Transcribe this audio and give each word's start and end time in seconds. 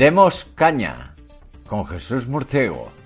Demos 0.00 0.46
caña 0.54 1.14
con 1.66 1.84
Jesús 1.86 2.26
Murciego. 2.26 2.99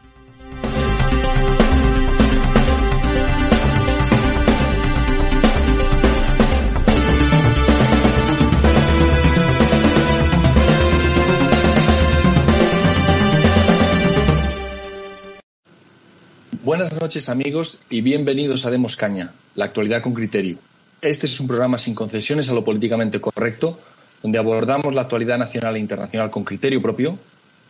Buenas 16.65 16.99
noches 16.99 17.29
amigos 17.29 17.83
y 17.91 18.01
bienvenidos 18.01 18.65
a 18.65 18.71
Demos 18.71 18.97
Caña, 18.97 19.35
la 19.55 19.67
actualidad 19.67 20.01
con 20.01 20.15
criterio. 20.15 20.57
Este 21.03 21.27
es 21.27 21.39
un 21.39 21.47
programa 21.47 21.77
sin 21.77 21.95
concesiones 21.95 22.49
a 22.49 22.55
lo 22.55 22.65
políticamente 22.65 23.21
correcto, 23.21 23.79
donde 24.23 24.39
abordamos 24.39 24.95
la 24.95 25.03
actualidad 25.03 25.37
nacional 25.37 25.77
e 25.77 25.81
internacional 25.81 26.31
con 26.31 26.43
criterio 26.43 26.81
propio, 26.81 27.19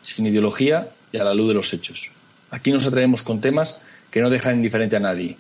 sin 0.01 0.27
ideología 0.27 0.91
y 1.11 1.17
a 1.17 1.25
la 1.25 1.35
luz 1.35 1.49
de 1.49 1.55
los 1.55 1.73
hechos. 1.73 2.13
Aquí 2.53 2.71
nos 2.71 2.87
atrevemos 2.87 3.25
con 3.25 3.41
temas 3.41 3.83
que 4.13 4.21
no 4.21 4.31
dejan 4.31 4.55
indiferente 4.55 4.95
a 4.95 5.01
nadie. 5.01 5.37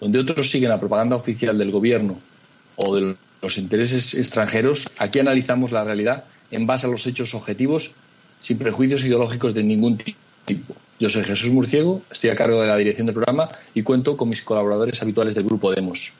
Donde 0.00 0.18
otros 0.18 0.50
siguen 0.50 0.70
la 0.70 0.80
propaganda 0.80 1.16
oficial 1.16 1.58
del 1.58 1.72
gobierno 1.72 2.18
o 2.76 2.96
de 2.96 3.14
los 3.42 3.58
intereses 3.58 4.14
extranjeros, 4.14 4.88
aquí 4.96 5.18
analizamos 5.18 5.70
la 5.70 5.84
realidad 5.84 6.24
en 6.50 6.66
base 6.66 6.86
a 6.86 6.90
los 6.90 7.06
hechos 7.06 7.34
objetivos, 7.34 7.92
sin 8.38 8.56
prejuicios 8.56 9.04
ideológicos 9.04 9.52
de 9.52 9.64
ningún 9.64 9.98
tipo. 10.46 10.75
Yo 10.98 11.10
soy 11.10 11.24
Jesús 11.24 11.50
Murciego, 11.50 12.02
estoy 12.10 12.30
a 12.30 12.36
cargo 12.36 12.60
de 12.60 12.68
la 12.68 12.76
dirección 12.76 13.06
del 13.06 13.14
programa 13.14 13.48
y 13.74 13.82
cuento 13.82 14.16
con 14.16 14.30
mis 14.30 14.42
colaboradores 14.42 15.02
habituales 15.02 15.34
del 15.34 15.44
grupo 15.44 15.70
Demos. 15.70 16.12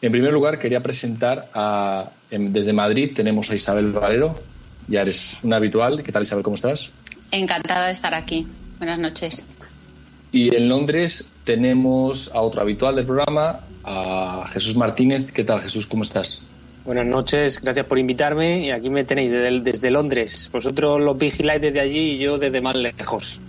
En 0.00 0.12
primer 0.12 0.32
lugar, 0.32 0.60
quería 0.60 0.80
presentar 0.80 1.48
a, 1.52 2.10
desde 2.30 2.72
Madrid 2.72 3.10
tenemos 3.14 3.50
a 3.50 3.56
Isabel 3.56 3.92
Valero, 3.92 4.38
ya 4.86 5.02
eres 5.02 5.36
una 5.42 5.56
habitual. 5.56 6.04
¿Qué 6.04 6.12
tal 6.12 6.22
Isabel? 6.22 6.44
¿Cómo 6.44 6.54
estás? 6.54 6.90
Encantada 7.32 7.88
de 7.88 7.92
estar 7.92 8.14
aquí. 8.14 8.46
Buenas 8.78 9.00
noches. 9.00 9.44
Y 10.30 10.54
en 10.54 10.68
Londres 10.68 11.30
tenemos 11.44 12.30
a 12.32 12.40
otro 12.40 12.60
habitual 12.60 12.94
del 12.94 13.04
programa, 13.04 13.60
a 13.82 14.46
Jesús 14.52 14.76
Martínez. 14.76 15.32
¿Qué 15.32 15.42
tal 15.42 15.60
Jesús? 15.60 15.86
¿Cómo 15.86 16.04
estás? 16.04 16.44
Buenas 16.84 17.06
noches, 17.06 17.60
gracias 17.60 17.84
por 17.84 17.98
invitarme 17.98 18.60
y 18.60 18.70
aquí 18.70 18.88
me 18.88 19.04
tenéis 19.04 19.30
desde, 19.30 19.60
desde 19.60 19.90
Londres. 19.90 20.48
Vosotros 20.50 21.02
los 21.02 21.18
vigiláis 21.18 21.60
desde 21.60 21.80
allí 21.80 22.12
y 22.12 22.18
yo 22.18 22.38
desde 22.38 22.62
más 22.62 22.76
lejos. 22.76 23.40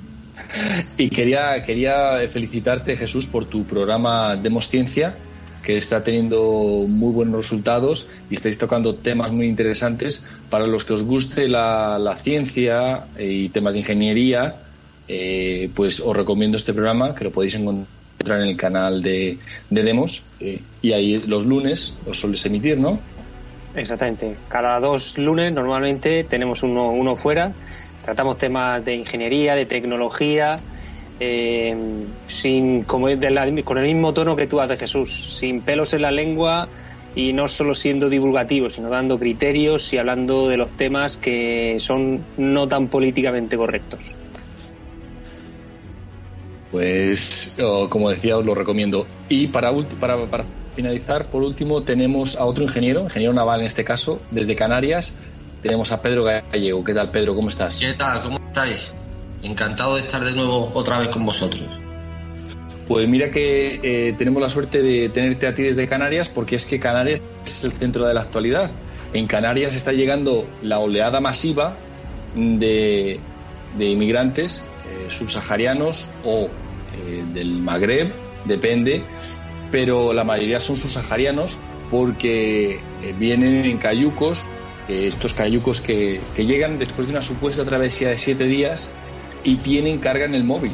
Y 0.97 1.09
quería, 1.09 1.64
quería 1.64 2.28
felicitarte, 2.28 2.97
Jesús, 2.97 3.28
por 3.28 3.45
tu 3.45 3.64
programa 3.66 4.36
Demos 4.36 4.67
Ciencia, 4.67 5.16
que 5.64 5.78
está 5.78 6.03
teniendo 6.03 6.86
muy 6.88 7.11
buenos 7.11 7.36
resultados 7.38 8.08
y 8.30 8.36
estáis 8.36 8.58
tocando 8.58 8.95
temas 8.95 9.32
muy 9.32 9.48
interesantes. 9.48 10.26
Para 10.49 10.67
los 10.67 10.86
que 10.86 10.93
os 10.93 11.04
guste 11.04 11.48
la, 11.48 12.15
ciencia 12.21 13.05
y 13.17 13.49
temas 13.49 13.73
de 13.73 13.80
ingeniería, 13.80 14.55
eh, 15.08 15.70
pues 15.76 15.99
os 15.99 16.15
recomiendo 16.15 16.58
este 16.58 16.73
programa, 16.73 17.14
que 17.15 17.26
lo 17.26 17.32
podéis 17.32 17.55
encontrar 17.55 18.42
en 18.42 18.48
el 18.48 18.58
canal 18.58 19.02
de, 19.02 19.38
Demos. 19.70 20.23
Eh, 20.39 20.61
y 20.82 20.93
ahí 20.93 21.21
los 21.27 21.45
lunes 21.45 21.93
os 22.08 22.20
soléis 22.20 22.45
emitir, 22.45 22.77
¿no? 22.77 22.99
Exactamente. 23.76 24.36
Cada 24.48 24.80
dos 24.80 25.17
lunes 25.17 25.54
normalmente 25.54 26.23
tenemos 26.23 26.64
uno, 26.64 26.92
uno 26.92 27.15
fuera 27.15 27.54
Tratamos 28.02 28.37
temas 28.37 28.83
de 28.83 28.95
ingeniería, 28.95 29.55
de 29.55 29.65
tecnología, 29.65 30.60
eh, 31.20 31.76
sin 32.27 32.83
como 32.83 33.08
con 33.65 33.77
el 33.77 33.83
mismo 33.86 34.14
tono 34.14 34.36
que 34.36 34.48
tú 34.48 34.61
haces, 34.61 34.80
Jesús, 34.80 35.37
sin 35.37 35.61
pelos 35.61 35.93
en 35.93 36.04
la 36.04 36.11
lengua 36.11 36.67
y 37.15 37.33
no 37.33 37.48
solo 37.48 37.73
siendo 37.73 38.09
divulgativo, 38.09 38.70
sino 38.70 38.89
dando 38.89 39.20
criterios 39.20 39.92
y 39.93 39.98
hablando 39.98 40.48
de 40.48 40.58
los 40.58 40.70
temas 40.71 41.17
que 41.17 41.76
son 41.80 42.21
no 42.38 42.67
tan 42.67 42.88
políticamente 42.88 43.58
correctos. 43.58 44.14
Pues, 46.71 47.58
como 47.89 48.11
decía, 48.11 48.38
os 48.38 48.45
lo 48.45 48.54
recomiendo. 48.54 49.08
Y 49.27 49.48
para, 49.48 49.73
para, 49.99 50.26
para 50.27 50.45
finalizar, 50.76 51.26
por 51.26 51.42
último, 51.42 51.82
tenemos 51.82 52.38
a 52.38 52.45
otro 52.45 52.64
ingeniero, 52.64 53.02
ingeniero 53.02 53.33
naval 53.33 53.61
en 53.61 53.65
este 53.65 53.83
caso, 53.83 54.21
desde 54.30 54.55
Canarias, 54.55 55.17
tenemos 55.61 55.92
a 55.92 56.02
Pedro 56.02 56.23
Gallego. 56.23 56.83
¿Qué 56.83 56.93
tal, 56.93 57.11
Pedro? 57.11 57.36
¿Cómo 57.36 57.49
estás? 57.49 57.80
¿Qué 57.80 57.93
tal? 57.93 58.21
¿Cómo 58.21 58.37
estáis? 58.37 58.93
Encantado 59.43 59.95
de 59.95 60.02
estar 60.02 60.23
de 60.23 60.33
nuevo 60.33 60.71
otra 60.73 60.99
vez 60.99 61.09
con 61.09 61.25
vosotros. 61.25 61.64
Pues 62.87 63.08
mira 63.08 63.30
que 63.30 63.80
eh, 63.83 64.15
tenemos 64.17 64.42
la 64.42 64.49
suerte 64.49 64.81
de 64.81 65.09
tenerte 65.09 65.47
a 65.47 65.53
ti 65.53 65.64
desde 65.64 65.87
Canarias 65.87 66.30
porque 66.30 66.55
es 66.55 66.65
que 66.65 66.80
Canarias 66.80 67.21
es 67.45 67.64
el 67.64 67.73
centro 67.73 68.08
de 68.08 68.14
la 68.14 68.21
actualidad. 68.21 68.71
En 69.14 69.27
Canarias 69.27 69.75
está 69.75 69.92
llegando 69.92 70.47
la 70.61 70.80
oleada 70.80 71.20
masiva 71.20 71.76
de, 72.36 73.20
inmigrantes 73.80 74.64
eh, 74.86 75.11
subsaharianos 75.11 76.09
o 76.23 76.45
eh, 76.45 77.23
del 77.33 77.59
Magreb, 77.59 78.11
depende, 78.45 79.03
pero 79.71 80.14
la 80.14 80.23
mayoría 80.23 80.59
son 80.59 80.77
subsaharianos 80.77 81.58
porque 81.91 82.80
vienen 83.17 83.65
en 83.65 83.77
cayucos 83.77 84.39
estos 84.89 85.33
cayucos 85.33 85.82
que, 85.82 86.20
llegan 86.36 86.80
después 86.80 87.08
de 87.08 87.14
una 87.14 87.22
supuesta 87.22 87.64
travesía 87.64 88.10
de 88.10 88.17
siete 88.17 88.45
días 88.45 88.89
y 89.44 89.58
tienen 89.58 90.00
carga 90.00 90.26
en 90.26 90.33
el 90.33 90.44
móvil. 90.44 90.72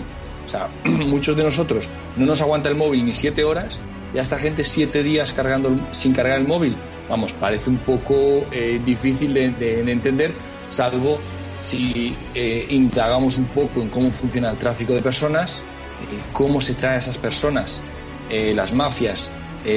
O 0.48 0.50
sea, 0.50 0.70
muchos 0.84 1.36
de 1.36 1.44
nosotros 1.44 1.86
no 2.16 2.26
nos 2.26 2.42
aguanta 2.42 2.70
el 2.70 2.76
móvil 2.76 3.06
ni 3.06 3.14
siete 3.14 3.44
horas 3.44 3.80
y 4.14 4.18
esta 4.18 4.38
gente 4.38 4.64
siete 4.64 5.04
días 5.04 5.34
cargando 5.34 5.78
sin 5.92 6.14
cargar 6.14 6.40
el 6.40 6.48
móvil. 6.48 6.76
Vamos, 7.10 7.34
parece 7.34 7.70
un 7.70 7.78
poco 7.78 8.46
eh, 8.52 8.82
difícil 8.84 9.34
de, 9.34 9.82
entender, 9.92 10.32
salvo 10.70 11.20
si 11.62 12.16
eh, 12.34 12.66
indagamos 12.70 13.38
un 13.38 13.46
poco 13.46 13.82
en 13.82 13.90
cómo 13.90 14.12
funciona 14.12 14.52
el 14.52 14.58
tráfico 14.58 14.94
de 14.94 15.02
personas, 15.02 15.60
eh, 15.60 16.18
cómo 16.32 16.62
se 16.62 16.76
trae 16.76 16.96
a 16.96 17.00
esas 17.00 17.18
personas, 17.18 17.82
las 18.28 18.74
mafias 18.74 19.30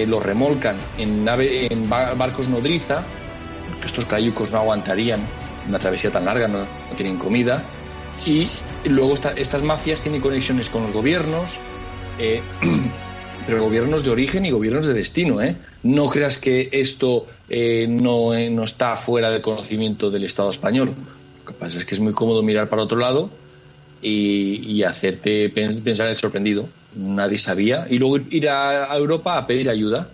los 0.06 0.22
remolcan 0.22 0.76
en 0.97 1.26
barcos 1.91 2.49
nodriza 2.49 3.05
que 3.81 3.87
estos 3.87 4.05
cayucos 4.06 4.51
no 4.51 4.59
aguantarían 4.59 5.21
una 5.69 5.79
travesía 5.79 6.11
tan 6.11 6.25
larga, 6.25 6.49
no, 6.49 6.67
tienen 6.97 7.17
comida. 7.19 7.62
Y 8.27 8.49
luego 8.87 9.15
estas 9.15 9.62
mafias 9.62 10.01
tienen 10.01 10.21
conexiones 10.21 10.71
con 10.71 10.83
los 10.83 10.93
gobiernos, 10.93 11.59
eh, 12.19 12.43
pero 13.47 13.62
gobiernos 13.62 14.03
de 14.03 14.11
origen 14.11 14.45
y 14.45 14.51
gobiernos 14.51 14.87
de 14.87 14.95
destino. 14.95 15.41
¿eh? 15.41 15.56
No 15.83 16.09
creas 16.09 16.39
que 16.39 16.69
esto 16.73 17.27
eh, 17.49 17.87
no, 17.89 18.33
no, 18.51 18.65
está 18.65 18.97
fuera 18.97 19.31
del 19.31 19.43
conocimiento 19.43 20.11
del 20.11 20.25
Estado 20.25 20.50
español. 20.50 20.95
Lo 21.45 21.53
que 21.53 21.59
pasa 21.59 21.79
es 21.79 21.85
que 21.85 21.95
es 21.95 22.00
muy 22.00 22.12
cómodo 22.12 22.43
mirar 22.43 22.69
para 22.69 22.83
otro 22.83 22.99
lado 22.99 23.31
y, 24.03 24.61
y 24.67 24.83
hacerte 24.83 25.49
pensar 25.50 26.09
el 26.09 26.17
sorprendido. 26.17 26.69
Nadie 26.97 27.38
sabía. 27.38 27.87
Y 27.88 27.99
luego 27.99 28.19
ir 28.31 28.49
a 28.49 28.94
Europa 28.97 29.38
a 29.38 29.47
pedir 29.47 29.71
ayuda 29.71 30.09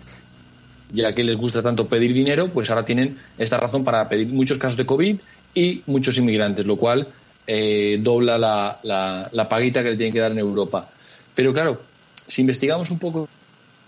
ya 0.93 1.15
que 1.15 1.25
les 1.25 1.37
gusta 1.37 1.63
tanto 1.63 1.87
pedir 1.89 2.13
dinero, 2.13 2.49
pues 2.49 2.71
ahora 2.71 2.85
tienen 2.85 3.17
esta 3.39 3.57
razón 3.57 3.85
para 3.85 4.09
pedir 4.09 4.29
muchos 4.29 4.59
casos 4.59 4.77
de 4.77 4.87
COVID 4.87 5.21
y 5.55 5.83
muchos 5.87 6.19
inmigrantes, 6.19 6.67
lo 6.67 6.77
cual 6.77 7.09
eh, 7.47 7.99
dobla 8.01 8.39
la, 8.39 9.29
la, 9.33 9.49
paguita 9.49 9.83
que 9.83 9.91
le 9.91 9.97
tienen 9.97 10.13
que 10.13 10.21
dar 10.21 10.33
en 10.33 10.39
Europa. 10.39 10.89
Pero 11.35 11.53
claro, 11.53 11.81
si 12.27 12.43
investigamos 12.43 12.91
un 12.91 12.99
poco 12.99 13.29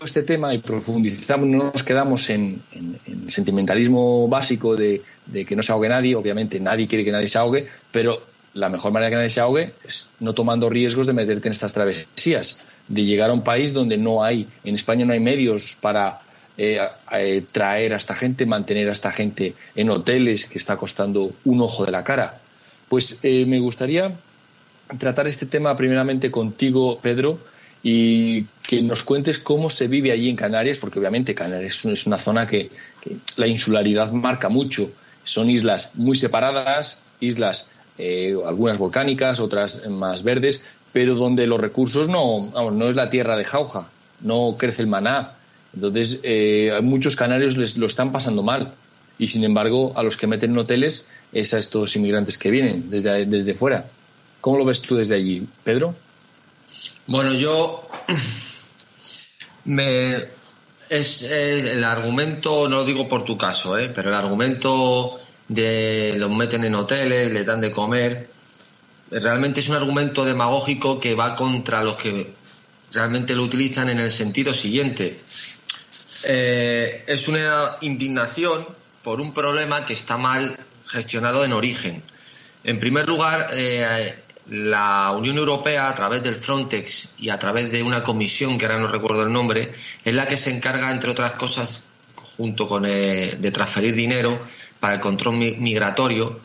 este 0.03 0.23
tema 0.23 0.53
y 0.53 0.59
profundizamos, 0.59 1.47
no 1.47 1.71
nos 1.71 1.83
quedamos 1.83 2.29
en, 2.29 2.61
el 3.05 3.31
sentimentalismo 3.31 4.27
básico 4.27 4.75
de, 4.75 5.01
de, 5.25 5.45
que 5.45 5.55
no 5.55 5.63
se 5.63 5.71
ahogue 5.71 5.89
nadie, 5.89 6.15
obviamente 6.15 6.59
nadie 6.59 6.87
quiere 6.87 7.03
que 7.03 7.11
nadie 7.11 7.29
se 7.29 7.39
ahogue, 7.39 7.67
pero 7.91 8.21
la 8.53 8.69
mejor 8.69 8.91
manera 8.91 9.09
que 9.09 9.15
nadie 9.15 9.29
se 9.29 9.39
ahogue 9.39 9.73
es 9.85 10.09
no 10.19 10.33
tomando 10.33 10.69
riesgos 10.69 11.07
de 11.07 11.13
meterte 11.13 11.47
en 11.47 11.53
estas 11.53 11.73
travesías, 11.73 12.59
de 12.87 13.03
llegar 13.03 13.29
a 13.29 13.33
un 13.33 13.43
país 13.43 13.73
donde 13.73 13.97
no 13.97 14.23
hay, 14.23 14.47
en 14.63 14.75
España 14.75 15.05
no 15.05 15.13
hay 15.13 15.19
medios 15.19 15.77
para 15.81 16.21
eh, 16.59 16.79
eh, 17.11 17.43
traer 17.51 17.93
a 17.93 17.97
esta 17.97 18.15
gente, 18.15 18.47
mantener 18.47 18.89
a 18.89 18.91
esta 18.91 19.11
gente 19.11 19.53
en 19.75 19.91
hoteles 19.91 20.47
que 20.47 20.57
está 20.57 20.75
costando 20.75 21.31
un 21.45 21.61
ojo 21.61 21.85
de 21.85 21.91
la 21.91 22.03
cara. 22.03 22.39
Pues 22.89 23.19
eh, 23.21 23.45
me 23.45 23.59
gustaría 23.59 24.11
tratar 24.97 25.27
este 25.27 25.45
tema 25.45 25.77
primeramente 25.77 26.31
contigo, 26.31 26.97
Pedro, 26.99 27.37
y 27.83 28.45
que 28.63 28.81
nos 28.81 29.03
cuentes 29.03 29.37
cómo 29.37 29.69
se 29.69 29.87
vive 29.87 30.11
allí 30.11 30.29
en 30.29 30.35
Canarias, 30.35 30.79
porque 30.79 30.97
obviamente 30.97 31.35
Canarias 31.35 31.85
es 31.85 32.07
una 32.07 32.17
zona 32.17 32.47
que, 32.47 32.71
la 33.35 33.45
insularidad 33.45 34.11
marca 34.11 34.49
mucho. 34.49 34.89
Son 35.23 35.51
islas 35.51 35.91
muy 35.93 36.17
separadas, 36.17 37.03
islas 37.19 37.69
algunas 38.45 38.77
volcánicas, 38.77 39.39
otras 39.39 39.87
más 39.87 40.23
verdes, 40.23 40.65
pero 40.91 41.15
donde 41.15 41.47
los 41.47 41.59
recursos 41.59 42.07
no, 42.07 42.49
no 42.71 42.89
es 42.89 42.95
la 42.95 43.09
tierra 43.09 43.35
de 43.37 43.43
jauja, 43.43 43.87
no 44.21 44.55
crece 44.57 44.81
el 44.81 44.87
maná. 44.87 45.36
Entonces, 45.77 46.21
eh, 46.23 46.71
muchos 46.81 47.15
canarios 47.15 47.55
les 47.55 47.77
lo 47.77 47.85
están 47.85 48.11
pasando 48.11 48.41
mal. 48.41 48.73
Y 49.19 49.27
sin 49.27 49.43
embargo, 49.43 49.93
a 49.95 50.03
los 50.03 50.17
que 50.17 50.27
meten 50.27 50.51
en 50.51 50.57
hoteles 50.57 51.07
es 51.31 51.53
a 51.53 51.59
estos 51.59 51.95
inmigrantes 51.95 52.37
que 52.37 52.51
vienen 52.51 52.89
desde, 52.89 53.25
desde 53.25 53.53
fuera. 53.53 53.85
¿Cómo 54.41 54.57
lo 54.57 54.65
ves 54.65 54.81
tú 54.81 54.95
desde 54.95 55.15
allí, 55.15 55.47
Pedro? 55.63 55.95
Bueno, 57.07 57.33
yo 57.33 57.87
me 59.65 60.15
es 60.89 61.23
el 61.23 61.83
argumento, 61.83 62.69
no 62.69 62.77
lo 62.77 62.85
digo 62.85 63.07
por 63.07 63.25
tu 63.25 63.37
caso, 63.37 63.77
¿eh? 63.77 63.91
pero 63.93 64.09
el 64.09 64.15
argumento 64.15 65.19
de 65.47 66.15
los 66.17 66.31
meten 66.31 66.63
en 66.63 66.75
hoteles, 66.75 67.31
les 67.31 67.45
dan 67.45 67.61
de 67.61 67.71
comer, 67.71 68.29
realmente 69.11 69.59
es 69.59 69.69
un 69.69 69.75
argumento 69.75 70.25
demagógico 70.25 70.99
que 70.99 71.13
va 71.13 71.35
contra 71.35 71.83
los 71.83 71.97
que 71.97 72.33
realmente 72.91 73.35
lo 73.35 73.43
utilizan 73.43 73.89
en 73.89 73.99
el 73.99 74.11
sentido 74.11 74.53
siguiente. 74.53 75.19
Eh, 76.29 77.05
es 77.07 77.29
una 77.29 77.77
indignación 77.79 78.67
por 79.01 79.21
un 79.21 79.33
problema 79.33 79.85
que 79.85 79.93
está 79.93 80.17
mal 80.17 80.59
gestionado 80.85 81.45
en 81.45 81.53
origen. 81.53 82.03
En 82.65 82.81
primer 82.81 83.07
lugar, 83.07 83.51
eh, 83.53 84.13
la 84.49 85.13
Unión 85.13 85.37
Europea, 85.37 85.87
a 85.87 85.95
través 85.95 86.21
del 86.21 86.35
Frontex 86.35 87.11
y 87.17 87.29
a 87.29 87.39
través 87.39 87.71
de 87.71 87.81
una 87.81 88.03
comisión, 88.03 88.57
que 88.57 88.65
ahora 88.65 88.77
no 88.77 88.89
recuerdo 88.89 89.23
el 89.23 89.31
nombre, 89.31 89.71
es 90.03 90.13
la 90.13 90.27
que 90.27 90.35
se 90.35 90.53
encarga, 90.53 90.91
entre 90.91 91.11
otras 91.11 91.31
cosas, 91.33 91.85
junto 92.15 92.67
con 92.67 92.85
eh, 92.85 93.37
de 93.39 93.51
transferir 93.51 93.95
dinero 93.95 94.37
para 94.81 94.95
el 94.95 94.99
control 94.99 95.37
migratorio, 95.37 96.41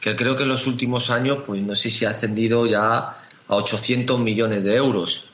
que 0.00 0.16
creo 0.16 0.34
que 0.34 0.44
en 0.44 0.48
los 0.48 0.66
últimos 0.66 1.10
años, 1.10 1.40
pues 1.46 1.62
no 1.62 1.76
sé 1.76 1.90
si 1.90 2.06
ha 2.06 2.10
ascendido 2.10 2.64
ya 2.64 2.96
a 2.96 3.16
800 3.48 4.18
millones 4.18 4.64
de 4.64 4.76
euros, 4.76 5.28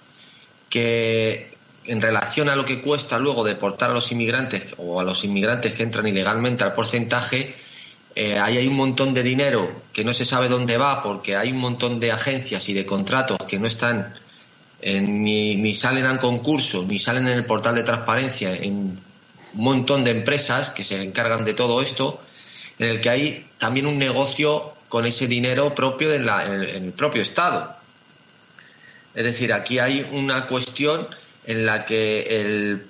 que 0.69 1.52
en 1.85 2.01
relación 2.01 2.49
a 2.49 2.57
lo 2.57 2.65
que 2.65 2.81
cuesta 2.81 3.19
luego 3.19 3.45
deportar 3.45 3.91
a 3.91 3.95
los 3.95 4.13
inmigrantes 4.13 4.75
o 4.79 5.01
a 5.01 5.05
los 5.05 5.25
inmigrantes 5.25 5.75
que 5.75 5.83
entran 5.83 6.07
ilegalmente 6.07 6.65
al 6.65 6.73
porcentaje, 6.73 7.55
eh, 8.15 8.39
ahí 8.39 8.59
hay 8.59 8.69
un 8.69 8.77
montón 8.77 9.15
de 9.15 9.23
dinero 9.23 9.83
que 9.93 10.05
no 10.05 10.13
se 10.13 10.25
sabe 10.25 10.49
dónde 10.49 10.77
va 10.77 11.03
porque 11.03 11.37
hay 11.37 11.51
un 11.51 11.59
montón 11.59 11.99
de 11.99 12.13
agencias 12.13 12.69
y 12.69 12.75
de 12.75 12.85
contratos 12.85 13.39
que 13.49 13.59
no 13.59 13.67
están 13.67 14.15
ni, 14.83 15.75
salen 15.75 16.07
a 16.07 16.19
concurso 16.19 16.85
ni 16.85 16.99
salen 16.99 17.29
en 17.29 17.35
el 17.35 17.47
portal 17.47 17.75
de 17.75 17.85
transparencia 17.85 18.55
en 18.55 18.75
un 18.75 19.01
montón 19.55 20.05
de 20.05 20.11
empresas 20.11 20.71
que 20.71 20.83
se 20.83 21.01
encargan 21.01 21.45
de 21.45 21.55
todo 21.55 21.81
esto 21.81 22.21
en 22.79 22.89
el 22.89 23.01
que 23.01 23.11
hay 23.11 23.47
también 23.59 23.87
un 23.87 23.99
negocio 23.99 24.75
con 24.89 25.07
ese 25.07 25.27
dinero 25.27 25.75
propio 25.75 26.13
en, 26.13 26.29
el, 26.29 26.93
propio 26.93 27.23
Estado. 27.23 27.77
Es 29.15 29.25
decir, 29.25 29.53
aquí 29.53 29.79
hay 29.79 30.07
una 30.13 30.47
cuestión 30.47 31.07
en 31.45 31.67
la 31.67 31.85
que 31.85 32.41
el, 32.41 32.87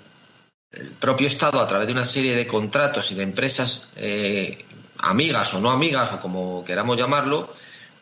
propio 0.98 1.26
Estado, 1.26 1.60
a 1.60 1.66
través 1.66 1.86
de 1.86 1.92
una 1.92 2.04
serie 2.04 2.34
de 2.34 2.46
contratos 2.46 3.10
y 3.12 3.14
de 3.14 3.22
empresas 3.22 3.88
eh, 3.96 4.64
amigas 4.98 5.52
o 5.54 5.60
no 5.60 5.70
amigas, 5.70 6.12
o 6.12 6.20
como 6.20 6.64
queramos 6.64 6.96
llamarlo, 6.96 7.52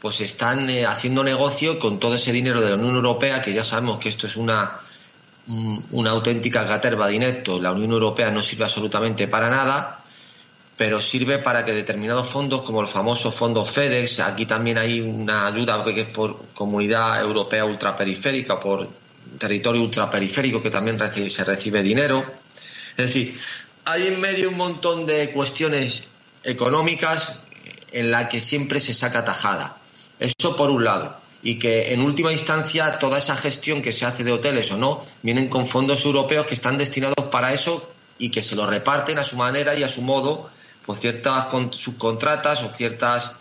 pues 0.00 0.20
están 0.20 0.70
eh, 0.70 0.86
haciendo 0.86 1.24
negocio 1.24 1.78
con 1.78 1.98
todo 1.98 2.14
ese 2.14 2.32
dinero 2.32 2.60
de 2.60 2.70
la 2.70 2.76
Unión 2.76 2.94
Europea, 2.94 3.42
que 3.42 3.52
ya 3.52 3.64
sabemos 3.64 3.98
que 3.98 4.08
esto 4.08 4.26
es 4.26 4.36
una, 4.36 4.80
una 5.46 6.10
auténtica 6.10 6.64
caterva 6.66 7.08
de. 7.08 7.60
La 7.60 7.72
Unión 7.72 7.92
Europea 7.92 8.30
no 8.30 8.40
sirve 8.40 8.64
absolutamente 8.64 9.28
para 9.28 9.50
nada, 9.50 10.00
pero 10.76 10.98
sirve 10.98 11.38
para 11.38 11.64
que 11.64 11.72
determinados 11.72 12.26
fondos, 12.28 12.62
como 12.62 12.80
el 12.80 12.88
famoso 12.88 13.30
fondo 13.30 13.64
FEDEX, 13.64 14.20
aquí 14.20 14.46
también 14.46 14.78
hay 14.78 15.00
una 15.00 15.46
ayuda 15.46 15.84
que 15.84 16.00
es 16.00 16.08
por 16.08 16.46
comunidad 16.54 17.20
europea 17.20 17.64
ultraperiférica, 17.64 18.58
por 18.58 18.88
territorio 19.38 19.82
ultraperiférico, 19.82 20.62
que 20.62 20.70
también 20.70 20.98
se 21.30 21.44
recibe 21.44 21.82
dinero. 21.82 22.24
Es 22.96 23.06
decir, 23.06 23.38
hay 23.84 24.06
en 24.06 24.20
medio 24.20 24.50
un 24.50 24.56
montón 24.56 25.06
de 25.06 25.30
cuestiones 25.30 26.04
económicas 26.44 27.34
en 27.92 28.10
la 28.10 28.28
que 28.28 28.40
siempre 28.40 28.80
se 28.80 28.94
saca 28.94 29.24
tajada. 29.24 29.76
Eso 30.18 30.56
por 30.56 30.70
un 30.70 30.84
lado. 30.84 31.18
Y 31.42 31.58
que 31.58 31.92
en 31.92 32.02
última 32.02 32.32
instancia 32.32 32.98
toda 32.98 33.18
esa 33.18 33.36
gestión 33.36 33.80
que 33.80 33.92
se 33.92 34.04
hace 34.04 34.24
de 34.24 34.32
hoteles 34.32 34.70
o 34.72 34.76
no 34.76 35.04
vienen 35.22 35.48
con 35.48 35.66
fondos 35.66 36.04
europeos 36.04 36.46
que 36.46 36.54
están 36.54 36.76
destinados 36.76 37.28
para 37.30 37.52
eso 37.52 37.90
y 38.18 38.30
que 38.30 38.42
se 38.42 38.54
lo 38.56 38.66
reparten 38.66 39.18
a 39.18 39.24
su 39.24 39.36
manera 39.36 39.74
y 39.74 39.82
a 39.82 39.88
su 39.88 40.02
modo 40.02 40.50
por 40.84 40.96
ciertas 40.96 41.46
subcontratas 41.72 42.62
o 42.62 42.74
ciertas 42.74 43.32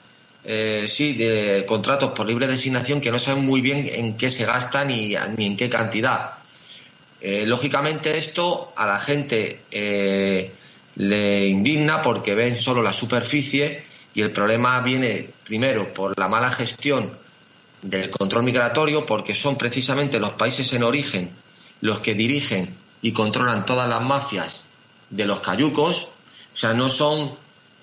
eh, 0.43 0.85
sí 0.87 1.13
de 1.13 1.65
contratos 1.67 2.11
por 2.11 2.27
libre 2.27 2.47
designación 2.47 3.01
que 3.01 3.11
no 3.11 3.19
saben 3.19 3.45
muy 3.45 3.61
bien 3.61 3.87
en 3.91 4.17
qué 4.17 4.29
se 4.29 4.45
gastan 4.45 4.87
ni, 4.87 5.15
ni 5.37 5.45
en 5.45 5.57
qué 5.57 5.69
cantidad. 5.69 6.33
Eh, 7.21 7.45
lógicamente 7.45 8.17
esto 8.17 8.71
a 8.75 8.87
la 8.87 8.99
gente 8.99 9.61
eh, 9.71 10.51
le 10.95 11.47
indigna 11.47 12.01
porque 12.01 12.33
ven 12.35 12.57
solo 12.57 12.81
la 12.81 12.93
superficie 12.93 13.83
y 14.13 14.21
el 14.21 14.31
problema 14.31 14.79
viene 14.81 15.29
primero 15.43 15.93
por 15.93 16.17
la 16.17 16.27
mala 16.27 16.49
gestión 16.49 17.11
del 17.81 18.09
control 18.09 18.43
migratorio 18.43 19.05
porque 19.05 19.35
son 19.35 19.57
precisamente 19.57 20.19
los 20.19 20.31
países 20.31 20.71
en 20.73 20.83
origen 20.83 21.29
los 21.81 21.99
que 21.99 22.13
dirigen 22.13 22.75
y 23.01 23.11
controlan 23.11 23.65
todas 23.65 23.87
las 23.87 24.01
mafias 24.01 24.65
de 25.09 25.25
los 25.25 25.39
cayucos, 25.39 26.09
o 26.53 26.57
sea, 26.57 26.73
no 26.73 26.89
son 26.89 27.31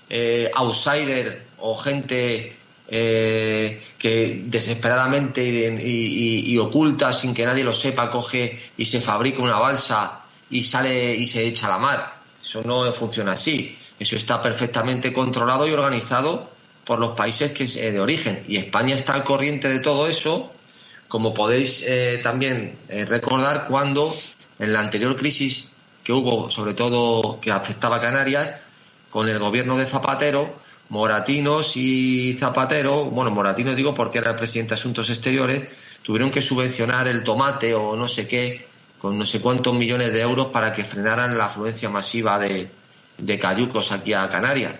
eh, 0.08 0.50
outsiders 0.54 1.36
o 1.58 1.74
gente 1.74 2.56
eh, 2.88 3.82
que 3.98 4.42
desesperadamente 4.44 5.42
y, 5.44 6.56
oculta 6.58 7.12
sin 7.12 7.34
que 7.34 7.44
nadie 7.44 7.64
lo 7.64 7.72
sepa 7.72 8.08
coge 8.08 8.60
y 8.76 8.84
se 8.84 9.00
fabrica 9.00 9.42
una 9.42 9.58
balsa 9.58 10.20
y 10.50 10.62
sale 10.62 11.14
y 11.16 11.26
se 11.26 11.44
echa 11.44 11.66
a 11.66 11.70
la 11.70 11.78
mar. 11.78 12.14
Eso 12.42 12.62
no 12.62 12.90
funciona 12.92 13.32
así. 13.32 13.76
Eso 13.98 14.14
está 14.14 14.40
perfectamente 14.40 15.12
controlado 15.12 15.66
y 15.66 15.72
organizado 15.72 16.48
por 16.84 17.00
los 17.00 17.16
países 17.16 17.50
que 17.50 17.64
es 17.64 17.76
eh, 17.76 17.90
de 17.90 17.98
origen. 17.98 18.44
Y 18.46 18.58
España 18.58 18.94
está 18.94 19.14
al 19.14 19.24
corriente 19.24 19.68
de 19.68 19.80
todo 19.80 20.06
eso, 20.06 20.52
como 21.08 21.34
podéis 21.34 21.82
eh, 21.84 22.20
también 22.22 22.78
recordar 22.88 23.64
cuando 23.66 24.14
en 24.60 24.72
la 24.72 24.80
anterior 24.80 25.16
crisis 25.16 25.72
que 26.04 26.12
hubo, 26.12 26.52
sobre 26.52 26.74
todo 26.74 27.40
que 27.40 27.50
afectaba 27.50 27.96
a 27.96 28.00
Canarias, 28.00 28.54
con 29.16 29.30
el 29.30 29.38
gobierno 29.38 29.78
de 29.78 29.86
Zapatero, 29.86 30.58
Moratinos 30.90 31.78
y 31.78 32.34
Zapatero, 32.34 33.06
bueno, 33.06 33.30
Moratinos 33.30 33.74
digo 33.74 33.94
porque 33.94 34.18
era 34.18 34.32
el 34.32 34.36
presidente 34.36 34.74
de 34.74 34.74
Asuntos 34.74 35.08
Exteriores, 35.08 35.64
tuvieron 36.02 36.30
que 36.30 36.42
subvencionar 36.42 37.08
el 37.08 37.22
tomate 37.22 37.72
o 37.72 37.96
no 37.96 38.08
sé 38.08 38.28
qué 38.28 38.66
con 38.98 39.16
no 39.16 39.24
sé 39.24 39.40
cuántos 39.40 39.72
millones 39.72 40.12
de 40.12 40.20
euros 40.20 40.48
para 40.48 40.70
que 40.70 40.84
frenaran 40.84 41.38
la 41.38 41.46
afluencia 41.46 41.88
masiva 41.88 42.38
de, 42.38 42.68
cayucos 43.40 43.90
aquí 43.90 44.12
a 44.12 44.28
Canarias. 44.28 44.74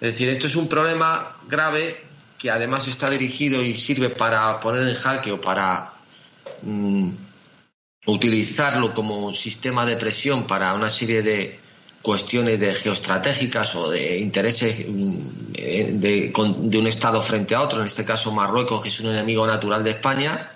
Es 0.00 0.12
decir, 0.12 0.28
esto 0.28 0.46
es 0.46 0.54
un 0.54 0.68
problema 0.68 1.36
grave 1.48 2.00
que 2.38 2.52
además 2.52 2.86
está 2.86 3.10
dirigido 3.10 3.60
y 3.64 3.74
sirve 3.74 4.10
para 4.10 4.60
poner 4.60 4.86
en 4.86 4.94
jaque 4.94 5.32
o 5.32 5.40
para 5.40 5.90
mm, 6.62 7.08
utilizarlo 8.06 8.94
como 8.94 9.34
sistema 9.34 9.84
de 9.84 9.96
presión 9.96 10.46
para 10.46 10.72
una 10.72 10.88
serie 10.88 11.22
de 11.22 11.65
cuestiones 12.06 12.60
de 12.60 12.72
geoestratégicas 12.72 13.74
o 13.74 13.90
de 13.90 14.20
intereses 14.20 14.86
mm, 14.86 15.52
de, 15.52 16.30
de 16.30 16.78
un 16.78 16.86
Estado 16.86 17.20
frente 17.20 17.56
a 17.56 17.62
otro, 17.62 17.80
en 17.80 17.88
este 17.88 18.04
caso 18.04 18.30
Marruecos, 18.30 18.80
que 18.80 18.90
es 18.90 19.00
un 19.00 19.08
enemigo 19.08 19.44
natural 19.44 19.82
de 19.82 19.90
España, 19.90 20.52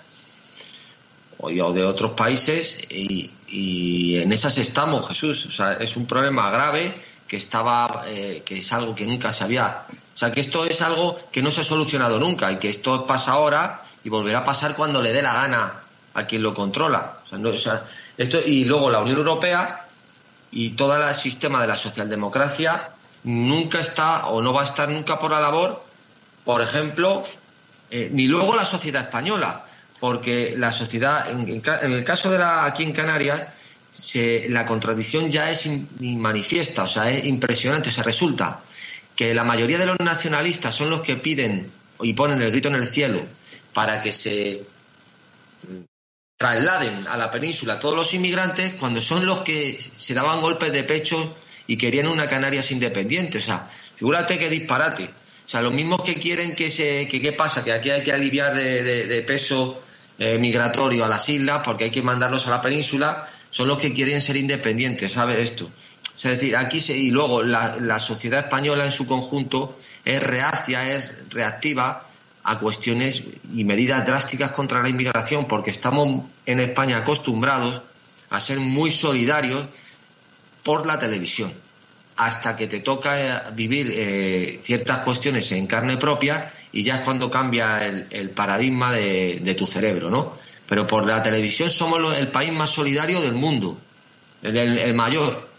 o 1.39 1.73
de 1.73 1.83
otros 1.83 2.11
países 2.11 2.77
y, 2.89 4.15
en 4.15 4.31
esas 4.31 4.57
estamos, 4.59 5.05
Jesús. 5.09 5.45
O 5.47 5.51
sea, 5.51 5.73
es 5.73 5.97
un 5.97 6.05
problema 6.05 6.49
grave 6.51 6.93
que 7.27 7.35
estaba, 7.35 8.05
eh, 8.07 8.43
que 8.45 8.59
es 8.59 8.71
algo 8.71 8.95
que 8.95 9.05
nunca 9.05 9.33
se 9.33 9.43
había. 9.43 9.83
O 10.15 10.17
sea, 10.17 10.31
que 10.31 10.39
esto 10.39 10.63
es 10.65 10.81
algo 10.81 11.19
que 11.33 11.41
no 11.41 11.51
se 11.51 11.61
ha 11.61 11.65
solucionado 11.65 12.17
nunca 12.17 12.49
y 12.49 12.59
que 12.59 12.69
esto 12.69 13.05
pasa 13.05 13.33
ahora 13.33 13.81
y 14.05 14.07
volverá 14.07 14.39
a 14.39 14.43
pasar 14.45 14.73
cuando 14.73 15.01
le 15.01 15.11
dé 15.11 15.21
la 15.21 15.33
gana 15.33 15.83
a 16.13 16.25
quien 16.25 16.43
lo 16.43 16.53
controla. 16.53 17.17
Y 18.45 18.63
luego 18.63 18.89
la 18.89 19.01
Unión 19.01 19.17
Europea 19.17 19.87
y 20.51 20.71
todo 20.71 20.95
el 20.95 21.13
sistema 21.13 21.61
de 21.61 21.67
la 21.67 21.75
socialdemocracia 21.75 22.89
nunca 23.23 23.79
está 23.79 24.27
o 24.27 24.41
no 24.41 24.53
va 24.53 24.61
a 24.61 24.65
estar 24.65 24.89
nunca 24.89 25.19
por 25.19 25.31
la 25.31 25.39
labor, 25.39 25.83
por 26.43 26.61
ejemplo, 26.61 27.23
eh, 27.89 28.09
ni 28.11 28.27
luego 28.27 28.55
la 28.55 28.65
sociedad 28.65 29.03
española 29.03 29.65
porque 30.01 30.55
la 30.57 30.71
sociedad, 30.71 31.29
en, 31.29 31.61
el 31.93 32.03
caso 32.03 32.31
de 32.31 32.39
la 32.39 32.65
aquí 32.65 32.81
en 32.81 32.91
Canarias, 32.91 33.43
la 34.49 34.65
contradicción 34.65 35.29
ya 35.29 35.51
es 35.51 35.69
manifiesta, 35.99 36.83
o 36.83 36.87
sea, 36.87 37.11
es 37.11 37.23
impresionante. 37.25 37.89
O 37.89 37.91
sea, 37.91 38.03
resulta 38.03 38.61
que 39.15 39.35
la 39.35 39.43
mayoría 39.43 39.77
de 39.77 39.85
los 39.85 39.99
nacionalistas 39.99 40.73
son 40.73 40.89
los 40.89 41.01
que 41.01 41.17
piden 41.17 41.71
y 42.01 42.13
ponen 42.13 42.41
el 42.41 42.49
grito 42.49 42.69
en 42.69 42.75
el 42.75 42.87
cielo 42.87 43.21
para 43.75 44.01
que 44.01 44.11
se 44.11 44.63
trasladen 46.41 47.07
a 47.07 47.17
la 47.17 47.29
península 47.29 47.79
todos 47.79 47.95
los 47.95 48.15
inmigrantes 48.15 48.73
cuando 48.73 48.99
son 48.99 49.27
los 49.27 49.41
que 49.41 49.79
se 49.79 50.15
daban 50.15 50.41
golpes 50.41 50.71
de 50.71 50.83
pecho 50.83 51.35
y 51.67 51.77
querían 51.77 52.07
una 52.07 52.25
Canarias 52.27 52.71
independiente. 52.71 53.37
O 53.37 53.41
sea, 53.41 53.69
figúrate 53.95 54.39
qué 54.39 54.49
disparate. 54.49 55.03
O 55.03 55.49
sea, 55.49 55.61
los 55.61 55.71
mismos 55.71 56.01
que 56.01 56.15
quieren 56.15 56.55
que 56.55 56.71
se. 56.71 57.07
Que, 57.07 57.21
¿Qué 57.21 57.33
pasa? 57.33 57.63
Que 57.63 57.71
aquí 57.71 57.91
hay 57.91 58.01
que 58.01 58.11
aliviar 58.11 58.55
de, 58.55 59.23
peso 59.27 59.83
eh, 60.17 60.39
migratorio 60.39 61.05
a 61.05 61.07
las 61.07 61.29
islas 61.29 61.61
porque 61.63 61.83
hay 61.83 61.91
que 61.91 62.01
mandarlos 62.01 62.47
a 62.47 62.49
la 62.49 62.61
península, 62.61 63.29
son 63.51 63.67
los 63.67 63.77
que 63.77 63.93
quieren 63.93 64.19
ser 64.19 64.35
independientes, 64.35 65.11
¿sabes 65.11 65.37
esto? 65.37 65.65
O 65.65 66.19
sea, 66.19 66.31
es 66.31 66.39
decir, 66.39 66.55
aquí 66.57 66.79
se, 66.79 66.97
y 66.97 67.11
luego 67.11 67.43
la, 67.43 67.77
la 67.79 67.99
sociedad 67.99 68.39
española 68.39 68.83
en 68.85 68.91
su 68.91 69.05
conjunto 69.05 69.77
es 70.03 70.23
reacia, 70.23 70.91
es 70.91 71.11
reactiva 71.29 72.07
a 72.43 72.57
cuestiones 72.57 73.23
y 73.53 73.63
medidas 73.63 74.05
drásticas 74.05 74.51
contra 74.51 74.81
la 74.81 74.89
inmigración, 74.89 75.47
porque 75.47 75.69
estamos 75.69 76.25
en 76.45 76.59
España 76.59 76.97
acostumbrados 76.97 77.81
a 78.29 78.39
ser 78.39 78.59
muy 78.59 78.91
solidarios 78.91 79.65
por 80.63 80.85
la 80.85 80.97
televisión, 80.97 81.51
hasta 82.15 82.55
que 82.55 82.67
te 82.67 82.79
toca 82.79 83.19
eh, 83.19 83.51
vivir 83.53 83.91
eh, 83.93 84.59
ciertas 84.61 84.99
cuestiones 84.99 85.51
en 85.51 85.67
carne 85.67 85.97
propia 85.97 86.51
y 86.71 86.83
ya 86.83 86.95
es 86.95 87.01
cuando 87.01 87.29
cambia 87.29 87.79
el, 87.79 88.29
paradigma 88.29 88.93
de, 88.93 89.55
tu 89.57 89.65
cerebro, 89.65 90.09
¿no? 90.09 90.37
Pero 90.67 90.87
por 90.87 91.05
la 91.05 91.21
televisión 91.21 91.69
somos 91.69 92.17
el 92.17 92.29
país 92.29 92.53
más 92.53 92.69
solidario 92.69 93.21
del 93.21 93.33
mundo, 93.33 93.77
el, 94.41 94.93
mayor. 94.93 95.49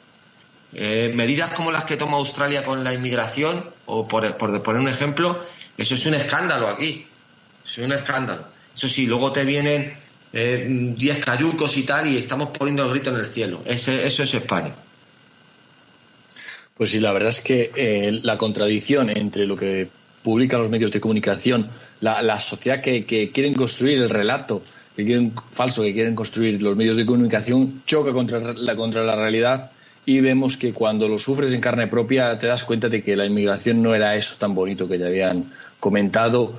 Eh, 0.74 1.12
medidas 1.14 1.50
como 1.50 1.70
las 1.70 1.84
que 1.84 1.98
toma 1.98 2.16
Australia 2.16 2.64
con 2.64 2.82
la 2.82 2.94
inmigración, 2.94 3.62
o 3.84 4.08
por, 4.08 4.38
por 4.38 4.62
poner 4.62 4.80
un 4.80 4.88
ejemplo, 4.88 5.38
eso 5.76 5.94
es 5.94 6.06
un 6.06 6.14
escándalo 6.14 6.68
aquí. 6.68 7.06
Es 7.64 7.78
un 7.78 7.92
escándalo. 7.92 8.46
Eso 8.74 8.88
sí, 8.88 9.06
luego 9.06 9.32
te 9.32 9.44
vienen 9.44 9.94
10 10.32 11.02
eh, 11.02 11.20
cayucos 11.20 11.76
y 11.76 11.82
tal 11.82 12.08
y 12.08 12.16
estamos 12.16 12.56
poniendo 12.56 12.84
el 12.84 12.90
grito 12.90 13.10
en 13.10 13.16
el 13.16 13.26
cielo. 13.26 13.62
Ese, 13.64 14.06
eso 14.06 14.22
es 14.22 14.34
España. 14.34 14.74
Pues 16.76 16.90
sí, 16.90 17.00
la 17.00 17.12
verdad 17.12 17.28
es 17.28 17.40
que 17.40 17.70
eh, 17.76 18.20
la 18.22 18.38
contradicción 18.38 19.10
entre 19.16 19.46
lo 19.46 19.56
que 19.56 19.88
publican 20.22 20.62
los 20.62 20.70
medios 20.70 20.90
de 20.90 21.00
comunicación, 21.00 21.68
la, 22.00 22.38
sociedad 22.40 22.80
que, 22.80 23.04
quieren 23.32 23.54
construir 23.54 23.98
el 23.98 24.08
relato 24.08 24.62
que 24.96 25.04
quieren, 25.04 25.32
falso 25.50 25.82
que 25.82 25.92
quieren 25.92 26.14
construir 26.14 26.60
los 26.62 26.76
medios 26.76 26.96
de 26.96 27.04
comunicación 27.04 27.82
choca 27.86 28.12
contra 28.12 28.52
la, 28.54 28.76
contra 28.76 29.04
la 29.04 29.14
realidad 29.14 29.70
y 30.04 30.20
vemos 30.20 30.56
que 30.56 30.72
cuando 30.72 31.08
lo 31.08 31.18
sufres 31.18 31.52
en 31.54 31.60
carne 31.60 31.86
propia 31.86 32.38
te 32.38 32.46
das 32.46 32.64
cuenta 32.64 32.88
de 32.88 33.02
que 33.02 33.16
la 33.16 33.26
inmigración 33.26 33.82
no 33.82 33.94
era 33.94 34.16
eso 34.16 34.34
tan 34.38 34.54
bonito 34.54 34.88
que 34.88 34.98
te 34.98 35.06
habían 35.06 35.46
comentado, 35.82 36.52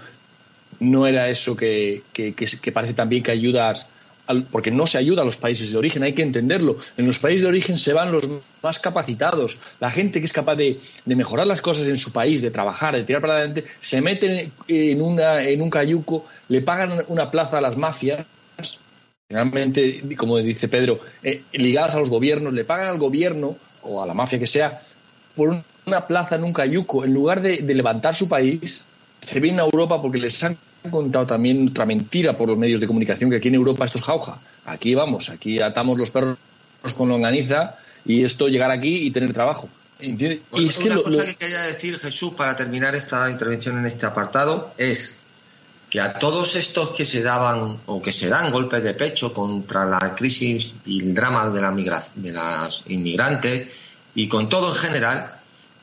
no 0.82 1.08
era 1.08 1.30
eso 1.30 1.56
que, 1.56 2.04
que, 2.12 2.72
parece 2.74 2.94
también 2.94 3.24
que 3.24 3.32
ayudas, 3.32 3.88
porque 4.52 4.70
no 4.70 4.86
se 4.86 4.98
ayuda 4.98 5.22
a 5.22 5.26
los 5.26 5.38
países 5.38 5.72
de 5.72 5.78
origen, 5.78 6.04
hay 6.04 6.12
que 6.12 6.24
entenderlo. 6.24 6.76
En 6.98 7.08
los 7.08 7.20
países 7.20 7.44
de 7.44 7.48
origen 7.48 7.78
se 7.78 7.94
van 7.94 8.12
los 8.12 8.28
más 8.62 8.80
capacitados, 8.80 9.58
la 9.80 9.92
gente 9.92 10.20
que 10.20 10.26
es 10.26 10.34
capaz 10.34 10.58
de, 10.58 10.78
mejorar 11.06 11.48
las 11.48 11.62
cosas 11.62 11.88
en 11.88 11.98
su 11.98 12.12
país, 12.12 12.42
de 12.42 12.52
trabajar, 12.52 12.98
de 12.98 13.06
tirar 13.06 13.22
para 13.22 13.36
adelante, 13.36 13.64
se 13.80 14.02
meten 14.02 14.52
en, 14.68 15.02
una, 15.02 15.42
en 15.42 15.62
un 15.62 15.70
cayuco, 15.70 16.26
le 16.50 16.60
pagan 16.60 17.06
una 17.08 17.32
plaza 17.32 17.60
a 17.60 17.62
las 17.62 17.78
mafias, 17.78 18.26
generalmente, 19.30 20.02
como 20.18 20.38
dice 20.40 20.68
Pedro, 20.68 21.00
eh, 21.24 21.44
ligadas 21.54 21.96
a 21.96 22.00
los 22.00 22.10
gobiernos, 22.10 22.52
le 22.52 22.66
pagan 22.66 22.88
al 22.88 22.98
gobierno 22.98 23.56
o 23.84 24.04
a 24.04 24.06
la 24.06 24.14
mafia 24.14 24.38
que 24.38 24.48
sea 24.48 24.82
por 25.34 25.64
una 25.86 26.08
plaza 26.08 26.36
en 26.36 26.44
un 26.44 26.52
cayuco, 26.52 27.06
en 27.06 27.14
lugar 27.14 27.42
de 27.42 27.74
levantar 27.74 28.16
su 28.16 28.28
país, 28.28 28.84
se 29.24 29.40
vienen 29.40 29.62
a 29.62 29.64
Europa 29.64 30.02
porque 30.02 30.20
les 30.20 30.44
han 30.44 30.58
contado 30.90 31.26
también 31.26 31.70
otra 31.70 31.86
mentira 31.86 32.36
por 32.36 32.50
los 32.50 32.58
medios 32.58 32.80
de 32.82 32.88
comunicación 32.88 33.30
que 33.30 33.38
aquí 33.38 33.48
en 33.48 33.56
Europa 33.56 33.86
esto 33.86 33.98
es 33.98 34.04
jauja. 34.04 34.40
Aquí 34.66 34.94
vamos, 34.96 35.30
aquí 35.30 35.60
atamos 35.60 35.98
los 35.98 36.10
perros 36.10 36.38
con 36.98 37.10
longaniza 37.10 37.76
y 38.06 38.24
esto 38.24 38.48
llegar 38.48 38.72
aquí 38.72 39.08
y 39.08 39.12
tener 39.12 39.34
trabajo. 39.34 39.70
y 40.00 40.68
es 40.68 40.78
que 40.78 40.90
una 40.90 41.02
cosa 41.02 41.26
que 41.26 41.36
quería 41.36 41.62
decir, 41.62 41.98
Jesús, 41.98 42.34
para 42.34 42.56
terminar 42.56 42.94
esta 42.96 43.30
intervención 43.30 43.78
en 43.78 43.86
este 43.86 44.06
apartado, 44.06 44.74
es 44.78 45.20
que 45.90 46.02
a 46.02 46.18
todos 46.18 46.56
estos 46.56 46.90
que 46.90 47.06
se 47.06 47.22
daban 47.22 47.78
o 47.86 48.02
que 48.02 48.12
se 48.12 48.28
dan 48.28 48.52
golpes 48.52 48.84
de 48.84 48.94
pecho 48.96 49.34
contra 49.34 49.86
la 49.86 50.16
crisis 50.16 50.76
y 50.86 51.02
el 51.02 51.14
drama 51.14 51.50
de, 51.50 51.62
la 51.62 52.04
de 52.16 52.32
las 52.32 52.84
inmigrantes 52.88 53.70
y 54.16 54.28
con 54.28 54.50
todo 54.50 54.70
en 54.70 54.76
general, 54.76 55.36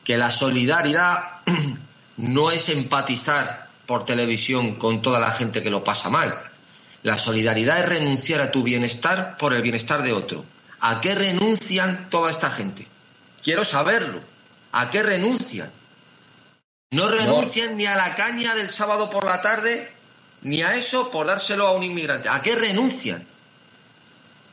que 0.03 0.17
la 0.17 0.29
solidaridad 0.29 1.41
no 2.21 2.51
es 2.51 2.69
empatizar 2.69 3.67
por 3.87 4.05
televisión 4.05 4.75
con 4.75 5.01
toda 5.01 5.19
la 5.19 5.31
gente 5.31 5.63
que 5.63 5.71
lo 5.71 5.83
pasa 5.83 6.09
mal. 6.09 6.39
La 7.03 7.17
solidaridad 7.17 7.79
es 7.79 7.89
renunciar 7.89 8.41
a 8.41 8.51
tu 8.51 8.61
bienestar 8.61 9.37
por 9.37 9.53
el 9.53 9.63
bienestar 9.63 10.03
de 10.03 10.13
otro. 10.13 10.45
¿A 10.79 11.01
qué 11.01 11.15
renuncian 11.15 12.09
toda 12.09 12.29
esta 12.29 12.51
gente? 12.51 12.87
Quiero 13.43 13.65
saberlo. 13.65 14.19
¿A 14.71 14.91
qué 14.91 15.01
renuncian? 15.01 15.71
No 16.91 17.09
renuncian 17.09 17.75
ni 17.75 17.87
a 17.87 17.95
la 17.95 18.15
caña 18.15 18.53
del 18.53 18.69
sábado 18.69 19.09
por 19.09 19.25
la 19.25 19.41
tarde, 19.41 19.89
ni 20.43 20.61
a 20.61 20.75
eso 20.75 21.09
por 21.09 21.25
dárselo 21.25 21.65
a 21.65 21.71
un 21.71 21.83
inmigrante. 21.83 22.29
¿A 22.29 22.41
qué 22.43 22.55
renuncian? 22.55 23.25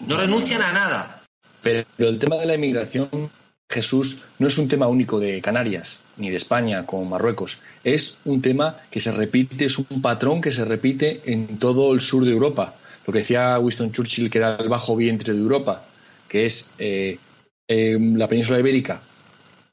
No 0.01 0.17
renuncian 0.17 0.63
a 0.63 0.73
nada. 0.73 1.23
Pero 1.63 1.85
el 1.99 2.19
tema 2.19 2.37
de 2.37 2.47
la 2.47 2.55
inmigración, 2.55 3.31
Jesús, 3.69 4.19
no 4.39 4.47
es 4.47 4.57
un 4.57 4.69
tema 4.69 4.87
único 4.87 5.21
de 5.21 5.43
Canarias 5.43 6.01
ni 6.19 6.31
de 6.31 6.37
España 6.37 6.85
con 6.85 7.09
Marruecos. 7.09 7.59
Es 7.85 8.19
un 8.25 8.43
tema 8.43 8.77
que 8.91 9.01
se 9.01 9.13
repite, 9.13 9.65
es 9.65 9.79
un 9.79 10.03
patrón 10.03 10.41
que 10.41 10.53
se 10.53 10.65
repite 10.65 11.23
en 11.25 11.59
todo 11.59 11.95
el 11.95 12.01
sur 12.01 12.25
de 12.25 12.33
Europa. 12.33 12.75
Lo 13.07 13.13
que 13.13 13.21
decía 13.21 13.59
Winston 13.59 13.93
Churchill, 13.93 14.31
que 14.31 14.39
era 14.39 14.57
el 14.57 14.69
bajo 14.69 14.95
vientre 14.95 15.33
de 15.33 15.39
Europa, 15.39 15.85
que 16.29 16.45
es 16.45 16.71
eh, 16.79 17.19
em, 17.67 18.17
la 18.17 18.29
península 18.29 18.59
ibérica 18.59 19.01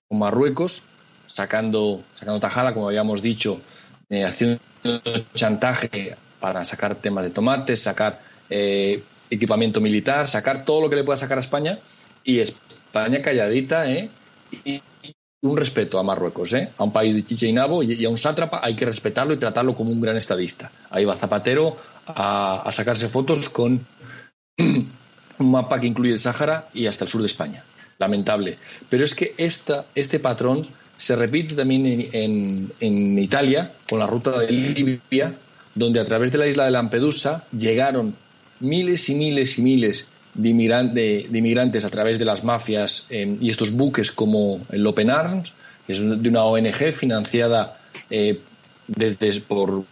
con 0.08 0.20
Marruecos, 0.20 0.84
sacando, 1.28 2.04
sacando 2.18 2.40
tajada, 2.40 2.74
como 2.74 2.88
habíamos 2.88 3.22
dicho, 3.22 3.60
eh, 4.10 4.24
haciendo 4.24 4.62
chantaje 5.34 6.16
para 6.40 6.64
sacar 6.64 6.96
temas 6.96 7.24
de 7.26 7.32
tomates, 7.32 7.82
sacar 7.82 8.22
eh, 8.50 9.04
equipamiento 9.30 9.82
militar, 9.82 10.28
sacar 10.28 10.64
todo 10.64 10.82
lo 10.82 10.90
que 10.90 10.96
le 10.96 11.04
pueda 11.04 11.18
sacar 11.18 11.38
a 11.38 11.42
España, 11.42 11.80
y 12.24 12.40
España 12.40 13.22
calladita, 13.22 13.92
¿eh? 13.92 14.10
Un 15.50 15.58
respeto 15.58 16.00
a 16.00 16.04
Marruecos, 16.04 16.54
¿eh? 16.54 16.70
a 16.78 16.84
un 16.84 16.92
país 16.92 17.14
de 17.14 17.24
chicha 17.24 17.46
y 17.46 17.56
y, 17.94 18.06
a 18.06 18.10
un 18.10 18.18
sátrapa 18.18 18.60
hay 18.64 18.76
que 18.76 18.86
respetarlo 18.86 19.34
y 19.34 19.38
tratarlo 19.38 19.74
como 19.74 19.92
un 19.92 20.02
gran 20.02 20.18
estadista. 20.18 20.72
Ahí 20.90 21.06
va 21.06 21.16
Zapatero 21.16 21.78
a, 22.08 22.70
sacarse 22.72 23.08
fotos 23.08 23.50
con 23.50 23.86
un 24.58 25.52
mapa 25.52 25.80
que 25.80 25.88
incluye 25.88 26.14
el 26.14 26.20
Sáhara 26.20 26.68
y 26.74 26.88
hasta 26.88 27.06
el 27.06 27.10
sur 27.10 27.22
de 27.22 27.28
España. 27.28 27.64
Lamentable. 27.98 28.58
Pero 28.90 29.04
es 29.04 29.16
que 29.16 29.34
esta, 29.38 29.86
este 29.96 30.20
patrón 30.20 30.66
se 30.98 31.16
repite 31.16 31.56
también 31.56 31.86
en, 32.12 32.72
en, 32.80 33.20
Italia 33.20 33.72
con 33.90 34.00
la 34.00 34.08
ruta 34.08 34.40
de 34.40 34.52
Libia, 34.52 35.34
donde 35.74 36.00
a 36.00 36.06
través 36.06 36.32
de 36.32 36.38
la 36.38 36.48
isla 36.48 36.66
de 36.66 36.72
Lampedusa 36.72 37.46
llegaron 37.58 38.16
miles 38.60 39.10
y 39.10 39.16
miles 39.16 39.58
y 39.58 39.62
miles 39.62 40.08
de, 40.36 41.28
inmigrantes 41.32 41.86
a 41.86 41.90
través 41.90 42.20
de 42.20 42.26
las 42.26 42.44
mafias 42.44 43.08
eh, 43.10 43.38
y 43.40 43.50
estos 43.50 43.72
buques 43.72 44.12
como 44.12 44.62
el 44.72 44.86
Open 44.86 45.10
Arms, 45.10 45.52
que 45.88 45.94
es 45.94 46.00
de 46.00 46.30
una 46.30 46.44
ONG 46.44 46.94
financiada 46.94 47.78
eh, 48.10 48.40
desde 48.88 49.42
por, 49.42 49.84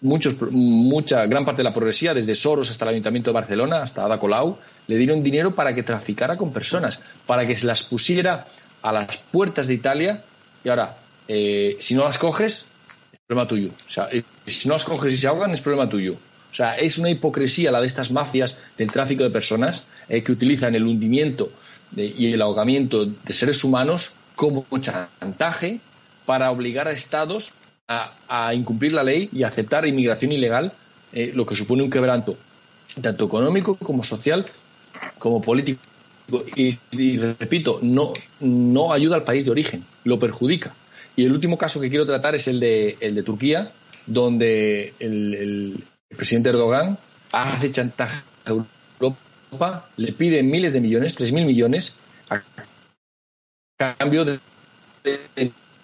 muchos, 0.00 0.36
mucha 0.50 1.26
gran 1.26 1.44
parte 1.44 1.58
de 1.58 1.64
la 1.64 1.74
progresía, 1.74 2.12
desde 2.12 2.34
Soros 2.34 2.70
hasta 2.70 2.84
el 2.84 2.90
Ayuntamiento 2.90 3.30
de 3.30 3.34
Barcelona, 3.34 3.82
hasta 3.82 4.04
Ada 4.04 4.18
Colau, 4.18 4.58
le 4.86 4.96
dieron 4.96 5.22
dinero 5.22 5.54
para 5.54 5.74
que 5.74 5.82
traficara 5.82 6.36
con 6.36 6.52
personas, 6.52 7.00
para 7.26 7.46
que 7.46 7.56
se 7.56 7.66
las 7.66 7.82
pusiera 7.82 8.46
a 8.82 8.92
las 8.92 9.16
puertas 9.16 9.68
de 9.68 9.74
Italia 9.74 10.22
y 10.64 10.68
ahora, 10.68 10.96
eh, 11.28 11.76
si 11.80 11.94
no 11.94 12.04
las 12.04 12.18
coges, 12.18 12.66
es 13.12 13.20
problema 13.26 13.48
tuyo. 13.48 13.70
O 13.86 13.90
sea, 13.90 14.08
si 14.46 14.68
no 14.68 14.74
las 14.74 14.84
coges 14.84 15.12
y 15.12 15.16
se 15.16 15.26
ahogan, 15.26 15.52
es 15.52 15.60
problema 15.60 15.88
tuyo. 15.88 16.16
O 16.56 16.62
sea, 16.64 16.74
es 16.78 16.96
una 16.96 17.10
hipocresía 17.10 17.70
la 17.70 17.82
de 17.82 17.86
estas 17.86 18.10
mafias 18.10 18.58
del 18.78 18.90
tráfico 18.90 19.22
de 19.22 19.28
personas 19.28 19.84
eh, 20.08 20.22
que 20.22 20.32
utilizan 20.32 20.74
el 20.74 20.86
hundimiento 20.86 21.50
y 21.94 22.32
el 22.32 22.40
ahogamiento 22.40 23.04
de 23.04 23.34
seres 23.34 23.62
humanos 23.62 24.12
como 24.34 24.64
chantaje 24.80 25.80
para 26.24 26.50
obligar 26.50 26.88
a 26.88 26.92
estados 26.92 27.52
a, 27.88 28.54
incumplir 28.54 28.94
la 28.94 29.02
ley 29.02 29.28
y 29.34 29.42
aceptar 29.42 29.86
inmigración 29.86 30.32
ilegal, 30.32 30.72
eh, 31.12 31.30
lo 31.34 31.44
que 31.44 31.56
supone 31.56 31.82
un 31.82 31.90
quebranto 31.90 32.38
tanto 33.02 33.26
económico 33.26 33.76
como 33.76 34.02
social 34.02 34.46
como 35.18 35.42
político. 35.42 35.82
Y, 36.56 36.78
repito, 37.18 37.80
no, 37.82 38.14
no 38.40 38.94
ayuda 38.94 39.16
al 39.16 39.24
país 39.24 39.44
de 39.44 39.50
origen, 39.50 39.84
lo 40.04 40.18
perjudica. 40.18 40.74
Y 41.16 41.26
el 41.26 41.32
último 41.32 41.58
caso 41.58 41.82
que 41.82 41.90
quiero 41.90 42.06
tratar 42.06 42.34
es 42.34 42.48
el 42.48 42.60
de, 42.60 42.96
el 43.00 43.14
de 43.14 43.22
Turquía, 43.22 43.70
donde 44.06 44.94
el 44.98 45.84
presidente 46.14 46.50
Erdogan 46.50 46.98
hace 47.32 47.72
chantaje 47.72 48.22
a 48.44 48.50
Europa, 49.00 49.88
le 49.96 50.12
pide 50.12 50.42
miles 50.42 50.72
de 50.72 50.80
millones, 50.80 51.18
3.000 51.18 51.44
millones, 51.44 51.96
a 52.30 52.42
cambio 53.76 54.24
de 54.24 54.40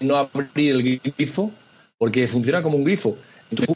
no 0.01 0.17
abrir 0.17 0.71
el 0.73 1.01
grifo, 1.01 1.53
porque 1.99 2.27
funciona 2.29 2.63
como 2.63 2.77
un 2.77 2.85
grifo. 2.85 3.17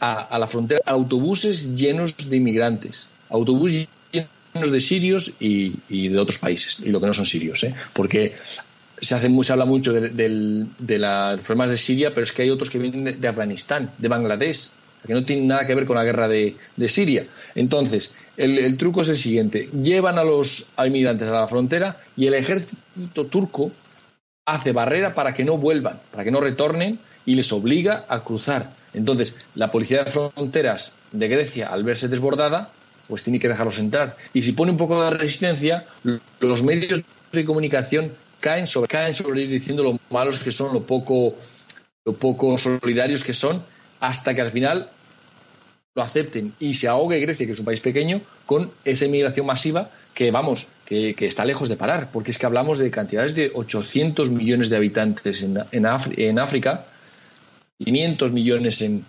a, 0.01 0.39
la 0.39 0.47
frontera 0.47 0.81
autobuses 0.85 1.75
llenos 1.75 2.15
de 2.17 2.35
inmigrantes, 2.35 3.07
autobuses 3.29 3.87
llenos 4.11 4.71
de 4.71 4.79
sirios 4.79 5.33
y, 5.39 6.09
de 6.09 6.17
otros 6.17 6.39
países, 6.39 6.79
y 6.79 6.89
lo 6.89 6.99
que 6.99 7.07
no 7.07 7.13
son 7.13 7.25
sirios, 7.25 7.63
¿eh? 7.63 7.75
porque 7.93 8.35
se, 8.99 9.15
hace, 9.15 9.43
se 9.43 9.53
habla 9.53 9.65
mucho 9.65 9.93
de, 9.93 10.09
de, 10.09 11.37
problemas 11.45 11.69
de 11.69 11.77
Siria, 11.77 12.13
pero 12.13 12.23
es 12.23 12.31
que 12.31 12.41
hay 12.41 12.49
otros 12.49 12.69
que 12.69 12.79
vienen 12.79 13.21
de, 13.21 13.27
Afganistán, 13.27 13.91
de 13.97 14.07
Bangladesh, 14.07 14.71
que 15.05 15.13
no 15.13 15.23
tienen 15.23 15.47
nada 15.47 15.65
que 15.65 15.75
ver 15.75 15.85
con 15.85 15.95
la 15.95 16.03
guerra 16.03 16.27
de, 16.27 16.55
Siria. 16.87 17.25
Entonces, 17.55 18.15
el, 18.35 18.77
truco 18.77 19.01
es 19.01 19.09
el 19.09 19.15
siguiente: 19.15 19.69
llevan 19.81 20.17
a 20.17 20.23
los 20.23 20.67
inmigrantes 20.83 21.27
a 21.27 21.41
la 21.41 21.47
frontera 21.47 21.97
y 22.15 22.27
el 22.27 22.33
ejército 22.33 23.25
turco 23.27 23.71
hace 24.45 24.71
barrera 24.71 25.13
para 25.13 25.33
que 25.33 25.43
no 25.43 25.57
vuelvan, 25.57 25.99
para 26.11 26.23
que 26.23 26.31
no 26.31 26.39
retornen 26.39 26.99
y 27.25 27.35
les 27.35 27.51
obliga 27.51 28.05
a 28.07 28.23
cruzar. 28.23 28.71
Entonces, 28.93 29.37
la 29.55 29.71
policía 29.71 30.03
de 30.03 30.11
fronteras 30.11 30.93
de 31.11 31.27
Grecia, 31.27 31.67
al 31.67 31.83
verse 31.83 32.07
desbordada, 32.07 32.71
pues 33.07 33.23
tiene 33.23 33.39
que 33.39 33.47
dejarlos 33.47 33.79
entrar. 33.79 34.15
Y 34.33 34.41
si 34.41 34.53
pone 34.53 34.71
un 34.71 34.77
poco 34.77 35.01
de 35.03 35.11
resistencia, 35.11 35.85
los 36.39 36.63
medios 36.63 37.03
de 37.31 37.45
comunicación 37.45 38.11
caen 38.39 38.67
sobre, 38.67 38.87
caen 38.87 39.13
sobre 39.13 39.41
ellos 39.41 39.51
diciendo 39.51 39.83
lo 39.83 39.99
malos 40.09 40.39
que 40.39 40.51
son, 40.51 40.73
lo 40.73 40.83
poco, 40.83 41.35
lo 42.05 42.13
poco 42.13 42.57
solidarios 42.57 43.23
que 43.23 43.33
son, 43.33 43.61
hasta 43.99 44.33
que 44.33 44.41
al 44.41 44.51
final 44.51 44.89
lo 45.95 46.03
acepten 46.03 46.53
y 46.59 46.75
se 46.75 46.87
ahogue 46.87 47.19
Grecia, 47.19 47.45
que 47.45 47.53
es 47.53 47.59
un 47.59 47.65
país 47.65 47.81
pequeño, 47.81 48.21
con 48.45 48.71
esa 48.85 49.05
inmigración 49.05 49.45
masiva 49.45 49.89
que, 50.13 50.31
vamos, 50.31 50.67
que, 50.85 51.15
está 51.19 51.43
lejos 51.43 51.69
de 51.69 51.75
parar, 51.75 52.09
porque 52.11 52.31
es 52.31 52.37
que 52.37 52.45
hablamos 52.45 52.77
de 52.77 52.91
cantidades 52.91 53.35
de 53.35 53.51
800 53.53 54.29
millones 54.29 54.69
de 54.69 54.77
habitantes 54.77 55.41
en, 55.41 55.57
en, 55.71 55.85
en 56.17 56.39
África, 56.39 56.85
500 57.83 58.31
millones 58.31 58.81
en, 58.81 59.05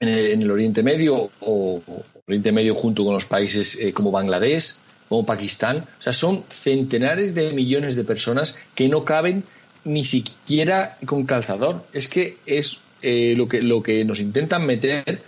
en, 0.00 0.42
el, 0.42 0.50
Oriente 0.50 0.82
Medio 0.82 1.30
o, 1.40 1.82
Oriente 2.26 2.52
Medio 2.52 2.74
junto 2.74 3.04
con 3.04 3.14
los 3.14 3.24
países 3.24 3.78
eh, 3.80 3.92
como 3.92 4.10
Bangladesh, 4.10 4.74
como 5.08 5.24
Pakistán. 5.24 5.86
O 5.98 6.02
sea, 6.02 6.12
son 6.12 6.44
centenares 6.48 7.34
de 7.34 7.52
millones 7.52 7.94
de 7.96 8.04
personas 8.04 8.58
que 8.74 8.88
no 8.88 9.04
caben 9.04 9.44
ni 9.84 10.04
siquiera 10.04 10.98
con 11.06 11.24
calzador. 11.24 11.84
Es 11.92 12.08
que 12.08 12.38
es 12.46 12.78
eh, 13.02 13.34
lo, 13.36 13.48
que, 13.48 13.62
lo 13.62 13.82
que 13.82 14.04
nos 14.04 14.20
intentan 14.20 14.64
meter, 14.66 15.20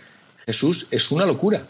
Jesús, 0.47 0.89
es 0.91 1.11
una 1.11 1.27
locura. 1.27 1.63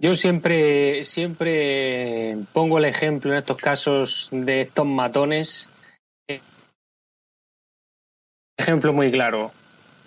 Yo 0.00 0.14
siempre, 0.14 1.04
siempre 1.04 2.36
pongo 2.52 2.78
el 2.78 2.84
ejemplo 2.84 3.32
en 3.32 3.38
estos 3.38 3.56
casos 3.56 4.28
de 4.30 4.62
estos 4.62 4.86
matones. 4.86 5.68
Ejemplo 8.56 8.92
muy 8.92 9.10
claro. 9.10 9.50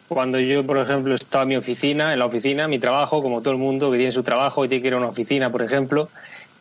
Cuando 0.07 0.39
yo, 0.39 0.65
por 0.65 0.77
ejemplo, 0.77 1.13
estaba 1.13 1.43
en 1.43 1.49
mi 1.49 1.55
oficina, 1.55 2.13
en 2.13 2.19
la 2.19 2.25
oficina, 2.25 2.67
mi 2.67 2.79
trabajo, 2.79 3.21
como 3.21 3.41
todo 3.41 3.53
el 3.53 3.59
mundo 3.59 3.91
que 3.91 3.97
tiene 3.97 4.11
su 4.11 4.23
trabajo 4.23 4.63
y 4.63 4.69
tiene 4.69 4.81
que 4.81 4.87
ir 4.89 4.93
a 4.93 4.97
una 4.97 5.07
oficina, 5.07 5.51
por 5.51 5.61
ejemplo, 5.61 6.09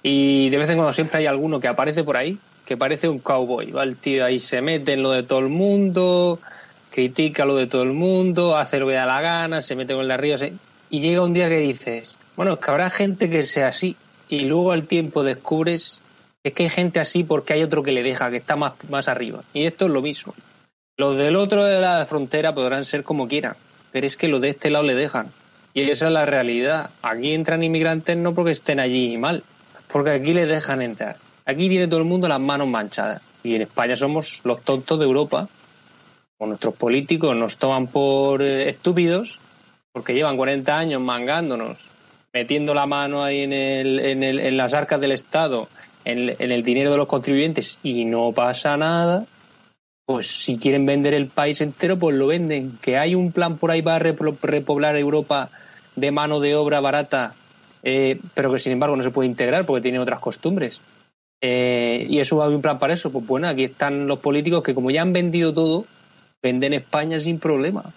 y 0.02 0.50
de 0.50 0.56
vez 0.56 0.70
en 0.70 0.76
cuando 0.76 0.92
siempre 0.92 1.18
hay 1.18 1.26
alguno 1.26 1.60
que 1.60 1.68
aparece 1.68 2.04
por 2.04 2.16
ahí, 2.16 2.38
que 2.64 2.76
parece 2.76 3.08
un 3.08 3.18
cowboy, 3.18 3.72
va 3.72 3.82
el 3.82 3.96
tío 3.96 4.24
ahí 4.24 4.38
se 4.38 4.62
mete 4.62 4.92
en 4.92 5.02
lo 5.02 5.10
de 5.10 5.24
todo 5.24 5.40
el 5.40 5.48
mundo, 5.48 6.38
critica 6.90 7.44
lo 7.44 7.56
de 7.56 7.66
todo 7.66 7.82
el 7.82 7.92
mundo, 7.92 8.56
hace 8.56 8.78
lo 8.78 8.86
que 8.86 8.94
da 8.94 9.06
la 9.06 9.20
gana, 9.20 9.60
se 9.60 9.76
mete 9.76 9.94
con 9.94 10.10
el 10.10 10.18
río, 10.18 10.36
y 10.90 11.00
llega 11.00 11.22
un 11.22 11.32
día 11.32 11.48
que 11.48 11.58
dices, 11.58 12.16
bueno, 12.36 12.54
es 12.54 12.58
que 12.58 12.70
habrá 12.70 12.90
gente 12.90 13.30
que 13.30 13.42
sea 13.42 13.68
así, 13.68 13.96
y 14.28 14.40
luego 14.40 14.72
al 14.72 14.86
tiempo 14.86 15.22
descubres 15.22 16.02
es 16.42 16.52
que 16.52 16.64
hay 16.64 16.68
gente 16.68 17.00
así 17.00 17.24
porque 17.24 17.52
hay 17.52 17.62
otro 17.62 17.82
que 17.82 17.92
le 17.92 18.02
deja, 18.02 18.30
que 18.30 18.38
está 18.38 18.56
más, 18.56 18.72
más 18.88 19.08
arriba. 19.08 19.42
Y 19.52 19.64
esto 19.66 19.86
es 19.86 19.90
lo 19.90 20.00
mismo. 20.00 20.34
Los 20.96 21.16
del 21.16 21.36
otro 21.36 21.64
de 21.64 21.80
la 21.80 22.04
frontera 22.06 22.54
podrán 22.54 22.84
ser 22.84 23.04
como 23.04 23.28
quieran, 23.28 23.56
pero 23.92 24.06
es 24.06 24.16
que 24.16 24.28
los 24.28 24.40
de 24.40 24.50
este 24.50 24.70
lado 24.70 24.84
le 24.84 24.94
dejan. 24.94 25.28
Y 25.74 25.82
esa 25.82 26.06
es 26.06 26.12
la 26.12 26.26
realidad. 26.26 26.90
Aquí 27.02 27.32
entran 27.32 27.62
inmigrantes 27.62 28.16
no 28.16 28.34
porque 28.34 28.52
estén 28.52 28.80
allí 28.80 29.16
mal, 29.18 29.44
porque 29.92 30.10
aquí 30.10 30.32
les 30.32 30.48
dejan 30.48 30.82
entrar. 30.82 31.16
Aquí 31.44 31.68
viene 31.68 31.88
todo 31.88 32.00
el 32.00 32.06
mundo 32.06 32.28
las 32.28 32.40
manos 32.40 32.70
manchadas. 32.70 33.22
Y 33.42 33.54
en 33.54 33.62
España 33.62 33.96
somos 33.96 34.40
los 34.44 34.62
tontos 34.62 34.98
de 34.98 35.04
Europa. 35.04 35.48
O 36.40 36.46
nuestros 36.46 36.74
políticos 36.74 37.36
nos 37.36 37.56
toman 37.56 37.86
por 37.86 38.42
eh, 38.42 38.68
estúpidos 38.68 39.38
porque 39.92 40.14
llevan 40.14 40.36
40 40.36 40.76
años 40.76 41.00
mangándonos, 41.00 41.88
metiendo 42.32 42.74
la 42.74 42.86
mano 42.86 43.22
ahí 43.22 43.42
en, 43.42 43.52
el, 43.52 44.00
en, 44.00 44.22
el, 44.24 44.40
en 44.40 44.56
las 44.56 44.74
arcas 44.74 45.00
del 45.00 45.12
Estado, 45.12 45.68
en, 46.04 46.34
en 46.36 46.50
el 46.50 46.64
dinero 46.64 46.90
de 46.90 46.96
los 46.96 47.06
contribuyentes 47.06 47.78
y 47.82 48.04
no 48.04 48.32
pasa 48.32 48.76
nada 48.76 49.26
pues 50.10 50.26
si 50.26 50.58
quieren 50.58 50.86
vender 50.86 51.14
el 51.14 51.28
país 51.28 51.60
entero, 51.60 51.96
pues 51.96 52.16
lo 52.16 52.26
venden. 52.26 52.76
Que 52.82 52.98
hay 52.98 53.14
un 53.14 53.30
plan 53.30 53.58
por 53.58 53.70
ahí 53.70 53.80
para 53.80 54.00
repoblar 54.00 54.96
Europa 54.96 55.50
de 55.94 56.10
mano 56.10 56.40
de 56.40 56.56
obra 56.56 56.80
barata, 56.80 57.36
eh, 57.84 58.18
pero 58.34 58.52
que 58.52 58.58
sin 58.58 58.72
embargo 58.72 58.96
no 58.96 59.04
se 59.04 59.12
puede 59.12 59.28
integrar 59.28 59.64
porque 59.64 59.82
tiene 59.82 60.00
otras 60.00 60.18
costumbres. 60.18 60.80
Eh, 61.40 62.08
y 62.10 62.18
eso 62.18 62.36
va 62.36 62.42
a 62.42 62.46
haber 62.46 62.56
un 62.56 62.62
plan 62.62 62.80
para 62.80 62.92
eso. 62.92 63.12
Pues 63.12 63.24
bueno, 63.24 63.46
aquí 63.46 63.62
están 63.62 64.08
los 64.08 64.18
políticos 64.18 64.64
que 64.64 64.74
como 64.74 64.90
ya 64.90 65.02
han 65.02 65.12
vendido 65.12 65.54
todo, 65.54 65.86
venden 66.42 66.74
España 66.74 67.20
sin 67.20 67.38
problema. 67.38 67.92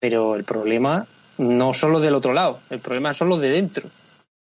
Pero 0.00 0.36
el 0.36 0.44
problema 0.44 1.06
no 1.38 1.72
son 1.72 1.92
los 1.92 2.02
del 2.02 2.14
otro 2.14 2.32
lado, 2.32 2.60
el 2.70 2.80
problema 2.80 3.14
son 3.14 3.28
los 3.28 3.40
de 3.40 3.50
dentro. 3.50 3.88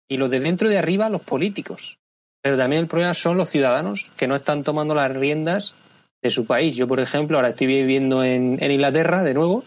Y 0.09 0.17
los 0.17 0.31
de 0.31 0.41
dentro 0.41 0.69
de 0.69 0.79
arriba, 0.79 1.09
los 1.11 1.23
políticos. 1.23 1.99
Pero 2.43 2.57
también 2.57 2.83
el 2.83 2.89
problema 2.89 3.15
son 3.15 3.37
los 3.37 3.51
ciudadanos 3.51 4.11
que 4.17 4.27
no 4.27 4.37
están 4.37 4.63
tomando 4.63 4.95
las 4.95 5.15
riendas 5.15 5.75
de 6.23 6.31
su 6.31 6.47
país. 6.47 6.77
Yo, 6.77 6.89
por 6.89 7.01
ejemplo, 7.01 7.37
ahora 7.37 7.51
estoy 7.51 7.67
viviendo 7.67 8.25
en, 8.25 8.59
Inglaterra 8.63 9.23
de 9.23 9.35
nuevo. 9.35 9.65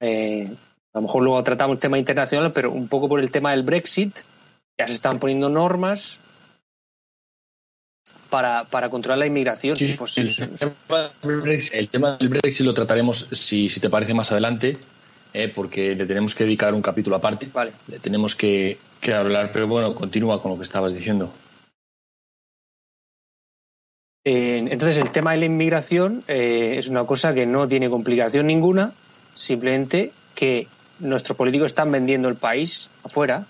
Eh, 0.00 0.48
a 0.94 0.98
lo 0.98 1.02
mejor 1.02 1.22
luego 1.22 1.42
tratamos 1.42 1.76
el 1.76 1.80
tema 1.80 1.98
internacional, 1.98 2.52
pero 2.52 2.72
un 2.72 2.88
poco 2.88 3.08
por 3.08 3.20
el 3.20 3.30
tema 3.30 3.50
del 3.50 3.64
Brexit, 3.64 4.16
ya 4.78 4.86
se 4.86 4.94
están 4.94 5.18
poniendo 5.18 5.48
normas 5.48 6.20
para, 8.30 8.64
para 8.64 8.88
controlar 8.88 9.18
la 9.18 9.26
inmigración. 9.26 9.76
Pues, 9.98 10.18
el, 11.72 11.88
tema 11.88 12.16
del 12.16 12.28
Brexit 12.28 12.66
lo 12.66 12.74
trataremos, 12.74 13.28
si, 13.32 13.68
si 13.68 13.80
te 13.80 13.90
parece, 13.90 14.14
más 14.14 14.32
adelante, 14.32 14.78
eh, 15.32 15.52
porque 15.54 15.94
le 15.94 16.06
tenemos 16.06 16.34
que 16.34 16.44
dedicar 16.44 16.74
un 16.74 16.82
capítulo 16.82 17.16
aparte. 17.16 17.48
Vale. 17.52 17.72
Le 17.88 17.98
tenemos 17.98 18.34
que, 18.34 18.78
que 19.00 19.14
hablar, 19.14 19.50
pero 19.52 19.66
bueno, 19.68 19.94
continúa 19.94 20.42
con 20.42 20.52
lo 20.52 20.56
que 20.56 20.64
estabas 20.64 20.94
diciendo. 20.94 21.32
entonces, 24.24 24.98
el 24.98 25.12
tema 25.12 25.32
de 25.32 25.38
la 25.38 25.44
inmigración 25.44 26.24
eh, 26.26 26.74
es 26.78 26.88
una 26.88 27.04
cosa 27.04 27.32
que 27.32 27.46
no 27.46 27.68
tiene 27.68 27.88
complicación 27.88 28.48
ninguna, 28.48 28.92
simplemente 29.34 30.12
que 30.34 30.66
nuestros 30.98 31.36
políticos 31.36 31.66
están 31.66 31.92
vendiendo 31.92 32.28
el 32.28 32.34
país 32.34 32.90
afuera, 33.04 33.46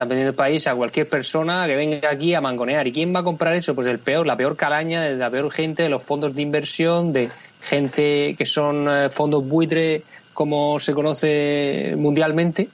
están 0.00 0.08
vendiendo 0.08 0.30
el 0.30 0.36
país 0.36 0.66
a 0.66 0.74
cualquier 0.74 1.10
persona 1.10 1.66
que 1.66 1.76
venga 1.76 2.08
aquí 2.10 2.32
a 2.32 2.40
mangonear. 2.40 2.86
¿Y 2.86 2.92
quién 2.92 3.14
va 3.14 3.20
a 3.20 3.22
comprar 3.22 3.52
eso? 3.52 3.74
Pues 3.74 3.86
el 3.86 3.98
peor, 3.98 4.26
la 4.26 4.34
peor 4.34 4.56
calaña, 4.56 5.02
de 5.02 5.14
la 5.14 5.28
peor 5.28 5.50
gente 5.50 5.82
de 5.82 5.90
los 5.90 6.02
fondos 6.02 6.34
de 6.34 6.40
inversión, 6.40 7.12
de 7.12 7.28
gente 7.60 8.34
que 8.38 8.46
son 8.46 8.88
eh, 8.88 9.10
fondos 9.10 9.46
buitre, 9.46 10.02
como 10.32 10.80
se 10.80 10.94
conoce 10.94 11.96
mundialmente. 11.98 12.70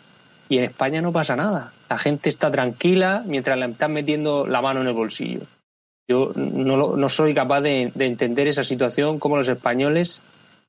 Y 0.48 0.58
en 0.58 0.64
España 0.66 1.02
no 1.02 1.10
pasa 1.10 1.34
nada. 1.34 1.72
La 1.90 1.98
gente 1.98 2.28
está 2.28 2.48
tranquila 2.52 3.24
mientras 3.26 3.58
le 3.58 3.66
están 3.66 3.92
metiendo 3.92 4.46
la 4.46 4.62
mano 4.62 4.82
en 4.82 4.86
el 4.86 4.92
bolsillo. 4.92 5.40
Yo 6.06 6.30
no, 6.36 6.96
no 6.96 7.08
soy 7.08 7.34
capaz 7.34 7.60
de, 7.60 7.90
entender 7.98 8.46
esa 8.46 8.62
situación, 8.62 9.18
como 9.18 9.36
los 9.36 9.48
españoles 9.48 10.22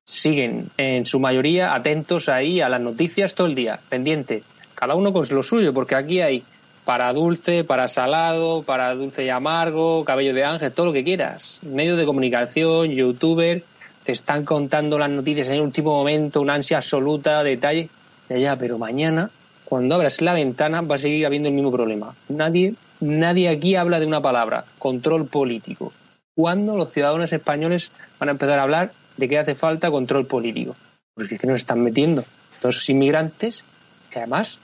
siguen 0.04 0.72
en 0.78 1.06
su 1.06 1.20
mayoría 1.20 1.76
atentos 1.76 2.30
ahí 2.30 2.62
a 2.62 2.70
las 2.70 2.82
noticias 2.82 3.36
todo 3.36 3.46
el 3.46 3.54
día, 3.54 3.80
pendiente, 3.90 4.42
cada 4.78 4.94
uno 4.94 5.12
con 5.12 5.26
lo 5.30 5.42
suyo, 5.42 5.74
porque 5.74 5.96
aquí 5.96 6.22
hay 6.22 6.44
para 6.86 7.12
dulce, 7.12 7.64
para 7.64 7.88
salado, 7.88 8.62
para 8.62 8.94
dulce 8.94 9.26
y 9.26 9.30
amargo, 9.30 10.06
cabello 10.06 10.34
de 10.34 10.46
ángel, 10.46 10.72
todo 10.72 10.86
lo 10.86 10.94
que 10.94 11.04
quieras. 11.04 11.60
Medios 11.64 11.98
de 11.98 12.06
comunicación, 12.06 12.92
youtuber, 12.92 13.64
te 14.04 14.12
están 14.12 14.46
contando 14.46 15.00
las 15.00 15.10
noticias 15.10 15.48
en 15.48 15.56
el 15.56 15.62
último 15.62 15.92
momento, 15.92 16.40
una 16.40 16.54
ansia 16.54 16.78
absoluta, 16.78 17.44
detalle. 17.44 17.90
Ya, 18.30 18.56
pero 18.56 18.78
mañana, 18.78 19.32
cuando 19.66 19.96
abras 19.96 20.22
la 20.22 20.34
ventana, 20.34 20.82
va 20.82 20.96
a 20.96 21.00
seguir 21.00 21.26
habiendo 21.26 21.50
el 21.50 21.56
mismo 21.56 21.72
problema. 21.72 22.14
Nadie 22.30 22.76
Nadie 23.00 23.50
aquí 23.50 23.76
habla 23.76 24.00
de 24.00 24.08
una 24.08 24.22
palabra, 24.22 24.66
control 24.80 25.28
político. 25.28 25.94
¿Cuándo 26.36 26.76
los 26.76 26.92
ciudadanos 26.92 27.32
españoles 27.32 27.92
van 28.20 28.30
a 28.30 28.32
empezar 28.32 28.58
a 28.58 28.64
hablar 28.64 28.92
de 29.18 29.28
que 29.28 29.38
hace 29.38 29.54
falta 29.54 29.92
control 29.92 30.26
político? 30.26 30.76
Porque 31.14 31.36
es 31.36 31.42
que 31.42 31.48
nos 31.48 31.60
están 31.60 31.82
metiendo 31.82 32.24
todos 32.60 32.78
esos 32.78 32.90
inmigrantes 32.90 33.64
que 34.10 34.20
además 34.20 34.60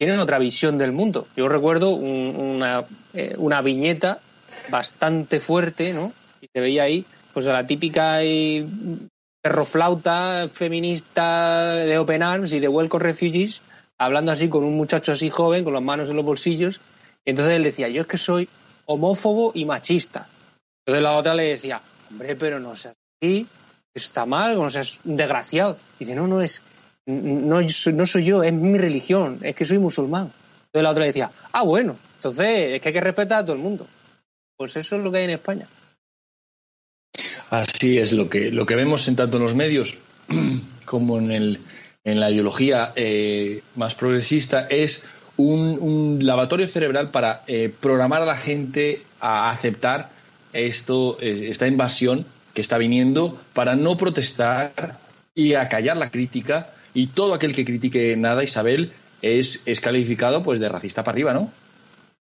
tienen 0.00 0.18
otra 0.18 0.38
visión 0.38 0.78
del 0.78 0.92
mundo. 0.92 1.26
Yo 1.36 1.46
recuerdo 1.46 1.90
una, 1.90 2.86
eh, 3.12 3.34
una, 3.36 3.60
viñeta 3.60 4.20
bastante 4.70 5.40
fuerte, 5.40 5.92
¿no? 5.92 6.14
Y 6.40 6.46
se 6.50 6.58
veía 6.58 6.84
ahí, 6.84 7.04
pues 7.34 7.46
a 7.48 7.52
la 7.52 7.66
típica 7.66 8.22
eh, 8.22 8.64
perroflauta 9.42 10.48
feminista 10.50 11.74
de 11.74 11.98
Open 11.98 12.22
Arms 12.22 12.54
y 12.54 12.60
de 12.60 12.68
Welcome 12.68 13.04
Refugees, 13.04 13.60
hablando 13.98 14.32
así 14.32 14.48
con 14.48 14.64
un 14.64 14.74
muchacho 14.74 15.12
así 15.12 15.28
joven, 15.28 15.64
con 15.64 15.74
las 15.74 15.82
manos 15.82 16.08
en 16.08 16.16
los 16.16 16.24
bolsillos, 16.24 16.80
entonces 17.26 17.56
él 17.56 17.62
decía, 17.62 17.90
yo 17.90 18.00
es 18.00 18.08
que 18.08 18.16
soy 18.16 18.48
homófobo 18.86 19.52
y 19.54 19.66
machista. 19.66 20.28
Entonces 20.86 21.02
la 21.02 21.12
otra 21.12 21.34
le 21.34 21.42
decía, 21.42 21.82
hombre, 22.08 22.36
pero 22.36 22.58
no 22.58 22.74
seas 22.74 22.94
así, 23.20 23.46
está 23.92 24.24
mal, 24.24 24.56
no 24.56 24.70
seas 24.70 25.00
un 25.04 25.18
desgraciado. 25.18 25.76
Y 25.98 26.06
dice, 26.06 26.14
no, 26.14 26.26
no, 26.26 26.40
es, 26.40 26.62
no, 27.10 27.60
no 27.60 28.06
soy 28.06 28.24
yo, 28.24 28.42
es 28.42 28.52
mi 28.52 28.78
religión, 28.78 29.38
es 29.42 29.54
que 29.54 29.64
soy 29.64 29.78
musulmán. 29.78 30.32
Entonces 30.66 30.82
la 30.82 30.90
otra 30.90 31.04
decía, 31.04 31.30
ah, 31.52 31.62
bueno, 31.62 31.96
entonces 32.16 32.74
es 32.74 32.80
que 32.80 32.88
hay 32.88 32.94
que 32.94 33.00
respetar 33.00 33.40
a 33.40 33.44
todo 33.44 33.56
el 33.56 33.62
mundo. 33.62 33.86
Pues 34.56 34.76
eso 34.76 34.96
es 34.96 35.02
lo 35.02 35.10
que 35.10 35.18
hay 35.18 35.24
en 35.24 35.30
España. 35.30 35.66
Así 37.50 37.98
es, 37.98 38.12
lo 38.12 38.28
que, 38.28 38.52
lo 38.52 38.66
que 38.66 38.76
vemos 38.76 39.08
en 39.08 39.16
tanto 39.16 39.38
en 39.38 39.42
los 39.42 39.54
medios 39.54 39.96
como 40.84 41.18
en, 41.18 41.32
el, 41.32 41.60
en 42.04 42.20
la 42.20 42.30
ideología 42.30 42.92
eh, 42.94 43.62
más 43.74 43.94
progresista 43.94 44.66
es 44.68 45.06
un, 45.36 46.18
lavatorio 46.22 46.68
cerebral 46.68 47.10
para 47.10 47.42
eh, 47.46 47.72
programar 47.80 48.22
a 48.22 48.26
la 48.26 48.36
gente 48.36 49.02
a 49.20 49.50
aceptar 49.50 50.10
esto, 50.52 51.16
eh, 51.20 51.48
esta 51.48 51.66
invasión 51.66 52.26
que 52.54 52.60
está 52.60 52.78
viniendo 52.78 53.40
para 53.54 53.76
no 53.76 53.96
protestar 53.96 54.98
y 55.34 55.54
acallar 55.54 55.96
la 55.96 56.10
crítica 56.10 56.70
y 56.94 57.08
todo 57.08 57.34
aquel 57.34 57.54
que 57.54 57.64
critique 57.64 58.16
nada, 58.16 58.44
Isabel, 58.44 58.92
es, 59.22 59.62
es 59.66 59.80
calificado 59.80 60.42
pues 60.42 60.60
de 60.60 60.68
racista 60.68 61.04
para 61.04 61.14
arriba, 61.14 61.34
¿no? 61.34 61.52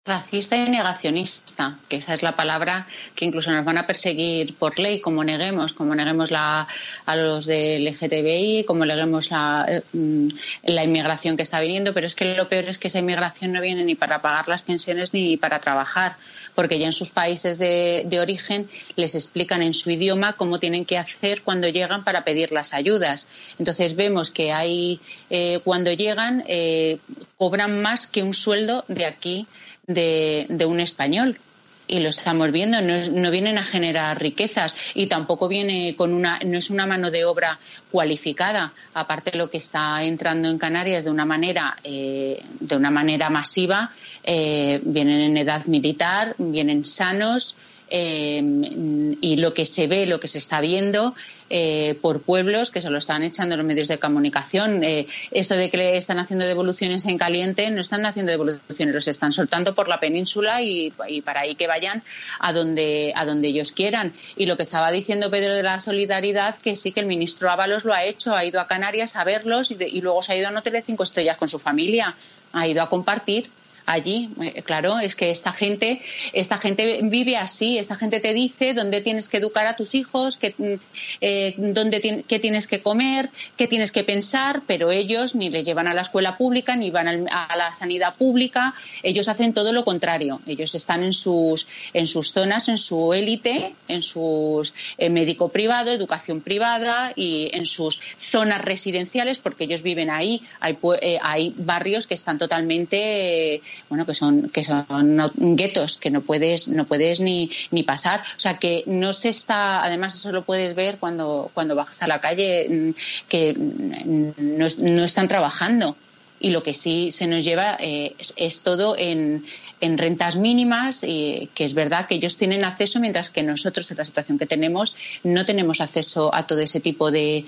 Racista 0.06 0.54
y 0.54 0.68
negacionista, 0.68 1.78
que 1.88 1.96
esa 1.96 2.12
es 2.12 2.22
la 2.22 2.36
palabra 2.36 2.86
que 3.14 3.24
incluso 3.24 3.50
nos 3.50 3.64
van 3.64 3.78
a 3.78 3.86
perseguir 3.86 4.54
por 4.56 4.78
ley, 4.78 5.00
como 5.00 5.24
neguemos, 5.24 5.72
como 5.72 5.94
neguemos 5.94 6.30
la, 6.30 6.68
a 7.06 7.16
los 7.16 7.46
del 7.46 7.86
LGTBI, 7.86 8.64
como 8.66 8.84
neguemos 8.84 9.30
la, 9.30 9.82
mm, 9.94 10.28
la 10.64 10.84
inmigración 10.84 11.38
que 11.38 11.42
está 11.42 11.58
viniendo, 11.58 11.94
pero 11.94 12.06
es 12.06 12.14
que 12.14 12.34
lo 12.34 12.50
peor 12.50 12.64
es 12.66 12.78
que 12.78 12.88
esa 12.88 12.98
inmigración 12.98 13.52
no 13.52 13.62
viene 13.62 13.82
ni 13.82 13.94
para 13.94 14.20
pagar 14.20 14.46
las 14.46 14.60
pensiones 14.60 15.14
ni 15.14 15.38
para 15.38 15.58
trabajar, 15.58 16.16
porque 16.54 16.78
ya 16.78 16.84
en 16.84 16.92
sus 16.92 17.08
países 17.08 17.56
de, 17.56 18.02
de 18.04 18.20
origen 18.20 18.68
les 18.96 19.14
explican 19.14 19.62
en 19.62 19.72
su 19.72 19.88
idioma 19.88 20.34
cómo 20.34 20.60
tienen 20.60 20.84
que 20.84 20.98
hacer 20.98 21.40
cuando 21.40 21.66
llegan 21.70 22.04
para 22.04 22.24
pedir 22.24 22.52
las 22.52 22.74
ayudas. 22.74 23.26
Entonces 23.58 23.96
vemos 23.96 24.30
que 24.30 24.52
hay, 24.52 25.00
eh, 25.30 25.60
cuando 25.64 25.90
llegan, 25.94 26.44
eh, 26.46 26.98
cobran 27.38 27.80
más 27.80 28.06
que 28.06 28.22
un 28.22 28.34
sueldo 28.34 28.84
de 28.88 29.06
aquí 29.06 29.46
de, 29.86 30.46
de 30.48 30.66
un 30.66 30.80
español 30.80 31.38
y 31.86 32.00
lo 32.00 32.08
estamos 32.08 32.50
viendo, 32.50 32.80
no, 32.80 33.30
vienen 33.30 33.58
a 33.58 33.62
generar 33.62 34.20
riquezas 34.20 34.74
y 34.94 35.06
tampoco 35.06 35.48
viene 35.48 35.94
con 35.96 36.14
una, 36.14 36.38
no 36.44 36.56
es 36.56 36.70
una 36.70 36.86
mano 36.86 37.10
de 37.10 37.24
obra 37.24 37.58
cualificada. 37.90 38.72
Aparte 38.94 39.36
lo 39.36 39.50
que 39.50 39.58
está 39.58 40.02
entrando 40.02 40.48
en 40.48 40.58
Canarias 40.58 41.04
de 41.04 41.10
una 41.10 41.24
manera, 41.24 41.76
eh, 41.84 42.42
de 42.60 42.76
una 42.76 42.90
manera 42.90 43.28
masiva, 43.28 43.92
eh, 44.22 44.80
vienen 44.82 45.20
en 45.20 45.36
edad 45.36 45.66
militar, 45.66 46.34
vienen 46.38 46.84
sanos, 46.84 47.56
Em, 47.90 49.16
y 49.20 49.36
lo 49.36 49.52
que 49.52 49.66
se 49.66 49.86
ve, 49.86 50.06
lo 50.06 50.18
que 50.18 50.26
se 50.26 50.38
está 50.38 50.60
viendo 50.60 51.14
eh, 51.50 51.98
por 52.00 52.22
pueblos 52.22 52.70
que 52.70 52.80
se 52.80 52.88
lo 52.88 52.96
están 52.96 53.22
echando 53.22 53.56
los 53.58 53.66
medios 53.66 53.88
de 53.88 53.98
comunicación. 53.98 54.82
Eh, 54.82 55.06
esto 55.30 55.54
de 55.54 55.70
que 55.70 55.76
le 55.76 55.96
están 55.98 56.18
haciendo 56.18 56.46
devoluciones 56.46 57.04
en 57.04 57.18
caliente, 57.18 57.70
no 57.70 57.82
están 57.82 58.06
haciendo 58.06 58.32
devoluciones, 58.32 58.94
los 58.94 59.06
están 59.06 59.32
soltando 59.32 59.74
por 59.74 59.88
la 59.88 60.00
península 60.00 60.62
y, 60.62 60.92
para 61.24 61.40
ahí 61.40 61.54
que 61.54 61.66
vayan 61.66 62.02
a 62.40 62.54
donde, 62.54 63.12
a 63.14 63.26
donde 63.26 63.48
ellos 63.48 63.72
quieran. 63.72 64.14
Y 64.36 64.46
lo 64.46 64.56
que 64.56 64.62
estaba 64.62 64.90
diciendo 64.90 65.30
Pedro 65.30 65.52
de 65.52 65.62
la 65.62 65.78
solidaridad, 65.78 66.56
que 66.56 66.76
sí 66.76 66.90
que 66.90 67.00
el 67.00 67.06
ministro 67.06 67.50
Ábalos 67.50 67.84
lo 67.84 67.92
ha 67.92 68.04
hecho, 68.04 68.34
ha 68.34 68.46
ido 68.46 68.60
a 68.60 68.66
Canarias 68.66 69.16
a 69.16 69.24
verlos 69.24 69.70
y, 69.70 69.76
y 69.78 70.00
luego 70.00 70.22
se 70.22 70.32
ha 70.32 70.36
ido 70.36 70.48
a 70.48 70.52
no 70.52 70.62
tener 70.62 70.82
cinco 70.84 71.02
estrellas 71.02 71.36
con 71.36 71.48
su 71.48 71.58
familia, 71.58 72.14
ha 72.52 72.66
ido 72.66 72.82
a 72.82 72.88
compartir 72.88 73.50
allí. 73.86 74.30
Eh, 74.40 74.62
claro, 74.62 74.98
es 74.98 75.14
que 75.14 75.30
esta 75.30 75.52
gente, 75.52 76.00
esta 76.32 76.58
gente 76.58 77.00
vive 77.02 77.36
así, 77.36 77.78
esta 77.78 77.96
gente 77.96 78.20
te 78.20 78.32
dice 78.32 78.74
dónde 78.74 79.00
tienes 79.00 79.28
que 79.28 79.38
educar 79.38 79.66
a 79.66 79.76
tus 79.76 79.94
hijos, 79.94 80.36
qué, 80.36 80.54
mm, 80.56 80.74
eh, 81.20 81.54
dónde 81.56 82.24
qué 82.26 82.38
tienes 82.38 82.66
que 82.66 82.80
comer, 82.80 83.30
qué 83.56 83.66
tienes 83.66 83.92
que 83.92 84.04
pensar, 84.04 84.62
pero 84.66 84.90
ellos 84.90 85.34
ni 85.34 85.50
le 85.50 85.64
llevan 85.64 85.86
a 85.88 85.94
la 85.94 86.02
escuela 86.02 86.36
pública, 86.36 86.76
ni 86.76 86.90
van 86.90 87.28
a 87.28 87.56
la 87.56 87.74
sanidad 87.74 88.14
pública, 88.16 88.74
ellos 89.02 89.28
hacen 89.28 89.52
todo 89.52 89.72
lo 89.72 89.84
contrario. 89.84 90.40
Ellos 90.46 90.74
están 90.74 91.02
en 91.02 91.12
sus, 91.12 91.68
en 91.92 92.06
sus 92.06 92.32
zonas, 92.32 92.68
en 92.68 92.78
su 92.78 93.12
élite, 93.12 93.74
en 93.88 94.02
sus 94.02 94.74
eh, 94.98 95.10
médico 95.10 95.48
privado, 95.48 95.92
educación 95.92 96.40
privada 96.40 97.12
y 97.16 97.50
en 97.52 97.66
sus 97.66 98.00
zonas 98.16 98.62
residenciales, 98.62 99.38
porque 99.38 99.64
ellos 99.64 99.82
viven 99.82 100.10
ahí. 100.10 100.42
Hay, 100.60 100.78
hay 101.22 101.54
barrios 101.56 102.06
que 102.06 102.14
están 102.14 102.38
totalmente 102.38 103.62
bueno, 103.88 104.06
que 104.06 104.14
son, 104.14 104.48
que 104.48 104.64
son 104.64 105.30
guetos, 105.56 105.98
que 105.98 106.10
no 106.10 106.20
puedes, 106.22 106.68
no 106.68 106.86
puedes 106.86 107.20
ni, 107.20 107.50
ni 107.70 107.82
pasar. 107.82 108.20
O 108.36 108.40
sea, 108.40 108.58
que 108.58 108.84
no 108.86 109.12
se 109.12 109.28
está, 109.28 109.82
además 109.82 110.14
eso 110.16 110.32
lo 110.32 110.42
puedes 110.42 110.74
ver 110.74 110.98
cuando, 110.98 111.50
cuando 111.54 111.74
bajas 111.74 112.02
a 112.02 112.06
la 112.06 112.20
calle, 112.20 112.66
mm, 112.68 112.90
que 113.28 113.54
no, 113.56 114.66
no 114.78 115.04
están 115.04 115.28
trabajando. 115.28 115.96
Y 116.40 116.50
lo 116.50 116.62
que 116.62 116.74
sí 116.74 117.10
se 117.12 117.26
nos 117.26 117.44
lleva 117.44 117.76
eh, 117.80 118.14
es, 118.36 118.62
todo 118.62 118.96
en, 118.98 119.46
en 119.80 119.96
rentas 119.96 120.36
mínimas, 120.36 121.02
y 121.02 121.48
que 121.54 121.64
es 121.64 121.72
verdad 121.72 122.06
que 122.06 122.16
ellos 122.16 122.36
tienen 122.36 122.64
acceso, 122.64 123.00
mientras 123.00 123.30
que 123.30 123.42
nosotros, 123.42 123.90
en 123.90 123.96
la 123.96 124.04
situación 124.04 124.38
que 124.38 124.46
tenemos, 124.46 124.94
no 125.22 125.46
tenemos 125.46 125.80
acceso 125.80 126.34
a 126.34 126.46
todo 126.46 126.58
ese 126.58 126.80
tipo 126.80 127.10
de, 127.10 127.46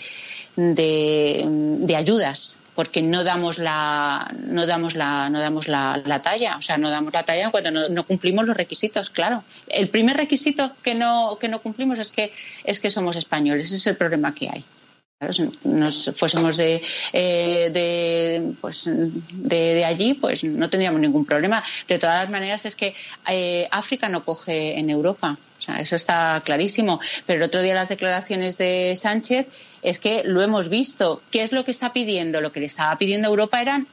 de, 0.57 1.45
de 1.47 1.97
ayudas 1.97 2.59
porque 2.77 3.03
no 3.03 3.25
damos 3.25 3.59
la 3.59 4.31
no 4.39 4.67
damos 4.67 4.95
la 4.95 5.29
no 5.31 5.41
damos 5.41 5.67
la, 5.67 6.21
talla 6.23 6.57
o 6.59 6.63
sea 6.63 6.79
no 6.79 6.91
damos 6.91 7.13
la 7.13 7.25
talla 7.25 7.51
cuando 7.51 7.89
no, 7.89 8.05
cumplimos 8.05 8.47
los 8.47 8.57
requisitos 8.57 9.11
claro 9.11 9.43
el 9.69 9.89
primer 9.89 10.17
requisito 10.17 10.71
que 10.83 10.95
no 10.95 11.39
que 11.41 11.49
no 11.49 11.59
cumplimos 11.61 11.99
es 11.99 12.13
que 12.13 12.33
es 12.63 12.79
que 12.79 12.91
somos 12.91 13.17
españoles 13.17 13.67
ese 13.67 13.77
es 13.77 13.87
el 13.89 13.97
problema 13.97 14.35
que 14.35 14.51
hay 14.51 14.65
si 15.31 15.51
nos 15.65 16.13
fuésemos 16.15 16.59
de, 16.59 16.83
eh, 17.15 17.71
de, 17.73 18.53
pues, 18.61 18.85
de, 19.33 19.83
allí, 19.83 20.13
pues 20.13 20.45
no 20.45 20.69
tendríamos 20.69 21.01
ningún 21.01 21.25
problema. 21.25 21.65
De 21.89 21.99
todas 21.99 22.29
maneras, 22.29 22.67
es 22.67 22.77
que 22.77 22.95
eh, 23.27 23.67
África 23.71 24.11
no 24.11 24.25
coge 24.25 24.79
en 24.79 24.91
Europa. 24.91 25.39
Eso 25.69 25.97
está 25.97 26.41
clarísimo. 26.45 27.01
Pero 27.27 27.39
el 27.39 27.49
otro 27.49 27.63
día 27.63 27.75
las 27.75 27.89
declaraciones 27.89 28.59
de 28.59 28.95
Sánchez 28.97 29.47
es 29.83 29.99
que 29.99 30.23
lo 30.25 30.43
hemos 30.43 30.69
visto. 30.69 31.23
¿Qué 31.31 31.43
es 31.43 31.53
lo 31.53 31.65
que 31.65 31.71
está 31.71 31.93
pidiendo? 31.93 32.41
Lo 32.41 32.53
que 32.53 32.61
le 32.61 32.67
estaba 32.67 32.97
pidiendo 32.97 33.29
Europa 33.29 33.61
eran 33.61 33.87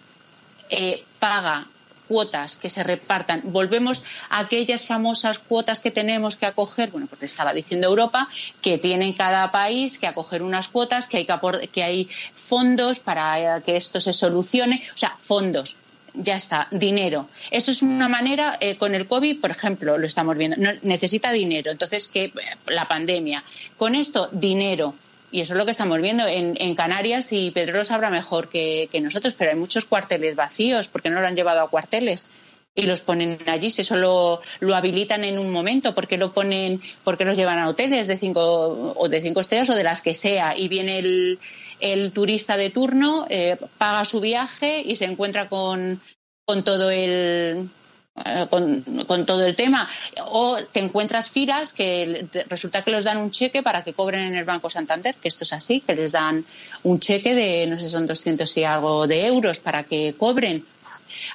eh, 0.70 1.04
paga 1.20 1.68
cuotas 2.08 2.56
que 2.58 2.70
se 2.70 2.84
repartan. 2.84 3.42
Volvemos 3.46 4.04
a 4.30 4.40
aquellas 4.40 4.86
famosas 4.86 5.40
cuotas 5.40 5.80
que 5.80 5.92
tenemos 5.92 6.36
que 6.36 6.46
acoger, 6.46 6.92
bueno, 6.92 7.08
porque 7.08 7.26
estaba 7.26 7.54
diciendo 7.54 7.88
Europa, 7.88 8.28
que 8.62 8.78
tiene 8.78 9.16
cada 9.16 9.52
país 9.52 9.98
que 9.98 10.08
acoger 10.08 10.44
unas 10.44 10.68
cuotas, 10.68 11.08
que 11.08 11.18
hay, 11.18 11.26
que, 11.26 11.68
que 11.72 11.84
hay 11.84 12.10
fondos 12.36 13.00
para 13.00 13.62
que 13.62 13.76
esto 13.76 14.02
se 14.02 14.14
solucione, 14.14 14.84
o 14.94 14.98
sea, 14.98 15.16
fondos. 15.20 15.78
Ya 16.14 16.36
está, 16.36 16.68
dinero. 16.70 17.28
Eso 17.50 17.72
es 17.72 17.82
una 17.82 18.08
manera, 18.08 18.58
eh, 18.62 18.78
con 18.78 18.94
el 18.94 19.08
COVID, 19.08 19.42
por 19.42 19.52
ejemplo, 19.52 19.98
lo 19.98 20.06
estamos 20.06 20.38
viendo, 20.38 20.58
necesita 20.84 21.32
dinero. 21.32 21.72
Entonces, 21.72 22.08
que 22.08 22.32
la 22.68 22.88
pandemia. 22.88 23.44
Con 23.78 23.96
esto, 23.96 24.30
dinero 24.32 24.94
y 25.34 25.42
eso 25.42 25.54
es 25.54 25.58
lo 25.58 25.66
que 25.66 25.72
estamos 25.72 26.00
viendo 26.00 26.28
en, 26.28 26.76
Canarias 26.76 27.34
y 27.34 27.50
Pedro 27.50 27.78
lo 27.78 27.86
sabrá 27.86 28.12
mejor 28.12 28.50
que, 28.50 28.88
nosotros, 29.02 29.34
pero 29.36 29.50
hay 29.50 29.58
muchos 29.58 29.84
cuarteles 29.84 30.36
vacíos 30.36 30.88
porque 30.88 31.10
no 31.10 31.20
lo 31.20 31.28
han 31.28 31.36
llevado 31.36 31.62
a 31.62 31.70
cuarteles 31.70 32.28
y 32.76 32.84
los 32.84 33.02
ponen 33.02 33.40
allí, 33.48 33.72
si 33.72 33.82
eso 33.82 33.96
lo, 33.96 34.42
habilitan 34.76 35.24
en 35.24 35.40
un 35.40 35.52
momento, 35.52 35.96
porque 35.96 36.18
lo 36.18 36.34
ponen, 36.34 36.82
porque 37.04 37.26
los 37.26 37.36
llevan 37.36 37.58
a 37.58 37.68
hoteles 37.68 38.08
de 38.08 38.18
cinco 38.18 38.94
o 38.96 39.10
de 39.10 39.22
cinco 39.22 39.42
estrellas 39.42 39.72
o 39.72 39.76
de 39.76 39.84
las 39.84 40.04
que 40.04 40.14
sea, 40.14 40.56
y 40.56 40.68
viene 40.68 41.00
el, 41.00 41.40
el 41.84 42.14
turista 42.14 42.56
de 42.58 42.70
turno, 42.70 43.26
eh, 43.30 43.58
paga 43.78 44.06
su 44.06 44.22
viaje 44.22 44.82
y 44.86 44.96
se 44.96 45.06
encuentra 45.06 45.50
con, 45.50 46.02
con 46.46 46.64
todo 46.64 46.90
el 46.90 47.70
eh, 48.16 48.46
con, 48.50 49.26
todo 49.26 49.46
el 49.46 49.56
tema. 49.56 49.90
O 50.28 50.58
te 50.72 50.80
encuentras 50.80 51.30
filas 51.30 51.74
que 51.74 52.28
resulta 52.48 52.84
que 52.84 52.92
les 52.92 53.04
dan 53.04 53.18
un 53.18 53.32
cheque 53.32 53.64
para 53.64 53.84
que 53.84 53.94
cobren 53.94 54.22
en 54.22 54.36
el 54.36 54.46
Banco 54.46 54.70
Santander, 54.70 55.16
que 55.16 55.28
esto 55.28 55.44
es 55.44 55.52
así, 55.52 55.82
que 55.82 55.96
les 55.96 56.12
dan 56.12 56.46
un 56.84 57.00
cheque 57.00 57.34
de, 57.34 57.66
no 57.68 57.80
sé, 57.80 57.90
son 57.90 58.06
200 58.06 58.58
y 58.58 58.64
algo 58.64 59.08
de 59.08 59.26
euros 59.26 59.60
para 59.60 59.84
que 59.84 60.14
cobren. 60.18 60.64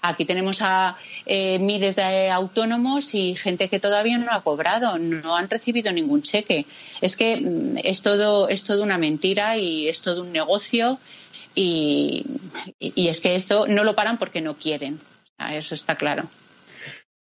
Aquí 0.03 0.25
tenemos 0.25 0.61
a 0.63 0.97
eh, 1.27 1.59
miles 1.59 1.97
de 1.97 2.31
autónomos 2.31 3.15
y 3.15 3.35
gente 3.35 3.69
que 3.69 3.81
todavía 3.81 4.19
no 4.19 4.33
ha 4.33 4.43
cobrado, 4.43 4.99
no 4.99 5.37
han 5.37 5.49
recibido 5.49 5.93
ningún 5.93 6.23
cheque. 6.23 6.67
Es 7.01 7.17
que 7.17 7.37
mm, 7.37 7.79
es 7.85 8.03
todo, 8.03 8.49
es 8.49 8.65
todo 8.65 8.83
una 8.83 8.99
mentira 8.99 9.57
y 9.57 9.89
es 9.89 10.03
todo 10.03 10.23
un 10.23 10.33
negocio 10.33 10.99
y, 11.55 12.25
y 12.79 13.09
es 13.09 13.21
que 13.21 13.35
esto 13.35 13.67
no 13.67 13.85
lo 13.85 13.95
paran 13.95 14.19
porque 14.19 14.41
no 14.41 14.57
quieren. 14.57 15.01
Eso 15.39 15.75
está 15.75 15.97
claro. 15.97 16.29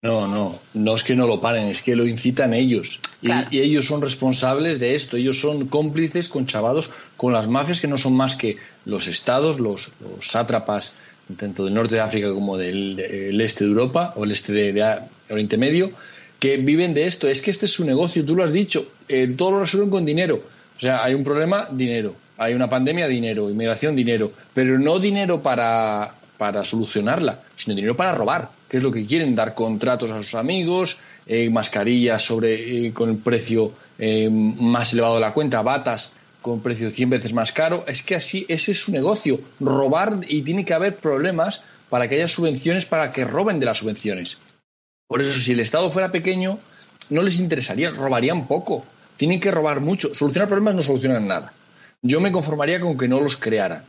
No, 0.03 0.27
no, 0.27 0.59
no 0.75 0.95
es 0.95 1.03
que 1.03 1.15
no 1.15 1.25
lo 1.25 1.41
paren, 1.41 1.69
es 1.69 1.81
que 1.81 1.95
lo 1.95 2.05
incitan 2.05 2.53
ellos. 2.53 2.99
Y, 3.21 3.57
ellos 3.57 3.85
son 3.85 4.01
responsables 4.01 4.79
de 4.79 4.93
esto, 4.93 5.17
ellos 5.17 5.41
son 5.41 5.67
cómplices 5.67 6.29
con 6.29 6.45
chavados, 6.45 6.91
con 7.17 7.33
las 7.33 7.47
mafias 7.47 7.81
que 7.81 7.87
no 7.87 7.97
son 7.97 8.13
más 8.13 8.35
que 8.35 8.57
los 8.85 9.07
estados, 9.07 9.59
los, 9.59 9.89
sátrapas, 10.21 10.93
tanto 11.35 11.65
del 11.65 11.73
norte 11.73 11.95
de 11.95 12.01
África 12.01 12.33
como 12.33 12.57
del, 12.57 13.39
este 13.41 13.65
de 13.65 13.71
Europa 13.71 14.13
o 14.15 14.23
el 14.23 14.31
este 14.31 14.53
de, 14.53 14.99
Oriente 15.29 15.57
Medio, 15.57 15.91
que 16.39 16.57
viven 16.57 16.93
de 16.93 17.07
esto. 17.07 17.27
Es 17.27 17.41
que 17.41 17.51
este 17.51 17.65
es 17.65 17.71
su 17.71 17.85
negocio, 17.85 18.23
tú 18.23 18.35
lo 18.35 18.43
has 18.43 18.53
dicho, 18.53 18.87
eh, 19.07 19.33
todo 19.35 19.51
lo 19.51 19.59
resuelven 19.61 19.89
con 19.89 20.05
dinero. 20.05 20.41
O 20.77 20.79
sea, 20.79 21.03
hay 21.03 21.13
un 21.13 21.23
problema, 21.23 21.67
dinero. 21.71 22.15
hay 22.37 22.53
una 22.53 22.69
pandemia, 22.69 23.07
dinero, 23.07 23.49
inmigración, 23.49 23.95
dinero, 23.95 24.31
pero 24.53 24.77
no 24.77 24.99
dinero 24.99 25.41
para, 25.41 26.13
para 26.37 26.63
solucionarla, 26.63 27.39
sino 27.55 27.75
dinero 27.75 27.97
para 27.97 28.13
robar, 28.13 28.49
que 28.69 28.77
es 28.77 28.83
lo 28.83 28.91
que 28.91 29.05
quieren, 29.05 29.35
dar 29.35 29.55
contratos 29.55 30.11
a 30.11 30.21
sus 30.21 30.35
amigos, 30.35 30.97
eh, 31.25 31.49
mascarillas 31.49 32.21
sobre, 32.21 32.87
eh, 32.87 32.93
con 32.93 33.09
el 33.09 33.17
precio 33.17 33.73
eh, 33.99 34.29
más 34.29 34.93
elevado 34.93 35.15
de 35.15 35.21
la 35.21 35.33
cuenta, 35.33 35.61
batas 35.61 36.13
con 36.41 36.61
precio 36.61 36.91
100 36.91 37.09
veces 37.09 37.33
más 37.33 37.51
caro. 37.51 37.85
Es 37.87 38.03
que 38.03 38.15
así, 38.15 38.45
ese 38.47 38.71
es 38.71 38.79
su 38.79 38.91
negocio, 38.91 39.39
robar 39.59 40.19
y 40.27 40.41
tiene 40.41 40.65
que 40.65 40.73
haber 40.73 40.95
problemas 40.95 41.61
para 41.89 42.07
que 42.07 42.15
haya 42.15 42.27
subvenciones 42.27 42.85
para 42.85 43.11
que 43.11 43.25
roben 43.25 43.59
de 43.59 43.65
las 43.65 43.77
subvenciones. 43.77 44.37
Por 45.07 45.21
eso, 45.21 45.31
si 45.39 45.53
el 45.53 45.59
Estado 45.61 45.89
fuera 45.89 46.11
pequeño, 46.11 46.59
no 47.09 47.21
les 47.23 47.39
interesaría, 47.39 47.91
robarían 47.91 48.47
poco. 48.47 48.85
Tienen 49.15 49.39
que 49.39 49.51
robar 49.51 49.79
mucho. 49.79 50.13
Solucionar 50.13 50.49
problemas 50.49 50.75
no 50.75 50.83
solucionan 50.83 51.27
nada. 51.27 51.53
Yo 52.01 52.19
me 52.19 52.31
conformaría 52.31 52.79
con 52.79 52.97
que 52.97 53.07
no 53.07 53.19
los 53.19 53.37
crearan. 53.37 53.83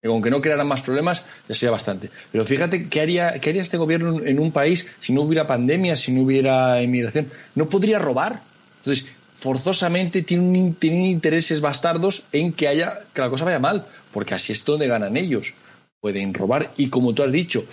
Que 0.00 0.08
con 0.08 0.22
que 0.22 0.30
no 0.30 0.40
crearan 0.40 0.66
más 0.66 0.80
problemas 0.80 1.26
ya 1.48 1.54
sería 1.54 1.70
bastante. 1.70 2.10
Pero 2.32 2.44
fíjate 2.44 2.88
qué 2.88 3.00
haría, 3.00 3.34
qué 3.34 3.50
haría 3.50 3.62
este 3.62 3.76
gobierno 3.76 4.20
en 4.24 4.40
un 4.40 4.50
país 4.50 4.90
si 5.00 5.12
no 5.12 5.22
hubiera 5.22 5.46
pandemia, 5.46 5.94
si 5.94 6.12
no 6.12 6.22
hubiera 6.22 6.82
inmigración. 6.82 7.30
No 7.54 7.68
podría 7.68 7.98
robar. 7.98 8.40
Entonces, 8.78 9.12
forzosamente 9.42 10.22
tienen, 10.22 10.76
intereses 11.04 11.60
bastardos 11.60 12.26
en 12.30 12.52
que 12.52 12.68
haya 12.68 13.00
que 13.12 13.20
la 13.20 13.28
cosa 13.28 13.44
vaya 13.44 13.58
mal, 13.58 13.84
porque 14.12 14.34
así 14.34 14.52
es 14.52 14.64
donde 14.64 14.86
ganan 14.86 15.16
ellos. 15.16 15.52
Pueden 16.00 16.32
robar 16.32 16.70
y 16.76 16.88
como 16.88 17.12
tú 17.12 17.24
has 17.24 17.32
dicho, 17.32 17.64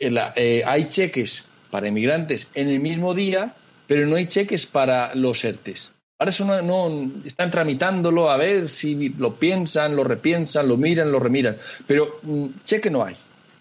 eh, 0.00 0.64
hay 0.66 0.88
cheques 0.88 1.44
para 1.70 1.86
inmigrantes 1.88 2.48
en 2.54 2.68
el 2.68 2.80
mismo 2.80 3.14
día, 3.14 3.54
pero 3.86 4.06
no 4.06 4.16
hay 4.16 4.26
cheques 4.26 4.66
para 4.66 5.14
los 5.14 5.44
ERTES. 5.44 5.92
Ahora 6.18 6.30
eso 6.30 6.62
no, 6.62 7.12
están 7.24 7.50
tramitándolo 7.50 8.30
a 8.30 8.36
ver 8.36 8.68
si 8.68 9.10
lo 9.10 9.36
piensan, 9.36 9.94
lo 9.94 10.04
repiensan, 10.04 10.68
lo 10.68 10.76
miran, 10.76 11.12
lo 11.12 11.20
remiran. 11.20 11.56
Pero 11.86 12.18
mm, 12.22 12.46
cheque 12.64 12.90
no 12.90 13.04
hay. 13.04 13.14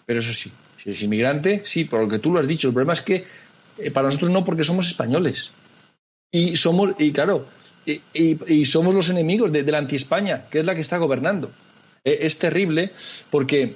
Pero 0.06 0.20
eso 0.20 0.34
sí, 0.34 0.52
si 0.78 0.90
eres 0.90 1.02
inmigrante, 1.04 1.62
sí, 1.64 1.86
por 1.86 2.02
lo 2.02 2.10
que 2.10 2.20
tú 2.20 2.32
lo 2.32 2.40
has 2.40 2.48
dicho. 2.48 2.68
El 2.68 2.74
problema 2.74 2.94
es 2.94 3.02
que 3.02 3.26
eh, 3.78 3.92
para 3.92 4.08
nosotros 4.08 4.32
no, 4.32 4.44
porque 4.44 4.64
somos 4.64 4.88
españoles. 4.88 5.52
Y 6.32 6.56
somos, 6.56 6.92
y 6.98 7.12
claro, 7.12 7.46
y, 7.86 8.66
somos 8.66 8.96
los 8.96 9.10
enemigos 9.10 9.52
de, 9.52 9.64
la 9.64 9.80
anti-España, 9.80 10.46
que 10.50 10.60
es 10.60 10.66
la 10.66 10.76
que 10.76 10.82
está 10.82 10.98
gobernando. 10.98 11.52
Eh, 12.06 12.20
es 12.22 12.38
terrible 12.38 12.92
porque, 13.30 13.76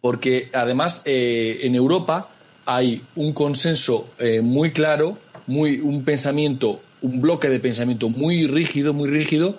porque 0.00 0.48
además 0.52 1.02
eh, 1.04 1.60
en 1.62 1.74
Europa 1.74 2.28
hay 2.64 3.02
un 3.16 3.32
consenso 3.32 4.08
muy 4.42 4.70
claro, 4.70 5.18
muy, 5.48 5.80
un 5.80 6.04
pensamiento 6.04 6.80
un 7.02 7.20
bloque 7.20 7.48
de 7.48 7.60
pensamiento 7.60 8.08
muy 8.08 8.46
rígido, 8.46 8.94
muy 8.94 9.10
rígido, 9.10 9.56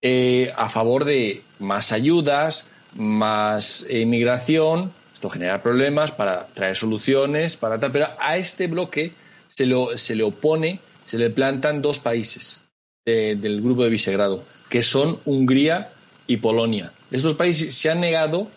eh, 0.00 0.52
a 0.56 0.68
favor 0.68 1.04
de 1.04 1.42
más 1.58 1.92
ayudas, 1.92 2.70
más 2.94 3.86
inmigración. 3.90 4.92
Esto 5.12 5.28
genera 5.28 5.62
problemas 5.62 6.12
para 6.12 6.46
traer 6.46 6.76
soluciones, 6.76 7.56
para 7.56 7.78
tal. 7.78 7.92
Pero 7.92 8.08
a 8.18 8.36
este 8.36 8.68
bloque 8.68 9.12
se, 9.48 9.66
lo, 9.66 9.98
se 9.98 10.14
le 10.14 10.22
opone, 10.22 10.80
se 11.04 11.18
le 11.18 11.30
plantan 11.30 11.82
dos 11.82 11.98
países 11.98 12.62
del 13.04 13.60
grupo 13.60 13.84
de 13.84 13.90
Visegrado, 13.90 14.44
que 14.70 14.82
son 14.82 15.18
Hungría 15.24 15.90
y 16.26 16.38
Polonia. 16.38 16.92
Estos 17.10 17.34
países 17.34 17.74
se 17.74 17.90
han 17.90 18.00
negado, 18.00 18.48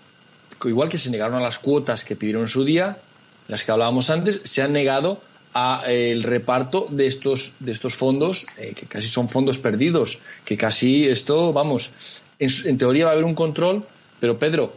igual 0.64 0.90
que 0.90 0.98
se 0.98 1.12
negaron 1.12 1.36
a 1.36 1.44
las 1.44 1.60
cuotas 1.60 2.06
que 2.06 2.16
pidieron 2.16 2.44
en 2.44 2.48
su 2.48 2.64
día, 2.64 2.98
las 3.48 3.64
que 3.64 3.72
hablábamos 3.72 4.10
antes, 4.10 4.42
se 4.44 4.62
han 4.62 4.74
negado 4.74 5.22
el 5.88 6.24
reparto 6.24 6.88
de 6.90 7.08
estos, 7.08 7.54
de 7.60 7.72
estos 7.72 7.96
fondos, 7.96 8.46
eh, 8.58 8.74
que 8.76 8.86
casi 8.86 9.08
son 9.08 9.28
fondos 9.28 9.58
perdidos, 9.58 10.20
que 10.46 10.56
casi 10.56 11.08
esto, 11.08 11.52
vamos, 11.52 11.90
en, 12.40 12.78
teoría 12.78 13.06
va 13.06 13.12
a 13.12 13.14
haber 13.14 13.26
un 13.26 13.34
control, 13.34 13.84
pero 14.20 14.38
Pedro, 14.38 14.74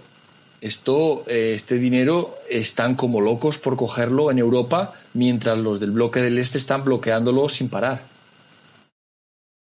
esto, 0.61 1.25
eh, 1.27 1.53
este 1.55 1.77
dinero 1.77 2.37
están 2.49 2.95
como 2.95 3.21
locos 3.21 3.59
por 3.59 3.77
cogerlo 3.77 4.31
en 4.31 4.39
Europa, 4.39 4.95
mientras 5.15 5.59
los 5.59 5.81
del 5.81 5.91
bloque 5.91 6.21
del 6.21 6.39
este 6.39 6.59
están 6.59 6.85
bloqueándolo 6.85 7.49
sin 7.49 7.69
parar. 7.69 8.03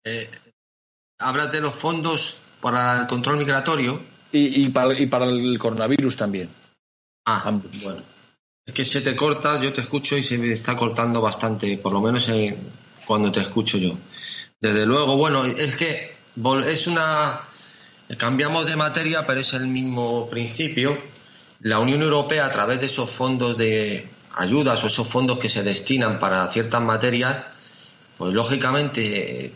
Eh, 0.06 0.30
hablas 1.20 1.52
de 1.52 1.62
los 1.62 1.76
fondos 1.76 2.38
para 2.62 3.02
el 3.02 3.08
control 3.08 3.38
migratorio. 3.38 4.00
Y, 4.32 4.66
y, 4.66 4.70
para, 4.70 4.94
y 4.94 5.08
para 5.08 5.26
el 5.26 5.58
coronavirus 5.58 6.16
también. 6.16 6.50
Ah, 7.26 7.50
bueno. 7.82 8.04
Es 8.64 8.74
que 8.76 8.86
se 8.86 9.02
te 9.02 9.16
corta, 9.16 9.60
yo 9.60 9.74
te 9.74 9.82
escucho 9.82 10.16
y 10.16 10.22
se 10.22 10.38
me 10.38 10.52
está 10.52 10.76
cortando 10.76 11.20
bastante, 11.20 11.76
por 11.80 11.92
lo 11.92 12.02
menos 12.02 12.30
cuando 13.08 13.32
te 13.32 13.40
escucho 13.40 13.80
yo. 13.80 13.96
Desde 14.62 14.86
luego, 14.86 15.18
bueno, 15.18 15.44
es 15.46 15.76
que 15.76 16.14
es 16.68 16.88
una. 16.88 17.42
Cambiamos 18.18 18.66
de 18.66 18.76
materia, 18.76 19.26
pero 19.28 19.40
es 19.40 19.54
el 19.54 19.68
mismo 19.68 20.28
principio. 20.30 20.98
La 21.62 21.80
Unión 21.80 22.02
Europea, 22.02 22.46
a 22.46 22.52
través 22.52 22.80
de 22.80 22.88
esos 22.88 23.10
fondos 23.10 23.58
de 23.58 24.10
ayudas 24.36 24.84
o 24.84 24.88
esos 24.88 25.08
fondos 25.08 25.38
que 25.38 25.50
se 25.50 25.64
destinan 25.64 26.20
para 26.20 26.48
ciertas 26.48 26.82
materias, 26.82 27.44
pues 28.18 28.34
lógicamente 28.34 29.54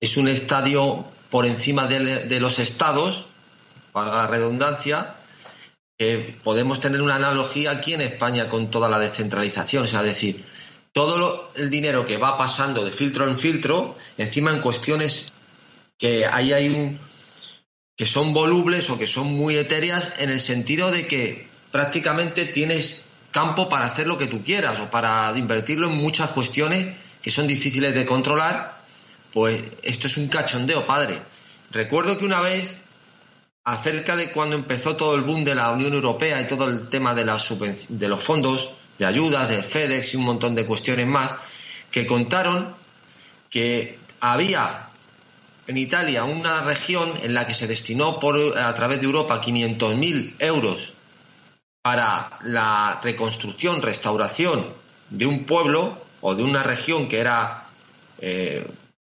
es 0.00 0.16
un 0.16 0.28
estadio 0.28 1.06
por 1.30 1.46
encima 1.46 1.86
de, 1.86 2.40
los 2.40 2.58
estados, 2.58 3.26
para 3.92 4.10
la 4.10 4.26
redundancia, 4.26 5.14
podemos 6.42 6.80
tener 6.80 7.00
una 7.00 7.16
analogía 7.16 7.70
aquí 7.70 7.94
en 7.94 8.00
España 8.00 8.48
con 8.48 8.70
toda 8.70 8.88
la 8.88 8.98
descentralización, 8.98 9.84
o 9.84 9.86
sea, 9.86 10.02
decir, 10.02 10.44
todo 10.92 11.52
el 11.54 11.70
dinero 11.70 12.04
que 12.04 12.16
va 12.16 12.36
pasando 12.36 12.84
de 12.84 12.90
filtro 12.90 13.28
en 13.28 13.38
filtro, 13.38 13.96
encima 14.18 14.50
en 14.50 14.60
cuestiones 14.60 15.32
que 15.98 16.26
ahí 16.26 16.52
hay 16.52 16.68
un 16.68 17.09
que 18.00 18.06
son 18.06 18.32
volubles 18.32 18.88
o 18.88 18.96
que 18.96 19.06
son 19.06 19.26
muy 19.36 19.58
etéreas 19.58 20.14
en 20.16 20.30
el 20.30 20.40
sentido 20.40 20.90
de 20.90 21.06
que 21.06 21.46
prácticamente 21.70 22.46
tienes 22.46 23.04
campo 23.30 23.68
para 23.68 23.84
hacer 23.84 24.06
lo 24.06 24.16
que 24.16 24.26
tú 24.26 24.42
quieras 24.42 24.80
o 24.80 24.88
para 24.88 25.30
invertirlo 25.36 25.86
en 25.90 25.98
muchas 25.98 26.30
cuestiones 26.30 26.96
que 27.20 27.30
son 27.30 27.46
difíciles 27.46 27.94
de 27.94 28.06
controlar, 28.06 28.80
pues 29.34 29.62
esto 29.82 30.06
es 30.06 30.16
un 30.16 30.28
cachondeo, 30.28 30.86
padre. 30.86 31.20
Recuerdo 31.72 32.16
que 32.16 32.24
una 32.24 32.40
vez 32.40 32.78
acerca 33.64 34.16
de 34.16 34.30
cuando 34.30 34.56
empezó 34.56 34.96
todo 34.96 35.14
el 35.14 35.20
boom 35.20 35.44
de 35.44 35.56
la 35.56 35.70
Unión 35.70 35.92
Europea 35.92 36.40
y 36.40 36.46
todo 36.46 36.70
el 36.70 36.88
tema 36.88 37.14
de, 37.14 37.24
de 37.24 38.08
los 38.08 38.22
fondos 38.24 38.70
de 38.98 39.04
ayudas, 39.04 39.50
de 39.50 39.62
FedEx 39.62 40.14
y 40.14 40.16
un 40.16 40.24
montón 40.24 40.54
de 40.54 40.64
cuestiones 40.64 41.06
más, 41.06 41.34
que 41.90 42.06
contaron 42.06 42.74
que 43.50 43.98
había 44.20 44.89
en 45.70 45.78
Italia 45.78 46.24
una 46.24 46.62
región 46.62 47.14
en 47.22 47.32
la 47.32 47.46
que 47.46 47.54
se 47.54 47.68
destinó 47.68 48.18
por, 48.18 48.58
a 48.58 48.74
través 48.74 48.98
de 48.98 49.06
Europa 49.06 49.40
500.000 49.40 50.34
euros 50.40 50.94
para 51.80 52.40
la 52.42 53.00
reconstrucción, 53.04 53.80
restauración 53.80 54.66
de 55.10 55.26
un 55.26 55.44
pueblo 55.44 55.96
o 56.22 56.34
de 56.34 56.42
una 56.42 56.64
región 56.64 57.08
que 57.08 57.20
era 57.20 57.68
eh, 58.18 58.66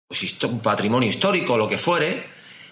pues, 0.08 0.44
un 0.44 0.60
patrimonio 0.60 1.08
histórico, 1.08 1.58
lo 1.58 1.70
que 1.70 1.78
fuere, 1.78 2.26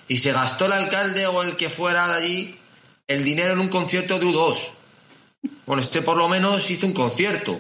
y 0.08 0.18
se 0.18 0.34
gastó 0.34 0.66
el 0.66 0.74
alcalde 0.74 1.28
o 1.28 1.44
el 1.44 1.56
que 1.56 1.70
fuera 1.70 2.08
de 2.08 2.14
allí 2.16 2.60
el 3.08 3.24
dinero 3.24 3.54
en 3.54 3.60
un 3.60 3.70
concierto 3.70 4.18
de 4.18 4.26
U2. 4.26 4.70
Bueno, 5.68 5.84
este 5.84 6.02
por 6.02 6.18
lo 6.18 6.28
menos 6.28 6.72
hizo 6.72 6.88
un 6.88 6.94
concierto. 6.94 7.60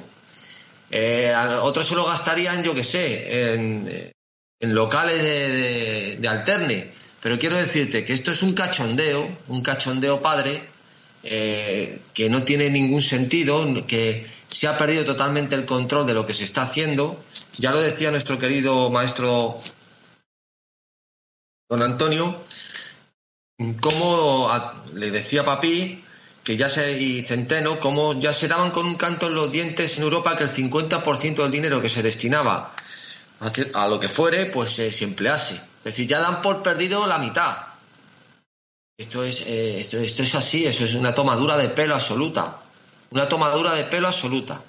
Eh, 0.89 1.31
otros 1.61 1.87
se 1.87 1.93
lo 1.93 2.05
gastarían, 2.05 2.63
yo 2.63 2.73
qué 2.73 2.83
sé, 2.83 3.53
en, 3.53 4.14
locales 4.59 5.21
de, 6.19 6.27
alterne. 6.27 6.91
Pero 7.21 7.39
quiero 7.39 7.57
decirte 7.57 8.05
que 8.05 8.13
esto 8.13 8.31
es 8.31 8.43
un 8.43 8.53
cachondeo, 8.53 9.27
un 9.47 9.61
cachondeo 9.61 10.21
padre, 10.21 10.63
eh, 11.23 11.99
que 12.13 12.29
no 12.29 12.43
tiene 12.43 12.69
ningún 12.69 13.01
sentido, 13.01 13.65
que 13.87 14.27
se 14.47 14.67
ha 14.67 14.77
perdido 14.77 15.05
totalmente 15.05 15.55
el 15.55 15.65
control 15.65 16.05
de 16.05 16.13
lo 16.13 16.25
que 16.25 16.33
se 16.33 16.43
está 16.43 16.61
haciendo. 16.63 17.23
Ya 17.57 17.71
lo 17.71 17.81
decía 17.81 18.11
nuestro 18.11 18.37
querido 18.37 18.89
maestro 18.91 19.55
don 21.67 21.81
Antonio, 21.81 22.43
cómo 23.81 24.51
le 24.93 25.09
decía 25.09 25.43
Papi 25.43 26.03
que 26.43 26.57
ya 26.57 26.69
se, 26.69 27.01
y 27.01 27.23
Centeno, 27.23 27.79
cómo 27.79 28.13
ya 28.19 28.31
se 28.31 28.47
daban 28.47 28.69
con 28.69 28.85
un 28.85 28.95
canto 28.95 29.25
en 29.25 29.33
los 29.33 29.51
dientes 29.51 29.97
en 29.97 30.03
Europa 30.03 30.37
que 30.37 30.43
el 30.43 30.51
50% 30.51 31.41
del 31.41 31.49
dinero 31.49 31.81
que 31.81 31.89
se 31.89 32.03
destinaba 32.03 32.71
a, 33.39 33.87
lo 33.87 33.99
que 33.99 34.09
fuere, 34.09 34.45
pues 34.47 34.71
se 34.71 35.03
emplease. 35.03 35.55
Es 35.55 35.83
decir, 35.83 36.07
ya 36.07 36.19
dan 36.19 36.41
por 36.41 36.63
perdido 36.63 37.05
la 37.05 37.19
mitad. 37.19 37.57
Esto 38.97 39.23
es, 39.23 39.41
eh, 39.41 39.79
esto, 39.79 39.99
esto 39.99 40.23
es 40.23 40.35
así, 40.35 40.65
eso 40.65 40.85
es 40.85 40.95
una 40.95 41.13
tomadura 41.13 41.57
de 41.57 41.69
pelo 41.69 41.95
absoluta. 41.95 42.59
Una 43.11 43.27
tomadura 43.27 43.73
de 43.73 43.83
pelo 43.83 44.07
absoluta. 44.07 44.61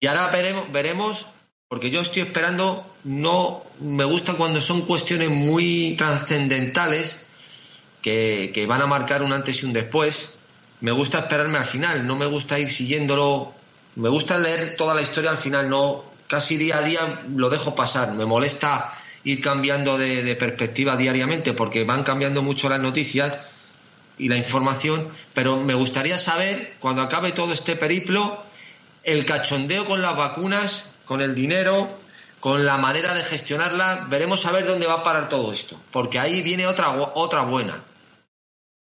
Y 0.00 0.06
ahora 0.06 0.28
veremos, 0.28 0.70
veremos 0.70 1.26
porque 1.68 1.90
yo 1.90 2.00
estoy 2.00 2.22
esperando, 2.22 2.86
no 3.02 3.64
me 3.80 4.04
gusta 4.04 4.34
cuando 4.34 4.60
son 4.60 4.82
cuestiones 4.82 5.30
muy 5.30 5.96
trascendentales 5.98 7.18
que, 8.02 8.64
van 8.68 8.82
a 8.82 8.86
marcar 8.86 9.24
un 9.24 9.32
antes 9.32 9.62
y 9.62 9.66
un 9.66 9.72
después. 9.72 10.30
Me 10.80 10.92
gusta 10.92 11.18
esperarme 11.18 11.58
al 11.58 11.64
final, 11.64 12.06
no 12.06 12.14
me 12.14 12.26
gusta 12.26 12.60
ir 12.60 12.68
siguiéndolo. 12.68 13.52
Me 13.96 14.08
gusta 14.08 14.38
leer 14.38 14.76
toda 14.76 14.94
la 14.94 15.02
historia 15.02 15.30
al 15.30 15.38
final, 15.38 15.68
no 15.68 16.04
casi 16.28 16.56
día 16.56 16.78
a 16.78 16.82
día 16.82 17.22
lo 17.34 17.50
dejo 17.50 17.74
pasar. 17.74 18.12
Me 18.12 18.24
molesta 18.24 18.92
ir 19.26 19.40
cambiando 19.40 19.98
de, 19.98 20.36
perspectiva 20.36 20.96
diariamente 20.96 21.52
porque 21.52 21.84
van 21.84 22.04
cambiando 22.04 22.42
mucho 22.42 22.68
las 22.68 22.80
noticias 22.80 23.40
y 24.18 24.28
la 24.28 24.36
información, 24.36 25.08
pero 25.34 25.58
me 25.58 25.74
gustaría 25.74 26.16
saber, 26.16 26.74
cuando 26.78 27.02
acabe 27.02 27.32
todo 27.32 27.52
este 27.52 27.74
periplo, 27.74 28.42
el 29.02 29.26
cachondeo 29.26 29.84
con 29.84 30.00
las 30.00 30.16
vacunas, 30.16 30.92
con 31.04 31.20
el 31.20 31.34
dinero, 31.34 31.88
con 32.40 32.64
la 32.64 32.78
manera 32.78 33.14
de 33.14 33.24
gestionarla, 33.24 34.06
veremos 34.08 34.46
a 34.46 34.52
ver 34.52 34.66
dónde 34.66 34.86
va 34.86 34.94
a 34.94 35.04
parar 35.04 35.28
todo 35.28 35.52
esto, 35.52 35.78
porque 35.90 36.20
ahí 36.20 36.40
viene 36.40 36.66
otra, 36.66 36.92
otra 37.14 37.42
buena. 37.42 37.82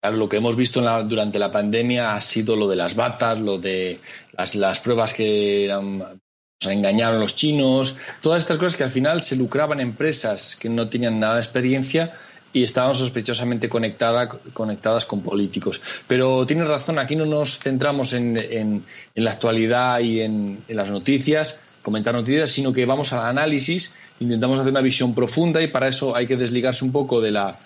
lo 0.03 0.29
que 0.29 0.37
hemos 0.37 0.55
visto 0.55 0.81
durante 1.03 1.41
la 1.41 1.51
pandemia 1.51 2.15
ha 2.15 2.21
sido 2.21 2.55
lo 2.55 2.69
de 2.69 2.77
las 2.77 2.95
batas, 2.95 3.41
lo 3.41 3.59
de 3.59 3.99
las, 4.33 4.55
las 4.55 4.79
pruebas 4.79 5.13
que 5.13 5.65
eran 5.65 6.21
engañaron 6.69 7.21
los 7.21 7.37
chinos, 7.37 7.97
todas 8.21 8.43
estas 8.43 8.59
cosas 8.59 8.77
que 8.77 8.85
al 8.85 8.91
final 8.91 9.23
se 9.23 9.37
lucraban 9.37 9.81
empresas 9.81 10.57
que 10.57 10.69
no 10.69 10.89
tenían 10.89 11.19
nada 11.19 11.37
de 11.37 11.41
experiencia 11.41 12.13
y 12.53 12.65
estaban 12.65 12.95
sospechosamente 12.95 13.71
conectadas 13.71 15.07
con 15.07 15.23
políticos. 15.23 15.81
Pero 16.07 16.45
tiene 16.45 16.65
razón, 16.65 16.99
aquí 16.99 17.17
no 17.17 17.25
nos 17.25 17.59
centramos 17.59 18.13
en, 18.13 18.85
la 19.15 19.31
actualidad 19.31 20.01
y 20.01 20.21
en, 20.21 20.59
las 20.69 20.91
noticias, 20.91 21.61
comentar 21.81 22.13
noticias, 22.13 22.51
sino 22.51 22.75
que 22.75 22.85
vamos 22.85 23.15
al 23.15 23.25
análisis, 23.25 23.95
intentamos 24.19 24.59
hacer 24.59 24.73
una 24.73 24.83
visión 24.83 25.15
profunda 25.15 25.63
y 25.63 25.69
para 25.69 25.89
eso 25.89 26.15
hay 26.15 26.27
que 26.27 26.37
desligarse 26.37 26.85
un 26.85 26.93
poco 26.93 27.23
de 27.23 27.31
la, 27.31 27.59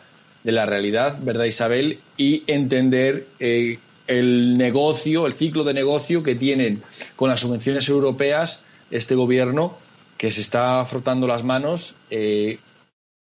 de 0.45 0.53
la 0.53 0.67
realidad, 0.67 1.19
¿verdad, 1.21 1.47
Isabel? 1.47 1.99
Y 2.17 2.45
entender 2.47 3.27
eh, 3.41 3.79
el 4.07 4.57
negocio, 4.57 5.27
el 5.27 5.33
ciclo 5.33 5.65
de 5.65 5.75
negocio 5.75 6.23
que 6.23 6.37
tienen 6.37 6.83
con 7.17 7.31
las 7.31 7.41
subvenciones 7.41 7.89
europeas 7.89 8.64
este 8.91 9.15
gobierno 9.15 9.77
que 10.17 10.31
se 10.31 10.41
está 10.41 10.85
frotando 10.85 11.27
las 11.27 11.45
manos 11.45 11.97
eh, 12.11 12.59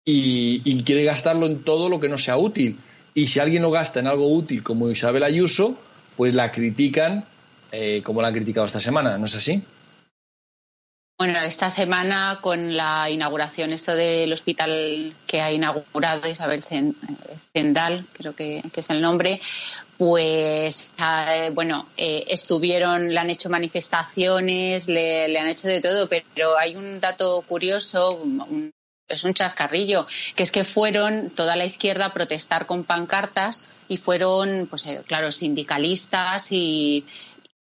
y, 0.05 0.83
quiere 0.85 1.05
gastarlo 1.05 1.47
en 1.47 1.63
todo 1.63 1.89
lo 1.89 2.01
que 2.01 2.09
no 2.09 2.17
sea 2.17 2.39
útil. 2.39 2.79
Y 3.15 3.27
si 3.27 3.41
alguien 3.41 3.63
lo 3.63 3.71
gasta 3.71 4.01
en 4.01 4.07
algo 4.07 4.33
útil 4.33 4.63
como 4.63 4.91
Isabel 4.91 5.23
Ayuso, 5.23 5.77
pues 6.17 6.35
la 6.35 6.51
critican 6.51 7.25
eh, 7.73 8.03
como 8.03 8.23
la 8.23 8.29
han 8.29 8.35
criticado 8.35 8.67
esta 8.67 8.81
semana, 8.81 9.19
¿no 9.19 9.27
es 9.27 9.35
así? 9.35 9.63
Bueno, 11.19 11.41
esta 11.41 11.69
semana 11.69 12.39
con 12.41 12.77
la 12.77 13.11
inauguración 13.11 13.73
esto 13.73 13.95
del 13.95 14.33
hospital 14.33 15.13
que 15.27 15.41
ha 15.41 15.53
inaugurado 15.53 16.31
Isabel 16.31 16.63
Zendal, 17.53 18.07
creo 18.13 18.37
que, 18.37 18.63
que 18.73 18.81
es 18.81 18.89
el 18.89 19.01
nombre, 19.03 19.41
pues 19.99 20.93
ah, 20.99 21.51
bueno, 21.53 21.89
eh, 21.97 22.25
estuvieron, 22.29 23.13
le 23.13 23.19
han 23.19 23.31
hecho 23.31 23.51
manifestaciones, 23.51 24.89
le, 24.89 25.37
han 25.37 25.49
hecho 25.49 25.67
de 25.67 25.81
todo, 25.81 26.09
pero 26.09 26.57
hay 26.57 26.77
un 26.77 27.01
dato 27.01 27.43
curioso, 27.43 28.23
es 29.09 29.25
un 29.25 29.35
chascarrillo, 29.35 30.07
que 30.37 30.45
es 30.45 30.53
que 30.53 30.63
fueron 30.63 31.31
toda 31.31 31.57
la 31.57 31.65
izquierda 31.65 32.07
a 32.07 32.13
protestar 32.13 32.67
con 32.67 32.85
pancartas 32.85 33.65
y 33.89 33.97
fueron, 33.97 34.69
pues 34.71 34.87
eh, 34.87 35.01
claro, 35.05 35.33
sindicalistas 35.33 36.53
y, 36.53 37.05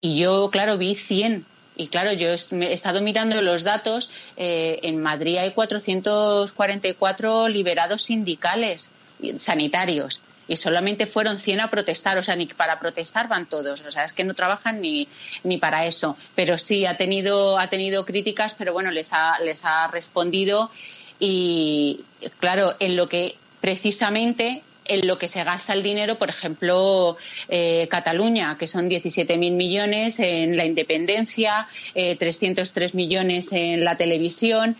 yo, 0.00 0.50
claro, 0.50 0.78
vi 0.78 0.94
100 0.94 1.44
y 1.76 1.88
claro, 1.88 2.12
yo 2.12 2.28
he 2.28 2.72
estado 2.72 3.02
mirando 3.02 3.42
los 3.42 3.64
datos. 3.64 4.10
Eh, 4.36 4.78
en 4.84 5.02
Madrid 5.02 5.38
hay 5.38 5.50
444 5.50 7.48
liberados 7.48 8.02
sindicales 8.02 8.90
sanitarios 9.38 10.20
y 10.50 10.56
solamente 10.56 11.06
fueron 11.06 11.38
100 11.38 11.60
a 11.60 11.70
protestar, 11.70 12.18
o 12.18 12.22
sea, 12.22 12.34
ni 12.34 12.46
para 12.46 12.80
protestar 12.80 13.28
van 13.28 13.46
todos, 13.46 13.82
o 13.82 13.90
sea, 13.92 14.04
es 14.04 14.12
que 14.12 14.24
no 14.24 14.34
trabajan 14.34 14.80
ni, 14.80 15.06
ni 15.44 15.58
para 15.58 15.86
eso, 15.86 16.16
pero 16.34 16.58
sí 16.58 16.86
ha 16.86 16.96
tenido, 16.96 17.60
ha 17.60 17.68
tenido 17.68 18.04
críticas, 18.04 18.56
pero 18.58 18.72
bueno, 18.72 18.90
les 18.90 19.12
ha, 19.12 19.38
les 19.38 19.64
ha 19.64 19.86
respondido. 19.86 20.72
Y 21.20 22.00
claro, 22.40 22.74
en 22.80 22.96
lo 22.96 23.08
que 23.08 23.36
precisamente 23.60 24.64
en 24.86 25.06
lo 25.06 25.18
que 25.18 25.28
se 25.28 25.44
gasta 25.44 25.72
el 25.72 25.84
dinero, 25.84 26.18
por 26.18 26.30
ejemplo, 26.30 27.16
eh, 27.48 27.86
Cataluña, 27.88 28.56
que 28.58 28.66
son 28.66 28.90
17.000 28.90 29.52
millones 29.52 30.18
en 30.18 30.56
la 30.56 30.64
independencia, 30.64 31.68
eh, 31.94 32.16
303 32.16 32.96
millones 32.96 33.52
en 33.52 33.84
la 33.84 33.96
televisión, 33.96 34.76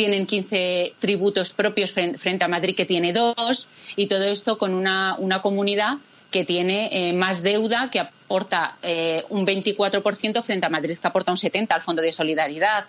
tienen 0.00 0.24
15 0.24 0.94
tributos 0.98 1.52
propios 1.52 1.90
frente 1.90 2.42
a 2.42 2.48
Madrid, 2.48 2.74
que 2.74 2.86
tiene 2.86 3.12
dos, 3.12 3.68
y 3.96 4.06
todo 4.06 4.24
esto 4.24 4.56
con 4.56 4.72
una, 4.72 5.14
una 5.18 5.42
comunidad 5.42 5.98
que 6.30 6.46
tiene 6.46 6.88
eh, 6.90 7.12
más 7.12 7.42
deuda, 7.42 7.90
que 7.90 8.00
aporta 8.00 8.78
eh, 8.80 9.26
un 9.28 9.46
24% 9.46 10.42
frente 10.42 10.64
a 10.64 10.70
Madrid, 10.70 10.96
que 10.96 11.06
aporta 11.06 11.32
un 11.32 11.36
70% 11.36 11.66
al 11.72 11.82
Fondo 11.82 12.00
de 12.00 12.12
Solidaridad. 12.12 12.86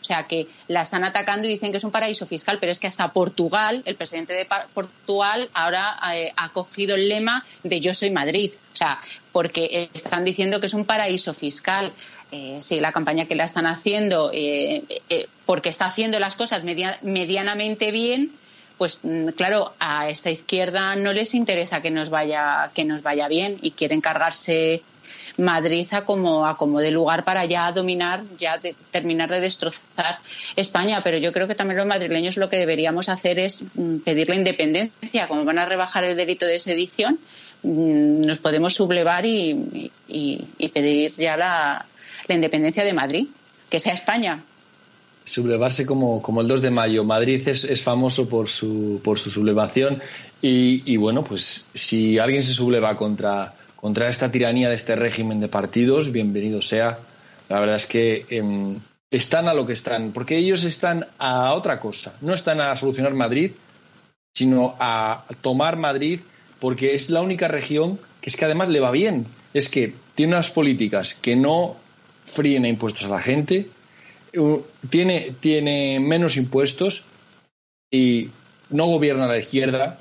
O 0.00 0.04
sea 0.04 0.28
que 0.28 0.46
la 0.68 0.82
están 0.82 1.02
atacando 1.02 1.48
y 1.48 1.50
dicen 1.50 1.72
que 1.72 1.78
es 1.78 1.84
un 1.84 1.90
paraíso 1.90 2.26
fiscal, 2.28 2.58
pero 2.60 2.70
es 2.70 2.78
que 2.78 2.86
hasta 2.86 3.08
Portugal, 3.12 3.82
el 3.84 3.96
presidente 3.96 4.32
de 4.32 4.46
Portugal, 4.72 5.50
ahora 5.54 5.96
eh, 6.14 6.32
ha 6.36 6.50
cogido 6.50 6.94
el 6.94 7.08
lema 7.08 7.44
de 7.64 7.80
yo 7.80 7.92
soy 7.92 8.12
Madrid. 8.12 8.52
O 8.72 8.76
sea, 8.76 9.00
porque 9.32 9.90
están 9.94 10.24
diciendo 10.24 10.60
que 10.60 10.66
es 10.66 10.74
un 10.74 10.84
paraíso 10.84 11.34
fiscal. 11.34 11.92
Eh, 12.34 12.60
sí, 12.62 12.80
la 12.80 12.92
campaña 12.92 13.26
que 13.26 13.34
la 13.34 13.44
están 13.44 13.66
haciendo, 13.66 14.30
eh, 14.32 14.84
eh, 15.10 15.26
porque 15.44 15.68
está 15.68 15.84
haciendo 15.84 16.18
las 16.18 16.34
cosas 16.34 16.64
medianamente 16.64 17.90
bien, 17.90 18.32
pues 18.78 19.00
mm, 19.02 19.28
claro, 19.36 19.74
a 19.78 20.08
esta 20.08 20.30
izquierda 20.30 20.96
no 20.96 21.12
les 21.12 21.34
interesa 21.34 21.82
que 21.82 21.90
nos 21.90 22.08
vaya, 22.08 22.70
que 22.72 22.86
nos 22.86 23.02
vaya 23.02 23.28
bien 23.28 23.58
y 23.60 23.72
quieren 23.72 24.00
cargarse 24.00 24.80
Madrid 25.36 25.86
a 25.92 26.06
como, 26.06 26.46
a 26.46 26.56
como 26.56 26.80
de 26.80 26.90
lugar 26.90 27.24
para 27.24 27.44
ya 27.44 27.70
dominar, 27.70 28.22
ya 28.38 28.58
terminar 28.90 29.28
de 29.30 29.40
destrozar 29.40 30.18
España. 30.56 31.02
Pero 31.04 31.18
yo 31.18 31.34
creo 31.34 31.46
que 31.46 31.54
también 31.54 31.76
los 31.76 31.86
madrileños 31.86 32.38
lo 32.38 32.48
que 32.48 32.56
deberíamos 32.56 33.10
hacer 33.10 33.38
es 33.38 33.62
mm, 33.74 33.98
pedir 33.98 34.30
la 34.30 34.36
independencia. 34.36 35.28
Como 35.28 35.44
van 35.44 35.58
a 35.58 35.66
rebajar 35.66 36.04
el 36.04 36.16
delito 36.16 36.46
de 36.46 36.58
sedición, 36.58 37.18
mm, 37.62 38.22
nos 38.24 38.38
podemos 38.38 38.72
sublevar 38.72 39.26
y 39.26 40.48
pedir 40.72 41.14
ya 41.16 41.36
la, 41.36 41.86
la 42.26 42.34
independencia 42.34 42.84
de 42.84 42.92
Madrid, 42.92 43.26
que 43.68 43.80
sea 43.80 43.92
España. 43.92 44.42
Sublevarse 45.24 45.86
como, 45.86 46.20
como 46.20 46.40
el 46.40 46.48
2 46.48 46.62
de 46.62 46.70
mayo. 46.70 47.04
Madrid 47.04 47.46
es, 47.48 47.64
es 47.64 47.80
famoso 47.82 48.28
por 48.28 48.48
su, 48.48 49.00
por 49.04 49.18
su 49.18 49.30
sublevación 49.30 50.02
y, 50.40 50.82
y, 50.84 50.96
bueno, 50.96 51.22
pues 51.22 51.68
si 51.74 52.18
alguien 52.18 52.42
se 52.42 52.52
subleva 52.52 52.96
contra, 52.96 53.54
contra 53.76 54.08
esta 54.08 54.30
tiranía 54.30 54.68
de 54.68 54.74
este 54.74 54.96
régimen 54.96 55.40
de 55.40 55.48
partidos, 55.48 56.10
bienvenido 56.10 56.60
sea. 56.60 56.98
La 57.48 57.60
verdad 57.60 57.76
es 57.76 57.86
que 57.86 58.26
em, 58.30 58.80
están 59.10 59.46
a 59.46 59.54
lo 59.54 59.66
que 59.66 59.74
están, 59.74 60.12
porque 60.12 60.36
ellos 60.36 60.64
están 60.64 61.06
a 61.18 61.52
otra 61.52 61.78
cosa. 61.78 62.16
No 62.20 62.34
están 62.34 62.60
a 62.60 62.74
solucionar 62.74 63.14
Madrid, 63.14 63.52
sino 64.34 64.74
a 64.80 65.24
tomar 65.40 65.76
Madrid 65.76 66.20
porque 66.58 66.94
es 66.94 67.10
la 67.10 67.20
única 67.20 67.48
región 67.48 67.98
que 68.20 68.30
es 68.30 68.36
que 68.36 68.44
además 68.44 68.68
le 68.68 68.80
va 68.80 68.90
bien. 68.90 69.26
Es 69.52 69.68
que 69.68 69.94
tiene 70.14 70.34
unas 70.34 70.50
políticas 70.50 71.14
que 71.14 71.36
no 71.36 71.76
fríen 72.24 72.64
impuestos 72.64 73.04
a 73.04 73.08
la 73.08 73.20
gente, 73.20 73.68
tiene, 74.90 75.34
tiene 75.40 76.00
menos 76.00 76.36
impuestos 76.36 77.06
y 77.90 78.30
no 78.70 78.86
gobierna 78.86 79.26
la 79.26 79.38
izquierda 79.38 80.00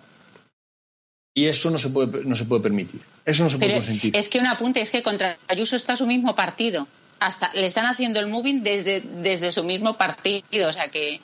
y 1.33 1.45
eso 1.45 1.69
no 1.69 1.77
se 1.77 1.89
puede, 1.89 2.23
no 2.25 2.35
se 2.35 2.45
puede 2.45 2.61
permitir. 2.61 3.01
Eso 3.25 3.43
no 3.43 3.49
se 3.49 3.57
puede 3.57 3.75
consentir. 3.75 4.15
Es 4.15 4.29
que 4.29 4.39
un 4.39 4.47
apunte 4.47 4.81
es 4.81 4.89
que 4.89 5.03
contra 5.03 5.37
Ayuso 5.47 5.75
está 5.75 5.95
su 5.95 6.07
mismo 6.07 6.35
partido. 6.35 6.87
Hasta 7.19 7.51
le 7.53 7.67
están 7.67 7.85
haciendo 7.85 8.19
el 8.19 8.27
moving 8.27 8.63
desde, 8.63 9.01
desde 9.01 9.51
su 9.51 9.63
mismo 9.63 9.97
partido. 9.97 10.69
O 10.69 10.73
sea 10.73 10.89
que 10.89 11.21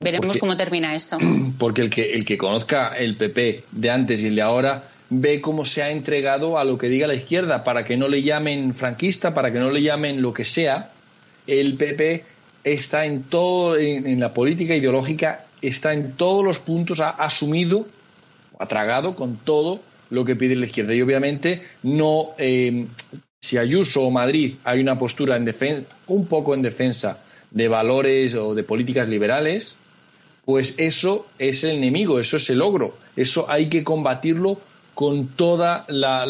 veremos 0.00 0.36
cómo 0.38 0.56
termina 0.56 0.94
esto. 0.94 1.18
Porque 1.58 1.82
el 1.82 1.90
que, 1.90 2.14
el 2.14 2.24
que 2.24 2.38
conozca 2.38 2.96
el 2.96 3.16
PP 3.16 3.64
de 3.72 3.90
antes 3.90 4.22
y 4.22 4.28
el 4.28 4.36
de 4.36 4.42
ahora 4.42 4.91
ve 5.14 5.42
cómo 5.42 5.66
se 5.66 5.82
ha 5.82 5.90
entregado 5.90 6.58
a 6.58 6.64
lo 6.64 6.78
que 6.78 6.88
diga 6.88 7.06
la 7.06 7.14
izquierda, 7.14 7.64
para 7.64 7.84
que 7.84 7.98
no 7.98 8.08
le 8.08 8.22
llamen 8.22 8.72
franquista, 8.72 9.34
para 9.34 9.52
que 9.52 9.58
no 9.58 9.70
le 9.70 9.82
llamen 9.82 10.22
lo 10.22 10.32
que 10.32 10.46
sea. 10.46 10.90
El 11.46 11.74
PP 11.74 12.24
está 12.64 13.04
en 13.04 13.24
todo, 13.24 13.76
en, 13.76 14.18
la 14.18 14.32
política 14.32 14.74
ideológica, 14.74 15.44
está 15.60 15.92
en 15.92 16.12
todos 16.12 16.42
los 16.42 16.60
puntos, 16.60 17.00
ha 17.00 17.10
asumido, 17.10 17.86
ha 18.58 18.66
tragado 18.66 19.14
con 19.14 19.36
todo 19.36 19.80
lo 20.08 20.24
que 20.24 20.34
pide 20.34 20.56
la 20.56 20.64
izquierda. 20.64 20.94
Y 20.94 21.02
obviamente 21.02 21.62
no, 21.82 22.30
eh, 22.38 22.86
si 23.38 23.58
Ayuso 23.58 24.04
o 24.04 24.10
Madrid 24.10 24.54
hay 24.64 24.80
una 24.80 24.98
postura 24.98 25.36
en 25.36 25.44
defensa, 25.44 25.94
un 26.06 26.26
poco 26.26 26.54
en 26.54 26.62
defensa 26.62 27.18
de 27.50 27.68
valores 27.68 28.34
o 28.34 28.54
de 28.54 28.64
políticas 28.64 29.10
liberales, 29.10 29.76
pues 30.46 30.78
eso 30.78 31.26
es 31.38 31.64
el 31.64 31.76
enemigo, 31.76 32.18
eso 32.18 32.38
es 32.38 32.48
el 32.48 32.60
logro, 32.60 32.96
eso 33.14 33.44
hay 33.50 33.68
que 33.68 33.84
combatirlo 33.84 34.58
con 34.94 35.28
toda 35.28 35.84
la, 35.88 36.22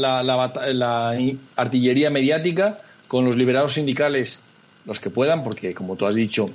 artillería 1.56 2.10
mediática, 2.10 2.78
con 3.08 3.24
los 3.24 3.36
liberados 3.36 3.74
sindicales, 3.74 4.40
los 4.86 5.00
que 5.00 5.10
puedan, 5.10 5.44
porque 5.44 5.74
como 5.74 5.96
tú 5.96 6.06
has 6.06 6.14
dicho, 6.14 6.48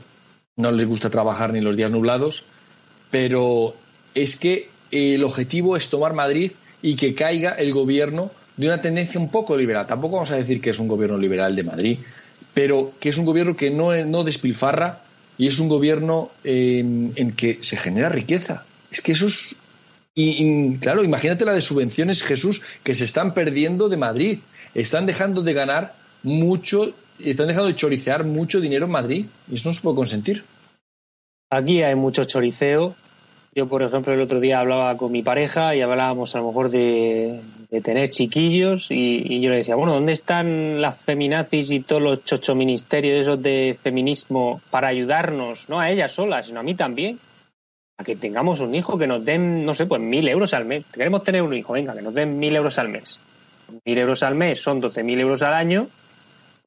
no 0.56 0.72
les 0.72 0.88
gusta 0.88 1.10
trabajar 1.10 1.54
ni 1.54 1.62
los 1.62 1.76
días 1.76 1.92
nublados, 1.92 2.46
pero 3.12 3.76
es 4.16 4.36
que 4.36 4.70
el 4.92 5.24
objetivo 5.24 5.76
es 5.76 5.90
tomar 5.90 6.14
Madrid 6.14 6.52
y 6.82 6.96
que 6.96 7.14
caiga 7.14 7.52
el 7.52 7.74
gobierno 7.74 8.32
de 8.56 8.68
una 8.68 8.82
tendencia 8.82 9.20
un 9.20 9.30
poco 9.30 9.56
liberal. 9.56 9.86
Tampoco 9.86 10.16
vamos 10.16 10.32
a 10.32 10.38
decir 10.38 10.62
que 10.62 10.72
es 10.72 10.80
un 10.80 10.88
gobierno 10.88 11.18
liberal 11.18 11.56
de 11.56 11.64
Madrid, 11.64 12.00
pero 12.54 12.94
que 13.00 13.10
es 13.10 13.18
un 13.18 13.26
gobierno 13.26 13.56
que 13.56 13.70
no, 13.70 13.94
no 14.06 14.24
despilfarra 14.24 15.02
y 15.38 15.48
es 15.48 15.60
un 15.60 15.70
gobierno 15.70 16.32
en, 16.44 17.14
en 17.16 17.32
que 17.34 17.60
se 17.62 17.78
genera 17.78 18.10
riqueza. 18.10 18.66
Es 18.92 19.02
que 19.02 19.12
eso 19.12 19.28
es 19.28 19.56
y, 20.20 20.78
claro, 20.78 21.04
imagínate 21.04 21.46
la 21.46 21.54
de 21.54 21.62
subvenciones, 21.62 22.24
Jesús, 22.24 22.64
que 22.84 22.96
se 22.96 23.04
están 23.04 23.36
perdiendo 23.36 23.88
de 23.88 23.98
Madrid. 23.98 24.40
Están 24.74 25.06
dejando 25.06 25.44
de 25.44 25.54
ganar 25.54 25.94
mucho, 26.24 26.92
están 27.24 27.46
dejando 27.46 27.68
de 27.68 27.76
choricear 27.76 28.24
mucho 28.24 28.60
dinero 28.60 28.86
en 28.86 28.92
Madrid. 28.92 29.26
Y 29.48 29.56
eso 29.56 29.70
no 29.70 29.74
se 29.76 29.82
puede 29.82 29.96
consentir. 29.96 30.44
Aquí 31.52 31.84
hay 31.84 31.94
mucho 31.94 32.24
choriceo. 32.24 32.96
Yo, 33.54 33.68
por 33.68 33.84
ejemplo, 33.84 34.12
el 34.12 34.22
otro 34.22 34.40
día 34.40 34.60
hablaba 34.60 34.98
con 34.98 35.12
mi 35.12 35.22
pareja 35.22 35.76
y 35.76 35.82
hablábamos 35.82 36.34
a 36.34 36.40
lo 36.40 36.48
mejor 36.48 36.72
de, 36.72 37.40
tener 37.84 38.10
chiquillos 38.10 38.88
y, 38.90 39.40
yo 39.40 39.52
le 39.52 39.58
decía, 39.58 39.76
bueno, 39.76 39.94
¿dónde 39.94 40.14
están 40.14 40.82
las 40.82 41.00
feminazis 41.00 41.70
y 41.70 41.82
todos 41.82 42.02
los 42.02 42.24
chocho 42.26 42.56
ministerios 42.56 43.22
esos 43.22 43.44
de 43.44 43.78
feminismo 43.84 44.62
para 44.72 44.88
ayudarnos, 44.88 45.70
no 45.70 45.80
a 45.80 45.92
ellas 45.92 46.12
solas, 46.12 46.48
sino 46.48 46.60
a 46.60 46.64
mí 46.64 46.74
también? 46.74 47.20
A 48.00 48.04
que 48.04 48.16
tengamos 48.16 48.62
un 48.62 48.76
hijo, 48.76 48.98
que 48.98 49.08
nos 49.08 49.26
den, 49.26 49.66
no 49.66 49.74
sé, 49.74 49.88
pues 49.88 50.00
mil 50.00 50.28
euros 50.28 50.54
al 50.54 50.66
mes. 50.66 50.86
Queremos 50.94 51.24
tener 51.24 51.42
un 51.42 51.54
hijo, 51.56 51.74
venga, 51.74 51.96
que 51.96 52.04
nos 52.04 52.14
den 52.14 52.38
mil 52.38 52.56
euros 52.56 52.78
al 52.78 52.90
mes. 52.90 53.20
Mil 53.86 53.98
euros 53.98 54.22
al 54.22 54.36
mes 54.36 54.62
son 54.62 54.80
doce 54.80 55.04
mil 55.04 55.20
euros 55.20 55.42
al 55.42 55.56
año. 55.56 55.88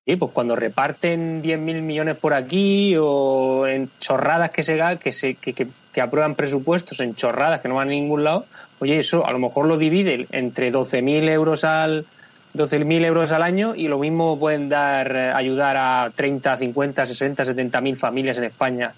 Y 0.04 0.16
pues 0.16 0.32
cuando 0.32 0.56
reparten 0.56 1.40
diez 1.40 1.60
mil 1.60 1.82
millones 1.82 2.16
por 2.16 2.34
aquí 2.34 2.96
o 2.98 3.64
en 3.68 3.88
chorradas 4.00 4.50
que 4.50 4.64
se 4.64 4.76
que 5.00 5.12
se 5.12 5.34
que, 5.36 5.54
que, 5.54 6.00
aprueban 6.00 6.34
presupuestos 6.34 6.98
en 6.98 7.14
chorradas 7.14 7.60
que 7.60 7.68
no 7.68 7.76
van 7.76 7.88
a 7.88 7.92
ningún 7.92 8.24
lado, 8.24 8.46
oye, 8.80 8.98
eso 8.98 9.24
a 9.24 9.30
lo 9.30 9.38
mejor 9.38 9.66
lo 9.66 9.78
divide 9.78 10.26
entre 10.32 10.72
doce 10.72 11.00
mil 11.00 11.28
euros 11.28 11.62
al 11.62 12.06
mil 12.54 13.04
euros 13.04 13.30
al 13.30 13.44
año 13.44 13.74
y 13.76 13.86
lo 13.86 14.00
mismo 14.00 14.36
pueden 14.36 14.68
dar 14.68 15.14
eh, 15.14 15.30
ayudar 15.30 15.76
a 15.76 16.10
30, 16.12 16.56
50, 16.56 17.06
60, 17.06 17.44
70 17.44 17.80
mil 17.80 17.96
familias 17.96 18.38
en 18.38 18.44
España 18.44 18.92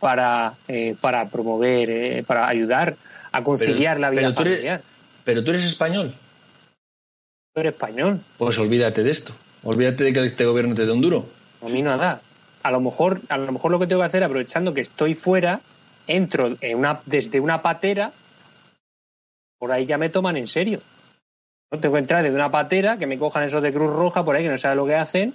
para, 0.00 0.54
eh, 0.68 0.96
para 1.00 1.28
promover, 1.28 1.90
eh, 1.90 2.24
para 2.26 2.48
ayudar 2.48 2.96
a 3.32 3.42
conciliar 3.42 3.98
la 3.98 4.10
vida 4.10 4.20
pero 4.22 4.34
familiar. 4.34 4.82
pero 5.24 5.42
tú 5.42 5.50
eres 5.50 5.64
español. 5.64 6.14
Tú 7.52 7.60
eres 7.60 7.74
español. 7.74 8.20
Pues 8.38 8.58
olvídate 8.58 9.02
de 9.02 9.10
esto. 9.10 9.32
Olvídate 9.62 10.04
de 10.04 10.12
que 10.12 10.24
este 10.24 10.44
gobierno 10.44 10.74
te 10.74 10.86
dé 10.86 10.92
un 10.92 11.00
duro. 11.00 11.26
A 11.62 11.68
mí 11.68 11.82
nada. 11.82 12.20
A 12.62 12.70
lo 12.70 12.80
mejor, 12.80 13.20
a 13.28 13.38
lo 13.38 13.50
mejor 13.52 13.70
lo 13.70 13.78
que 13.78 13.86
tengo 13.86 14.02
que 14.02 14.06
hacer, 14.06 14.24
aprovechando 14.24 14.74
que 14.74 14.80
estoy 14.80 15.14
fuera, 15.14 15.60
entro 16.06 16.56
en 16.60 16.78
una, 16.78 17.00
desde 17.06 17.40
una 17.40 17.62
patera, 17.62 18.12
por 19.58 19.72
ahí 19.72 19.86
ya 19.86 19.98
me 19.98 20.10
toman 20.10 20.36
en 20.36 20.46
serio. 20.46 20.80
No 21.70 21.80
tengo 21.80 21.94
que 21.94 22.00
entrar 22.00 22.22
desde 22.22 22.34
una 22.34 22.50
patera, 22.50 22.98
que 22.98 23.06
me 23.06 23.18
cojan 23.18 23.44
esos 23.44 23.62
de 23.62 23.72
Cruz 23.72 23.92
Roja 23.92 24.24
por 24.24 24.36
ahí, 24.36 24.44
que 24.44 24.50
no 24.50 24.58
sabe 24.58 24.76
lo 24.76 24.86
que 24.86 24.94
hacen, 24.94 25.34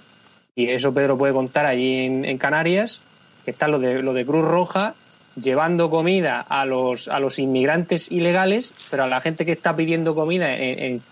y 0.54 0.68
eso 0.68 0.94
Pedro 0.94 1.18
puede 1.18 1.32
contar 1.32 1.66
allí 1.66 2.04
en 2.04 2.38
Canarias, 2.38 3.02
que 3.44 3.50
está 3.50 3.68
lo 3.68 3.78
de, 3.78 4.02
lo 4.02 4.12
de 4.12 4.24
Cruz 4.24 4.44
Roja, 4.44 4.94
llevando 5.40 5.90
comida 5.90 6.40
a 6.40 6.66
los, 6.66 7.08
a 7.08 7.20
los 7.20 7.38
inmigrantes 7.38 8.10
ilegales, 8.10 8.74
pero 8.90 9.04
a 9.04 9.06
la 9.06 9.20
gente 9.20 9.46
que 9.46 9.52
está 9.52 9.74
pidiendo 9.76 10.14
comida 10.14 10.54
en, 10.54 11.02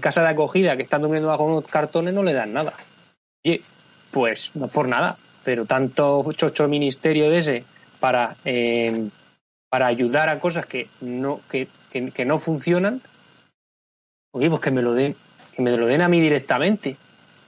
casa 0.00 0.22
de 0.22 0.28
acogida, 0.28 0.76
que 0.76 0.84
están 0.84 1.02
durmiendo 1.02 1.28
bajo 1.28 1.42
unos 1.42 1.66
cartones, 1.66 2.14
no 2.14 2.22
le 2.22 2.32
dan 2.32 2.52
nada. 2.52 2.72
Y 3.42 3.60
pues 4.12 4.52
no 4.54 4.68
por 4.68 4.86
nada, 4.86 5.16
pero 5.42 5.66
tanto 5.66 6.24
chocho 6.34 6.68
ministerio 6.68 7.28
de 7.28 7.38
ese 7.38 7.64
para, 7.98 8.36
eh, 8.44 9.08
para 9.68 9.86
ayudar 9.86 10.28
a 10.28 10.38
cosas 10.38 10.66
que 10.66 10.88
no, 11.00 11.40
que, 11.50 11.66
que, 11.90 12.24
no 12.24 12.38
funcionan, 12.38 13.02
oye, 14.30 14.48
pues 14.48 14.60
que 14.60 14.70
me 14.70 14.82
lo 14.82 14.94
den, 14.94 15.16
que 15.52 15.62
me 15.62 15.76
lo 15.76 15.86
den 15.86 16.02
a 16.02 16.08
mí 16.08 16.20
directamente. 16.20 16.96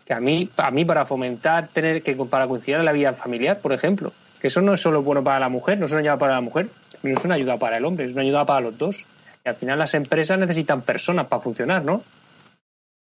Que 0.05 0.15
a 0.15 0.19
mí, 0.21 0.51
a 0.57 0.73
mí 0.73 0.85
para 0.85 1.07
fomentar 1.07 1.69
tener 1.69 2.03
que 2.03 2.17
para 2.17 2.49
conciliar 2.49 2.83
la 2.83 2.91
vida 2.91 3.15
familiar, 3.15 3.61
por 3.61 3.73
ejemplo, 3.73 4.13
que 4.41 4.49
eso 4.49 4.61
no 4.63 4.75
es 4.75 4.81
solo 4.81 5.03
bueno 5.03 5.23
para 5.23 5.39
la 5.39 5.49
mujer, 5.49 5.79
no 5.79 5.87
es 5.87 5.93
una 5.93 6.01
ayuda 6.01 6.19
para 6.19 6.35
la 6.35 6.41
mujer, 6.41 6.69
también 6.93 7.19
es 7.19 7.25
una 7.25 7.35
ayuda 7.35 7.59
para 7.59 7.77
el 7.77 7.85
hombre, 7.85 8.07
es 8.07 8.13
una 8.13 8.23
ayuda 8.23 8.47
para 8.47 8.61
los 8.61 8.79
dos. 8.79 9.05
Y 9.45 9.49
al 9.49 9.55
final 9.55 9.79
las 9.79 9.95
empresas 9.95 10.39
necesitan 10.39 10.83
personas 10.83 11.27
para 11.27 11.43
funcionar, 11.43 11.85
¿no? 11.85 12.03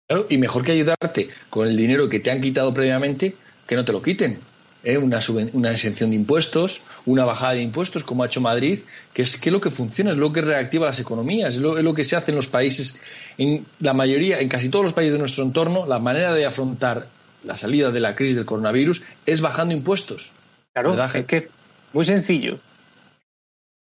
Claro, 0.08 0.28
y 0.30 0.38
mejor 0.38 0.64
que 0.64 0.74
ayudarte 0.74 1.30
con 1.50 1.68
el 1.68 1.76
dinero 1.76 2.08
que 2.10 2.20
te 2.20 2.32
han 2.32 2.42
quitado 2.42 2.74
previamente, 2.74 3.36
que 3.66 3.76
no 3.76 3.84
te 3.84 3.92
lo 3.92 4.02
quiten. 4.02 4.40
¿eh? 4.84 4.98
Una, 4.98 5.20
una 5.54 5.72
exención 5.72 6.12
de 6.12 6.16
impuestos, 6.16 6.84
una 7.06 7.26
bajada 7.26 7.54
de 7.54 7.64
impuestos, 7.64 8.04
como 8.04 8.24
ha 8.24 8.28
hecho 8.28 8.40
Madrid, 8.40 8.80
que 9.14 9.24
es 9.24 9.38
que 9.38 9.50
lo 9.50 9.60
que 9.60 9.72
funciona, 9.72 10.12
es 10.12 10.18
lo 10.18 10.32
que 10.32 10.42
reactiva 10.42 10.86
las 10.86 11.00
economías, 11.00 11.56
es 11.56 11.62
lo, 11.62 11.78
es 11.78 11.84
lo 11.84 11.94
que 11.94 12.04
se 12.04 12.16
hace 12.16 12.32
en 12.32 12.38
los 12.38 12.48
países, 12.48 13.00
en 13.38 13.66
la 13.80 13.94
mayoría, 13.94 14.40
en 14.40 14.48
casi 14.48 14.70
todos 14.70 14.84
los 14.84 14.94
países 14.94 15.14
de 15.14 15.20
nuestro 15.20 15.44
entorno, 15.44 15.88
la 15.88 16.00
manera 16.00 16.34
de 16.34 16.46
afrontar 16.46 17.08
la 17.44 17.58
salida 17.58 17.92
de 17.92 18.00
la 18.00 18.16
crisis 18.16 18.36
del 18.36 18.46
coronavirus 18.46 19.04
es 19.26 19.42
bajando 19.42 19.74
impuestos. 19.74 20.32
Claro, 20.76 21.06
es 21.06 21.26
que 21.26 21.48
muy 21.94 22.04
sencillo. 22.04 22.60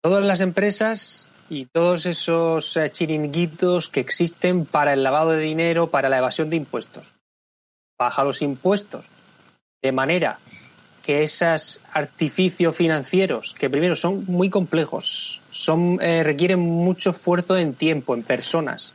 Todas 0.01 0.23
las 0.23 0.39
empresas 0.39 1.27
y 1.49 1.65
todos 1.65 2.05
esos 2.05 2.77
eh, 2.77 2.89
chiringuitos 2.89 3.89
que 3.89 3.99
existen 3.99 4.65
para 4.65 4.93
el 4.93 5.03
lavado 5.03 5.31
de 5.31 5.41
dinero, 5.41 5.87
para 5.87 6.07
la 6.07 6.19
evasión 6.19 6.49
de 6.49 6.55
impuestos. 6.55 7.13
Baja 7.99 8.23
los 8.23 8.41
impuestos. 8.41 9.07
De 9.81 9.91
manera 9.91 10.39
que 11.03 11.23
esos 11.23 11.81
artificios 11.91 12.77
financieros, 12.77 13.53
que 13.53 13.69
primero 13.69 13.97
son 13.97 14.23
muy 14.27 14.49
complejos, 14.49 15.41
son, 15.49 15.99
eh, 16.01 16.23
requieren 16.23 16.61
mucho 16.61 17.09
esfuerzo 17.09 17.57
en 17.57 17.73
tiempo, 17.73 18.15
en 18.15 18.23
personas, 18.23 18.93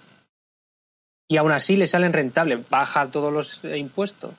y 1.29 1.37
aún 1.37 1.53
así 1.53 1.77
le 1.77 1.87
salen 1.87 2.13
rentables, 2.13 2.69
baja 2.69 3.09
todos 3.09 3.33
los 3.33 3.65
eh, 3.65 3.77
impuestos, 3.77 4.35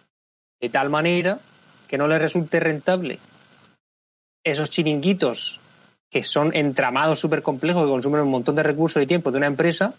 de 0.59 0.69
tal 0.69 0.89
manera 0.89 1.39
que 1.87 1.97
no 1.97 2.07
le 2.07 2.19
resulte 2.19 2.59
rentable 2.59 3.19
esos 4.43 4.69
chiringuitos 4.69 5.59
que 6.09 6.23
son 6.23 6.53
entramados 6.53 7.19
súper 7.19 7.41
complejos 7.41 7.83
que 7.83 7.89
consumen 7.89 8.21
un 8.21 8.29
montón 8.31 8.55
de 8.55 8.63
recursos 8.63 9.01
y 9.01 9.07
tiempo 9.07 9.31
de 9.31 9.37
una 9.37 9.47
empresa 9.47 9.93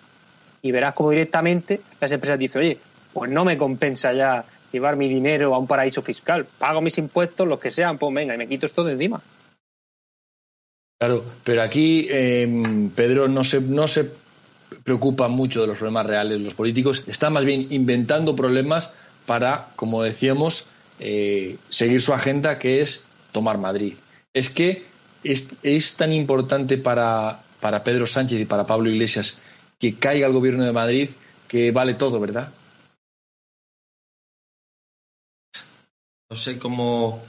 y 0.60 0.70
verás 0.70 0.94
como 0.94 1.10
directamente 1.10 1.80
las 2.00 2.12
empresas 2.12 2.38
dicen, 2.38 2.62
oye, 2.62 2.78
pues 3.12 3.30
no 3.30 3.44
me 3.44 3.56
compensa 3.56 4.12
ya 4.12 4.44
llevar 4.70 4.96
mi 4.96 5.08
dinero 5.08 5.54
a 5.54 5.58
un 5.58 5.66
paraíso 5.66 6.02
fiscal, 6.02 6.46
pago 6.58 6.80
mis 6.80 6.98
impuestos, 6.98 7.48
los 7.48 7.58
que 7.58 7.70
sean, 7.70 7.98
pues 7.98 8.14
venga, 8.14 8.34
y 8.34 8.38
me 8.38 8.46
quito 8.46 8.66
esto 8.66 8.84
de 8.84 8.92
encima. 8.92 9.20
Claro, 10.98 11.24
pero 11.42 11.62
aquí 11.62 12.06
em, 12.10 12.90
Pedro 12.90 13.26
no 13.26 13.42
se, 13.42 13.60
no 13.60 13.88
se 13.88 14.12
preocupa 14.84 15.28
mucho 15.28 15.62
de 15.62 15.66
los 15.66 15.78
problemas 15.78 16.06
reales. 16.06 16.40
Los 16.40 16.54
políticos, 16.54 17.04
están 17.08 17.32
más 17.32 17.44
bien 17.44 17.66
inventando 17.70 18.36
problemas 18.36 18.92
para, 19.26 19.68
como 19.74 20.02
decíamos, 20.02 20.68
eh, 21.00 21.56
seguir 21.70 22.00
su 22.00 22.14
agenda 22.14 22.58
que 22.58 22.82
es 22.82 23.04
tomar 23.32 23.58
Madrid 23.58 23.94
es 24.34 24.50
que 24.50 24.84
es, 25.24 25.96
tan 25.96 26.12
importante 26.12 26.78
para, 26.78 27.42
para 27.60 27.84
Pedro 27.84 28.06
Sánchez 28.06 28.40
y 28.40 28.44
para 28.44 28.66
Pablo 28.66 28.90
Iglesias 28.90 29.40
que 29.78 29.96
caiga 29.96 30.26
el 30.26 30.32
gobierno 30.32 30.64
de 30.64 30.72
Madrid 30.72 31.10
que 31.48 31.70
vale 31.70 31.94
todo, 31.94 32.18
¿verdad? 32.18 32.52
No 36.30 36.36
sé 36.36 36.58
cómo. 36.58 37.22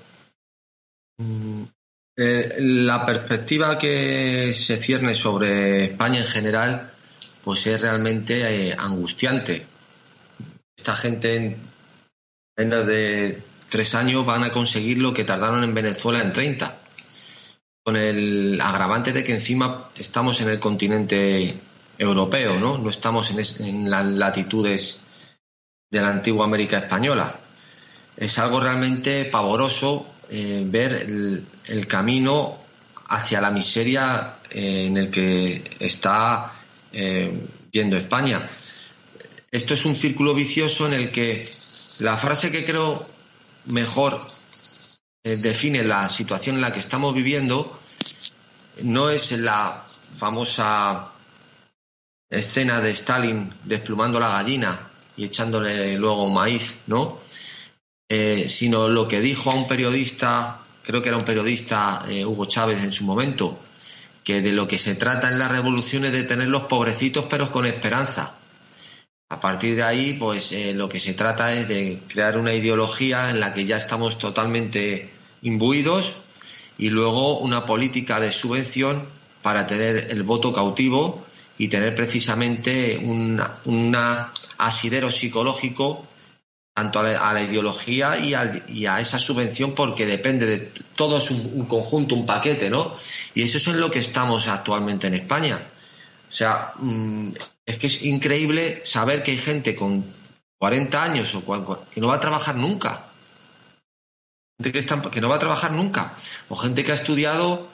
Mm, 1.18 1.64
eh, 2.16 2.56
la 2.60 3.06
perspectiva 3.06 3.78
que 3.78 4.54
se 4.54 4.78
cierne 4.78 5.16
sobre 5.16 5.86
España 5.86 6.22
en 6.22 6.28
general, 6.28 6.94
pues 7.44 7.68
es 7.68 7.82
realmente 7.82 8.70
eh, 8.70 8.76
angustiante. 8.78 9.66
Esta 10.78 10.96
gente 10.96 11.36
en 11.36 11.58
menos 12.58 12.88
de 12.88 13.42
tres 13.68 13.94
años 13.96 14.26
van 14.26 14.44
a 14.44 14.52
conseguir 14.52 15.00
lo 15.00 15.14
que 15.14 15.26
tardaron 15.26 15.64
en 15.64 15.74
Venezuela 15.74 16.22
en 16.22 16.32
30 16.32 16.83
con 17.84 17.98
el 17.98 18.60
agravante 18.62 19.12
de 19.12 19.24
que 19.24 19.34
encima 19.34 19.90
estamos 19.98 20.40
en 20.42 20.50
el 20.50 20.60
continente 20.60 21.54
europeo, 21.98 22.58
¿no? 22.60 22.78
No 22.78 22.90
estamos 22.90 23.32
en, 23.60 23.90
las 23.90 24.06
latitudes 24.06 25.02
de 25.92 26.02
la 26.02 26.10
antigua 26.10 26.46
América 26.46 26.78
española. 26.78 27.40
Es 28.16 28.40
algo 28.40 28.62
realmente 28.62 29.26
pavoroso 29.26 30.08
eh, 30.30 30.64
ver 30.66 30.94
el, 30.94 31.88
camino 31.88 32.58
hacia 33.08 33.42
la 33.42 33.52
miseria 33.52 34.36
eh, 34.50 34.86
en 34.88 34.98
el 34.98 35.10
que 35.10 35.64
está 35.80 36.54
eh, 36.94 37.48
yendo 37.70 37.98
España. 37.98 38.48
Esto 39.52 39.74
es 39.74 39.86
un 39.86 39.98
círculo 39.98 40.34
vicioso 40.34 40.88
en 40.88 40.94
el 40.94 41.12
que 41.12 41.44
la 42.00 42.16
frase 42.16 42.50
que 42.50 42.66
creo 42.66 43.00
mejor 43.66 44.20
define 45.24 45.84
la 45.86 46.10
situación 46.10 46.56
en 46.56 46.62
la 46.62 46.72
que 46.72 46.80
estamos 46.80 47.16
viviendo 47.16 47.80
no 48.82 49.10
es 49.10 49.32
la 49.32 49.84
famosa 49.86 51.12
escena 52.30 52.82
de 52.82 52.90
Stalin 52.90 53.50
desplumando 53.64 54.20
la 54.20 54.30
gallina 54.30 54.92
y 55.16 55.26
echándole 55.26 55.98
luego 55.98 56.30
maíz, 56.30 56.76
¿no? 56.88 57.22
Eh, 58.10 58.48
sino 58.50 58.90
lo 58.90 59.08
que 59.08 59.22
dijo 59.22 59.52
a 59.52 59.56
un 59.56 59.68
periodista, 59.68 60.60
creo 60.84 61.02
que 61.02 61.10
era 61.10 61.18
un 61.18 61.24
periodista, 61.24 62.06
eh, 62.10 62.26
Hugo 62.26 62.46
Chávez 62.46 62.84
en 62.84 62.92
su 62.92 63.06
momento, 63.06 63.60
que 64.24 64.42
de 64.42 64.52
lo 64.52 64.68
que 64.68 64.78
se 64.78 64.96
trata 64.96 65.30
en 65.30 65.40
la 65.40 65.48
revolución 65.48 66.04
es 66.06 66.12
de 66.12 66.24
tener 66.24 66.48
los 66.48 66.64
pobrecitos 66.64 67.26
pero 67.30 67.50
con 67.50 67.66
esperanza. 67.66 68.36
A 69.30 69.40
partir 69.40 69.76
de 69.76 69.84
ahí, 69.84 70.14
pues 70.14 70.54
lo 70.76 70.88
que 70.88 71.00
se 71.00 71.14
trata 71.14 71.54
es 71.54 71.68
de 71.68 72.02
crear 72.08 72.38
una 72.38 72.54
ideología 72.54 73.32
en 73.32 73.40
la 73.40 73.52
que 73.52 73.66
ya 73.66 73.78
estamos 73.78 74.20
totalmente 74.20 75.13
imbuidos 75.44 76.16
y 76.78 76.90
luego 76.90 77.38
una 77.38 77.66
política 77.66 78.20
de 78.20 78.32
subvención 78.32 79.06
para 79.42 79.68
tener 79.68 80.08
el 80.10 80.24
voto 80.24 80.52
cautivo 80.52 81.24
y 81.58 81.68
tener 81.68 81.94
precisamente 81.94 82.98
un 82.98 83.96
asidero 84.58 85.12
psicológico 85.12 86.08
tanto 86.74 87.00
a 87.00 87.34
la, 87.34 87.44
ideología 87.44 88.18
y, 88.18 88.34
a 88.86 89.00
esa 89.00 89.20
subvención 89.20 89.76
porque 89.76 90.08
depende 90.08 90.46
de 90.48 90.72
todo 90.96 91.20
es 91.20 91.30
un, 91.30 91.66
conjunto, 91.66 92.16
un 92.16 92.26
paquete, 92.26 92.70
¿no? 92.70 92.96
Y 93.36 93.44
eso 93.44 93.60
es 93.60 93.68
en 93.68 93.80
lo 93.80 93.92
que 93.92 94.00
estamos 94.00 94.48
actualmente 94.48 95.06
en 95.06 95.14
España. 95.14 95.62
O 96.30 96.34
sea, 96.34 96.74
mm, 96.80 97.30
es 97.66 97.78
que 97.78 97.88
es 97.88 98.04
increíble 98.04 98.82
saber 98.84 99.22
que 99.22 99.32
hay 99.32 99.38
gente 99.38 99.76
con 99.76 100.04
40 100.58 101.04
años 101.04 101.36
o 101.36 101.44
que 101.92 102.02
no 102.02 102.08
va 102.08 102.16
a 102.16 102.20
trabajar 102.20 102.56
nunca. 102.56 103.13
Que, 104.62 104.72
que 104.72 105.22
no 105.22 105.30
va 105.30 105.36
a 105.36 105.40
trabajar 105.40 105.72
nunca. 105.72 106.14
O 106.50 106.56
gente 106.56 106.84
que 106.84 106.92
ha 106.92 106.96
estudiado 106.96 107.68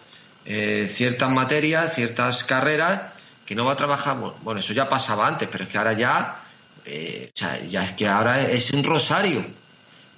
eh, 0.46 0.90
ciertas 0.92 1.30
materias, 1.30 1.94
ciertas 1.94 2.44
carreras, 2.44 3.14
que 3.46 3.56
no 3.56 3.66
va 3.66 3.74
a 3.74 3.76
trabajar. 3.76 4.18
Bueno, 4.42 4.60
eso 4.60 4.74
ya 4.74 4.88
pasaba 4.88 5.28
antes, 5.28 5.50
pero 5.52 5.64
es 5.64 5.70
que 5.70 5.78
ahora 5.78 5.94
ya 5.94 6.42
eh, 6.86 7.32
o 7.36 7.38
sea, 7.38 7.64
ya 7.66 7.84
es 7.84 7.94
que 7.94 8.08
ahora 8.08 8.50
es 8.50 8.72
un 8.72 8.84
rosario. 8.84 9.46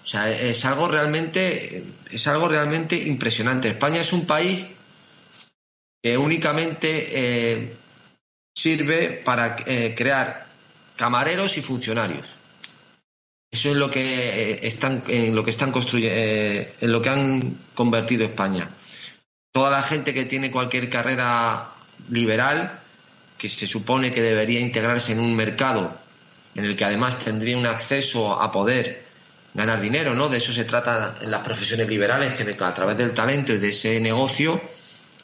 O 0.04 0.08
sea, 0.08 0.32
es 0.32 0.64
algo 0.66 0.88
realmente, 0.88 1.84
es 2.10 2.28
algo 2.28 2.48
realmente 2.48 2.96
impresionante. 2.96 3.68
España 3.68 4.02
es 4.02 4.14
un 4.14 4.26
país 4.26 4.68
que 6.02 6.18
únicamente 6.18 7.10
eh, 7.12 7.76
sirve 8.56 9.22
para 9.24 9.56
crear 9.56 10.48
camareros 10.96 11.58
y 11.58 11.62
funcionarios. 11.62 12.41
Eso 13.52 13.70
es 13.70 13.76
lo 13.76 13.92
que 13.92 14.60
están, 14.64 15.04
en 15.08 15.36
lo 15.36 15.44
que 15.44 15.50
están 15.50 15.74
construyendo, 15.74 16.16
en 16.16 16.92
lo 16.92 17.02
que 17.02 17.10
han 17.10 17.58
convertido 17.76 18.24
España. 18.24 18.70
Toda 19.52 19.70
la 19.70 19.84
gente 19.84 20.14
que 20.14 20.24
tiene 20.24 20.50
cualquier 20.50 20.90
carrera 20.90 21.70
liberal, 22.10 22.80
que 23.38 23.50
se 23.50 23.68
supone 23.68 24.14
que 24.14 24.22
debería 24.22 24.62
integrarse 24.62 25.12
en 25.12 25.20
un 25.20 25.36
mercado 25.36 26.00
en 26.56 26.64
el 26.64 26.76
que 26.78 26.86
además 26.86 27.18
tendría 27.18 27.58
un 27.58 27.66
acceso 27.66 28.42
a 28.42 28.52
poder 28.52 29.06
ganar 29.54 29.82
dinero, 29.82 30.14
¿no? 30.16 30.30
De 30.30 30.38
eso 30.38 30.54
se 30.54 30.64
trata 30.64 31.18
en 31.22 31.30
las 31.32 31.42
profesiones 31.42 31.90
liberales, 31.90 32.34
que 32.34 32.64
a 32.64 32.74
través 32.74 32.98
del 32.98 33.14
talento 33.14 33.54
y 33.54 33.58
de 33.58 33.70
ese 33.70 34.00
negocio 34.00 34.62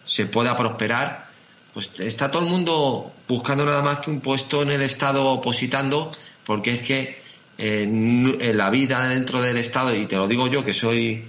se 0.03 0.25
pueda 0.25 0.57
prosperar. 0.57 1.27
Pues 1.73 1.91
está 1.99 2.29
todo 2.29 2.43
el 2.43 2.49
mundo 2.49 3.13
buscando 3.27 3.65
nada 3.65 3.81
más 3.81 3.99
que 3.99 4.09
un 4.09 4.19
puesto 4.19 4.63
en 4.63 4.71
el 4.71 4.81
Estado 4.81 5.25
opositando, 5.25 6.11
porque 6.45 6.71
es 6.71 6.81
que 6.81 7.26
eh, 7.57 7.83
en 7.83 8.57
la 8.57 8.69
vida 8.69 9.07
dentro 9.07 9.41
del 9.41 9.57
Estado, 9.57 9.95
y 9.95 10.05
te 10.05 10.17
lo 10.17 10.27
digo 10.27 10.47
yo 10.47 10.63
que 10.63 10.73
soy 10.73 11.25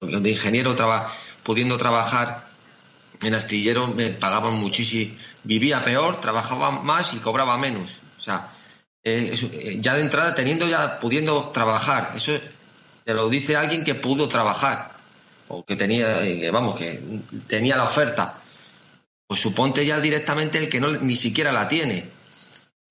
de 0.00 0.30
ingeniero 0.30 0.74
pudiendo 1.42 1.76
trabajar 1.76 2.46
en 3.22 3.34
astillero, 3.34 3.88
me 3.88 4.08
pagaban 4.08 4.54
muchísimo, 4.54 5.14
vivía 5.44 5.84
peor, 5.84 6.20
trabajaba 6.20 6.70
más 6.70 7.14
y 7.14 7.18
cobraba 7.18 7.56
menos. 7.56 7.90
O 8.18 8.22
sea, 8.22 8.50
eh, 9.02 9.34
eh, 9.52 9.78
ya 9.80 9.94
de 9.94 10.02
entrada, 10.02 10.34
teniendo 10.34 10.68
ya, 10.68 10.98
pudiendo 10.98 11.50
trabajar, 11.50 12.12
eso 12.16 12.32
te 13.04 13.14
lo 13.14 13.28
dice 13.28 13.56
alguien 13.56 13.84
que 13.84 13.94
pudo 13.94 14.28
trabajar, 14.28 14.96
o 15.48 15.64
que 15.64 15.76
tenía, 15.76 16.24
eh, 16.24 16.50
vamos, 16.50 16.78
que 16.78 17.00
tenía 17.46 17.76
la 17.76 17.84
oferta. 17.84 18.34
Pues 19.26 19.40
suponte 19.40 19.84
ya 19.86 20.00
directamente 20.00 20.58
el 20.58 20.68
que 20.68 20.80
no, 20.80 20.88
ni 20.88 21.16
siquiera 21.16 21.52
la 21.52 21.68
tiene. 21.68 22.15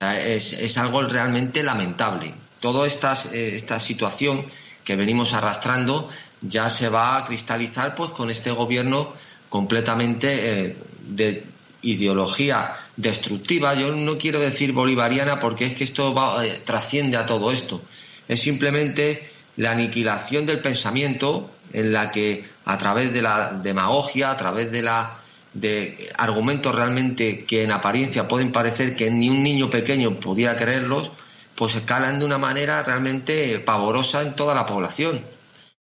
Es, 0.01 0.77
algo 0.77 1.01
realmente 1.03 1.63
lamentable. 1.63 2.33
Toda 2.59 2.87
esta, 2.87 3.13
esta 3.33 3.79
situación 3.79 4.45
que 4.83 4.95
venimos 4.95 5.33
arrastrando 5.33 6.09
ya 6.41 6.69
se 6.69 6.89
va 6.89 7.17
a 7.17 7.25
cristalizar 7.25 7.95
pues 7.95 8.11
con 8.11 8.29
este 8.29 8.51
gobierno 8.51 9.13
completamente 9.49 10.75
de 11.07 11.43
ideología 11.81 12.75
destructiva. 12.97 13.73
Yo 13.73 13.91
no 13.93 14.17
quiero 14.17 14.39
decir 14.39 14.73
bolivariana 14.73 15.39
porque 15.39 15.65
es 15.65 15.75
que 15.75 15.83
esto 15.83 16.13
va, 16.13 16.45
eh, 16.45 16.61
trasciende 16.63 17.17
a 17.17 17.25
todo 17.25 17.51
esto. 17.51 17.81
Es 18.27 18.41
simplemente 18.41 19.29
la 19.57 19.71
aniquilación 19.71 20.45
del 20.45 20.59
pensamiento 20.59 21.51
en 21.73 21.93
la 21.93 22.11
que 22.11 22.45
a 22.65 22.77
través 22.77 23.13
de 23.13 23.21
la 23.21 23.53
demagogia, 23.53 24.31
a 24.31 24.37
través 24.37 24.71
de 24.71 24.81
la 24.81 25.17
de 25.55 26.11
argumentos 26.17 26.75
realmente 26.75 27.43
que 27.45 27.63
en 27.63 27.71
apariencia 27.71 28.27
pueden 28.27 28.51
parecer 28.51 28.95
que 28.95 29.09
ni 29.09 29.29
un 29.29 29.43
niño 29.43 29.71
pequeño 29.71 30.19
pudiera 30.19 30.55
creerlos, 30.55 31.11
pues 31.55 31.75
escalan 31.75 32.19
de 32.19 32.25
una 32.25 32.37
manera 32.37 32.83
realmente 32.83 33.57
pavorosa 33.59 34.21
en 34.21 34.35
toda 34.35 34.53
la 34.53 34.67
población. 34.67 35.21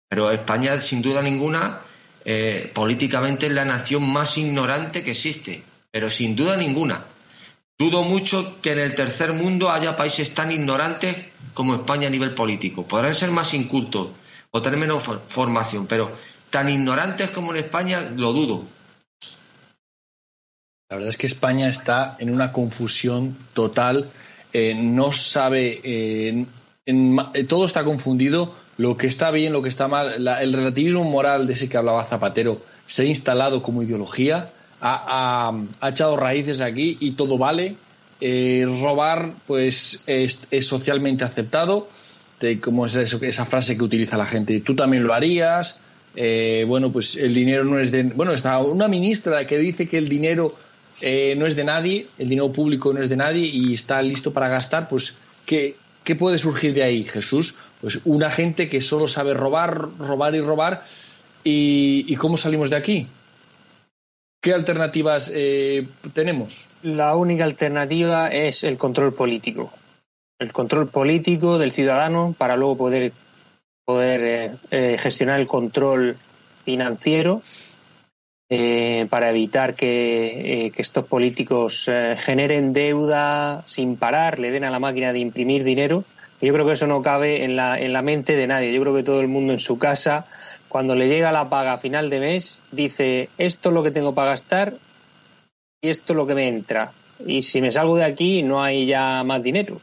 Pero 0.09 0.33
España, 0.33 0.81
sin 0.81 1.03
duda 1.03 1.23
ninguna, 1.23 1.81
eh, 2.25 2.71
políticamente 2.75 3.47
es 3.47 3.53
la 3.53 3.65
nación 3.65 4.11
más 4.11 4.37
ignorante 4.37 5.05
que 5.05 5.13
existe 5.13 5.63
pero 5.91 6.11
sin 6.11 6.37
duda 6.37 6.57
ninguna. 6.57 7.05
Dudo 7.79 8.03
mucho 8.03 8.61
que 8.61 8.73
en 8.73 8.81
el 8.81 8.95
tercer 8.95 9.33
mundo 9.33 9.71
haya 9.71 9.97
países 9.97 10.35
tan 10.35 10.51
ignorantes 10.51 11.17
como 11.55 11.75
España 11.75 12.09
a 12.09 12.11
nivel 12.11 12.35
político. 12.35 12.87
Podrán 12.87 13.15
ser 13.15 13.31
más 13.31 13.55
incultos 13.55 14.09
o 14.51 14.63
tener 14.63 14.79
menos 14.79 15.05
formación, 15.29 15.87
pero 15.87 16.11
tan 16.51 16.69
ignorantes 16.69 17.31
como 17.31 17.53
en 17.53 17.59
España 17.59 18.01
lo 18.17 18.33
dudo. 18.33 18.65
La 20.91 20.97
verdad 20.97 21.11
es 21.11 21.19
que 21.19 21.27
España 21.27 21.69
está 21.69 22.17
en 22.19 22.31
una 22.31 22.51
confusión 22.51 23.37
total. 23.53 24.07
Eh, 24.55 24.73
no 24.75 25.13
sabe, 25.13 25.83
eh, 25.85 26.47
eh, 26.87 27.45
todo 27.45 27.67
está 27.67 27.85
confundido. 27.85 28.55
Lo 28.79 28.97
que 28.97 29.07
está 29.07 29.31
bien, 29.31 29.53
lo 29.53 29.61
que 29.61 29.69
está 29.69 29.87
mal, 29.87 30.27
el 30.27 30.51
relativismo 30.51 31.05
moral 31.05 31.47
de 31.47 31.53
ese 31.53 31.69
que 31.69 31.77
hablaba 31.77 32.07
Zapatero 32.07 32.63
se 32.87 33.03
ha 33.03 33.05
instalado 33.05 33.61
como 33.61 33.83
ideología 33.83 34.51
ha, 34.81 35.53
echado 35.83 36.17
raíces 36.17 36.63
aquí 36.63 36.97
y 37.01 37.11
todo 37.11 37.37
vale. 37.37 37.77
Robar, 38.23 39.35
pues, 39.47 40.05
es, 40.07 40.47
socialmente 40.63 41.23
aceptado. 41.23 41.91
Como 42.63 42.87
esa 42.87 43.45
frase 43.45 43.77
que 43.77 43.85
utiliza 43.85 44.17
la 44.17 44.25
gente, 44.25 44.61
tú 44.61 44.75
también 44.75 45.03
lo 45.03 45.13
harías. 45.13 45.81
Bueno, 46.67 46.91
pues 46.91 47.15
el 47.17 47.35
dinero 47.35 47.65
no 47.65 47.79
es 47.79 47.91
de. 47.91 48.05
Bueno, 48.05 48.33
está 48.33 48.57
una 48.61 48.89
ministra 48.89 49.47
que 49.47 49.59
dice 49.59 49.87
que 49.87 49.99
el 49.99 50.09
dinero 50.09 50.51
eh, 51.01 51.35
no 51.37 51.47
es 51.47 51.57
de 51.57 51.65
nadie, 51.65 52.07
el 52.19 52.29
dinero 52.29 52.53
público 52.53 52.93
no 52.93 53.01
es 53.01 53.09
de 53.09 53.17
nadie 53.17 53.47
y 53.47 53.75
está 53.75 54.01
listo 54.03 54.33
para 54.33 54.49
gastar. 54.49 54.89
Pues, 54.89 55.17
¿qué, 55.47 55.77
qué 56.05 56.17
puede 56.17 56.39
surgir 56.39 56.75
de 56.75 56.83
ahí, 56.83 57.05
Jesús? 57.05 57.59
Pues 57.81 58.01
una 58.05 58.31
gente 58.31 58.69
que 58.69 58.81
solo 58.81 59.09
sabe 59.09 59.35
robar, 59.35 59.89
robar 59.99 60.35
y 60.35 60.41
robar. 60.41 60.85
¿Y 61.45 62.15
cómo 62.17 62.37
salimos 62.37 62.69
de 62.69 62.77
aquí? 62.77 63.07
¿Qué 64.41 64.55
alternativas 64.55 65.33
eh, 65.35 65.89
tenemos? 66.13 66.67
La 66.83 67.17
única 67.17 67.45
alternativa 67.45 68.29
es 68.29 68.63
el 68.63 68.79
control 68.79 69.13
político. 69.13 69.73
El 70.39 70.53
control 70.53 70.89
político 70.89 71.59
del 71.59 71.73
ciudadano 71.73 72.35
para 72.39 72.57
luego 72.57 72.77
poder, 72.77 73.13
poder 73.85 74.25
eh, 74.25 74.57
eh, 74.71 74.97
gestionar 74.97 75.41
el 75.41 75.49
control 75.49 76.17
financiero 76.65 77.43
para 78.49 79.31
evitar 79.31 79.75
que, 79.75 80.73
estos 80.77 81.05
políticos 81.07 81.91
generen 82.17 82.73
deuda 82.73 83.63
sin 83.67 83.97
parar, 83.97 84.39
le 84.39 84.51
den 84.51 84.65
a 84.65 84.71
la 84.71 84.79
máquina 84.79 85.13
de 85.13 85.19
imprimir 85.19 85.65
dinero. 85.65 86.05
Yo 86.41 86.53
creo 86.53 86.65
que 86.65 86.73
eso 86.73 86.87
no 86.87 87.03
cabe 87.03 87.45
en 87.45 87.57
la, 87.57 87.79
en 87.79 87.93
la 87.93 88.01
mente 88.01 88.37
de 88.37 88.47
nadie. 88.47 88.73
Yo 88.73 88.81
creo 88.81 88.95
que 88.95 89.03
todo 89.03 89.21
el 89.21 89.29
mundo 89.29 89.53
en 89.53 89.59
su 89.59 89.79
casa 89.79 90.27
cuando 90.69 90.95
le 90.95 91.09
llega 91.09 91.33
la 91.33 91.49
paga 91.49 91.75
a 91.75 91.79
final 91.79 92.11
de 92.11 92.21
mes, 92.21 92.63
dice, 92.71 93.29
esto 93.39 93.71
es 93.71 93.75
lo 93.75 93.83
que 93.83 93.91
tengo 93.91 94.15
para 94.15 94.31
gastar 94.31 94.75
y 95.81 95.89
esto 95.89 96.13
es 96.13 96.17
lo 96.17 96.27
que 96.27 96.35
me 96.35 96.47
entra. 96.47 96.93
Y 97.27 97.43
si 97.43 97.61
me 97.61 97.73
salgo 97.73 97.97
de 97.97 98.05
aquí, 98.05 98.43
no 98.43 98.63
hay 98.63 98.87
ya 98.87 99.25
más 99.25 99.43
dinero. 99.43 99.81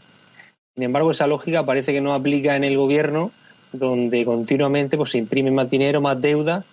Sin 0.76 0.84
embargo, 0.84 1.11
esa 1.11 1.28
lógica 1.28 1.66
parece 1.66 1.91
que 1.91 2.01
no 2.01 2.13
aplica 2.13 2.55
en 2.55 2.63
el 2.63 2.78
gobierno, 2.78 3.32
donde 3.72 4.24
continuamente 4.26 4.95
pues, 4.95 5.11
se 5.11 5.18
imprime 5.18 5.51
más 5.51 5.70
dinero, 5.70 6.01
más 6.01 6.22
deuda, 6.22 6.63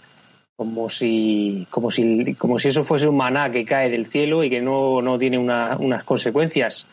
como 0.62 0.88
si, 0.88 1.66
como 1.70 1.90
si, 1.90 2.36
como 2.36 2.56
si 2.56 2.68
eso 2.68 2.84
fuese 2.84 3.08
un 3.08 3.16
maná 3.16 3.50
que 3.50 3.64
cae 3.64 3.90
del 3.90 4.06
cielo 4.06 4.44
y 4.44 4.48
que 4.48 4.60
no, 4.60 5.02
no 5.02 5.18
tiene 5.18 5.36
unas 5.36 6.04
consecuencias. 6.04 6.86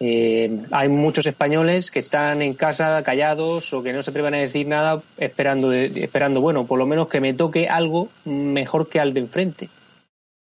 Eh, 0.00 0.50
hay 0.70 0.88
muchos 0.88 1.26
españoles 1.26 1.90
que 1.90 1.98
están 1.98 2.40
en 2.40 2.54
casa 2.54 3.02
callados 3.02 3.74
o 3.74 3.82
que 3.82 3.92
no 3.92 4.02
se 4.02 4.10
atreven 4.10 4.32
a 4.32 4.38
decir 4.38 4.66
nada 4.66 5.02
esperando, 5.18 5.70
esperando, 5.70 6.40
bueno, 6.40 6.64
por 6.64 6.78
lo 6.78 6.86
menos 6.86 7.08
que 7.08 7.20
me 7.20 7.34
toque 7.34 7.68
algo 7.68 8.08
mejor 8.24 8.88
que 8.88 9.00
al 9.00 9.12
de 9.12 9.20
enfrente. 9.20 9.68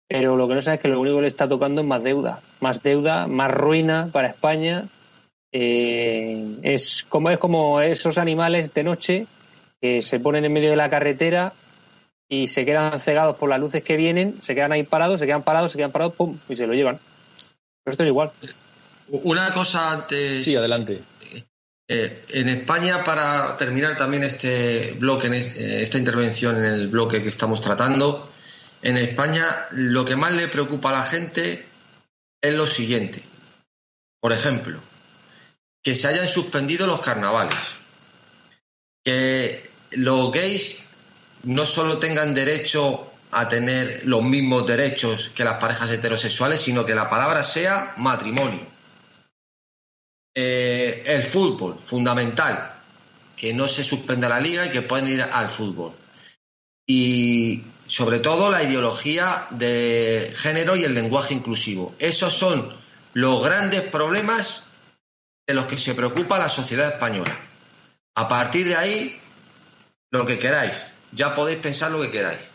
Pero 0.07 0.35
lo 0.35 0.47
que 0.47 0.55
no 0.55 0.61
sabe 0.61 0.77
es 0.77 0.81
que 0.81 0.87
lo 0.87 0.99
único 0.99 1.17
que 1.17 1.21
le 1.21 1.27
está 1.27 1.47
tocando 1.47 1.81
es 1.81 1.87
más 1.87 2.01
deuda, 2.01 2.41
más 2.61 2.81
deuda, 2.81 3.27
más 3.27 3.51
ruina 3.51 4.09
para 4.11 4.29
España. 4.29 4.85
Eh, 5.51 6.57
es, 6.63 7.05
como, 7.07 7.29
es 7.29 7.37
como 7.37 7.79
esos 7.79 8.17
animales 8.17 8.73
de 8.73 8.83
noche 8.83 9.27
que 9.79 10.01
se 10.01 10.19
ponen 10.19 10.45
en 10.45 10.53
medio 10.53 10.71
de 10.71 10.75
la 10.75 10.89
carretera 10.89 11.53
y 12.27 12.47
se 12.47 12.65
quedan 12.65 12.99
cegados 12.99 13.37
por 13.37 13.49
las 13.49 13.59
luces 13.59 13.83
que 13.83 13.97
vienen, 13.97 14.41
se 14.41 14.55
quedan 14.55 14.71
ahí 14.71 14.83
parados, 14.83 15.19
se 15.19 15.25
quedan 15.25 15.43
parados, 15.43 15.71
se 15.71 15.77
quedan 15.77 15.91
parados, 15.91 16.15
pum, 16.15 16.37
y 16.49 16.55
se 16.55 16.67
lo 16.67 16.73
llevan. 16.73 16.99
Pero 17.83 17.91
esto 17.91 18.03
es 18.03 18.09
igual. 18.09 18.31
Una 19.09 19.53
cosa 19.53 19.91
antes. 19.91 20.43
Sí, 20.43 20.55
adelante. 20.55 21.01
Eh, 21.87 22.25
en 22.29 22.49
España, 22.49 23.03
para 23.03 23.55
terminar 23.57 23.95
también 23.95 24.23
este 24.23 24.93
bloque, 24.93 25.27
eh, 25.27 25.81
esta 25.81 25.99
intervención 25.99 26.57
en 26.57 26.65
el 26.65 26.87
bloque 26.87 27.21
que 27.21 27.29
estamos 27.29 27.61
tratando, 27.61 28.31
en 28.81 28.97
España 28.97 29.45
lo 29.71 30.03
que 30.03 30.15
más 30.15 30.33
le 30.33 30.47
preocupa 30.47 30.89
a 30.89 30.93
la 30.93 31.03
gente 31.03 31.65
es 32.41 32.53
lo 32.55 32.65
siguiente. 32.65 33.23
Por 34.19 34.33
ejemplo, 34.33 34.79
que 35.83 35.93
se 35.93 36.07
hayan 36.07 36.27
suspendido 36.27 36.87
los 36.87 37.01
carnavales, 37.01 37.59
que 39.03 39.69
los 39.91 40.31
gays 40.31 40.84
no 41.45 41.65
solo 41.65 41.97
tengan 41.97 42.33
derecho 42.33 43.11
a 43.31 43.47
tener 43.47 44.01
los 44.05 44.23
mismos 44.23 44.67
derechos 44.67 45.29
que 45.33 45.43
las 45.43 45.59
parejas 45.59 45.91
heterosexuales, 45.91 46.61
sino 46.61 46.85
que 46.85 46.95
la 46.95 47.09
palabra 47.09 47.43
sea 47.43 47.93
matrimonio 47.97 48.75
eh, 50.37 51.01
el 51.05 51.23
fútbol, 51.23 51.79
fundamental, 51.81 52.73
que 53.37 53.53
no 53.53 53.69
se 53.69 53.85
suspenda 53.85 54.27
la 54.27 54.41
liga 54.41 54.65
y 54.65 54.69
que 54.69 54.81
puedan 54.81 55.07
ir 55.07 55.21
al 55.21 55.49
fútbol. 55.49 55.93
Y 56.85 57.63
sobre 57.87 58.19
todo 58.19 58.51
la 58.51 58.61
ideología 58.61 59.47
de 59.51 60.33
género 60.35 60.75
y 60.75 60.83
el 60.83 60.93
lenguaje 60.93 61.33
inclusivo. 61.33 61.95
Esos 61.99 62.33
son 62.33 62.75
los 63.13 63.43
grandes 63.43 63.83
problemas 63.83 64.63
de 65.47 65.53
los 65.53 65.67
que 65.67 65.77
se 65.77 65.95
preocupa 65.95 66.37
la 66.37 66.49
sociedad 66.49 66.89
española. 66.89 67.39
A 68.15 68.27
partir 68.27 68.67
de 68.67 68.75
ahí, 68.75 69.19
lo 70.11 70.25
que 70.25 70.37
queráis. 70.37 70.83
Ya 71.11 71.33
podéis 71.33 71.59
pensar 71.59 71.91
lo 71.91 72.01
que 72.01 72.11
queráis. 72.11 72.49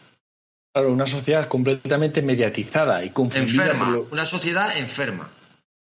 Claro, 0.73 0.93
una 0.93 1.07
sociedad 1.07 1.49
completamente 1.49 2.23
mediatizada 2.23 3.05
y 3.05 3.11
confundida. 3.11 3.65
Enferma, 3.65 3.99
una 4.11 4.25
sociedad 4.25 4.77
enferma 4.79 5.31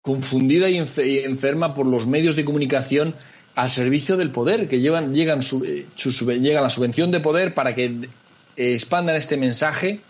confundida 0.08 0.70
y, 0.70 0.78
enferma 0.78 1.74
por 1.74 1.84
los 1.84 2.06
medios 2.06 2.34
de 2.34 2.44
comunicación 2.44 3.14
al 3.54 3.70
servicio 3.70 4.16
del 4.16 4.30
poder, 4.30 4.66
que 4.66 4.80
llevan, 4.80 5.14
llegan, 5.14 5.42
su, 5.42 5.62
eh, 5.64 5.86
llegan 6.40 6.62
la 6.62 6.70
subvención 6.70 7.10
de 7.10 7.20
poder 7.20 7.52
para 7.52 7.74
que 7.74 7.84
eh, 7.84 8.08
expandan 8.56 9.16
este 9.16 9.36
mensaje, 9.36 10.00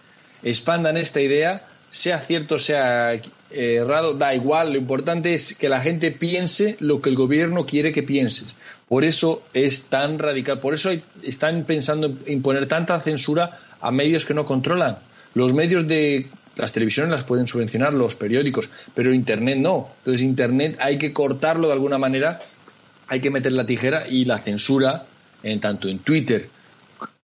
expandan 0.45 0.97
esta 0.97 1.21
idea, 1.21 1.67
sea 1.91 2.21
cierto, 2.21 2.61
sea 2.61 3.21
errado, 3.51 4.15
da 4.15 4.35
igual, 4.35 4.73
lo 4.73 4.79
importante 4.79 5.35
es 5.35 5.57
que 5.57 5.69
la 5.69 5.81
gente 5.81 6.13
piense 6.13 6.77
lo 6.79 7.01
que 7.01 7.09
el 7.09 7.17
gobierno 7.17 7.67
quiere 7.67 7.93
que 7.93 8.05
piense. 8.05 8.45
Por 8.89 9.05
eso 9.05 9.43
es 9.53 9.85
tan 9.85 10.19
radical, 10.19 10.61
por 10.61 10.75
eso 10.75 10.91
están 11.23 11.65
pensando 11.65 12.07
en 12.07 12.33
imponer 12.33 12.67
tanta 12.67 12.99
censura 13.01 13.59
a 13.81 13.91
medios 13.91 14.25
que 14.25 14.35
no 14.35 14.47
controlan. 14.47 14.97
Los 15.35 15.53
medios 15.53 15.87
de 15.87 16.27
las 16.57 16.73
televisiones 16.73 17.13
las 17.13 17.25
pueden 17.25 17.47
subvencionar, 17.47 17.95
los 17.95 18.15
periódicos, 18.15 18.69
pero 18.95 19.13
Internet 19.13 19.59
no. 19.59 19.91
Entonces 19.99 20.23
Internet 20.23 20.77
hay 20.81 20.99
que 20.99 21.13
cortarlo 21.13 21.69
de 21.69 21.75
alguna 21.75 21.99
manera, 21.99 22.41
hay 23.07 23.21
que 23.21 23.31
meter 23.31 23.53
la 23.53 23.67
tijera 23.67 24.09
y 24.09 24.25
la 24.25 24.39
censura, 24.39 25.05
en, 25.43 25.61
tanto 25.61 25.89
en 25.89 26.01
Twitter 26.01 26.49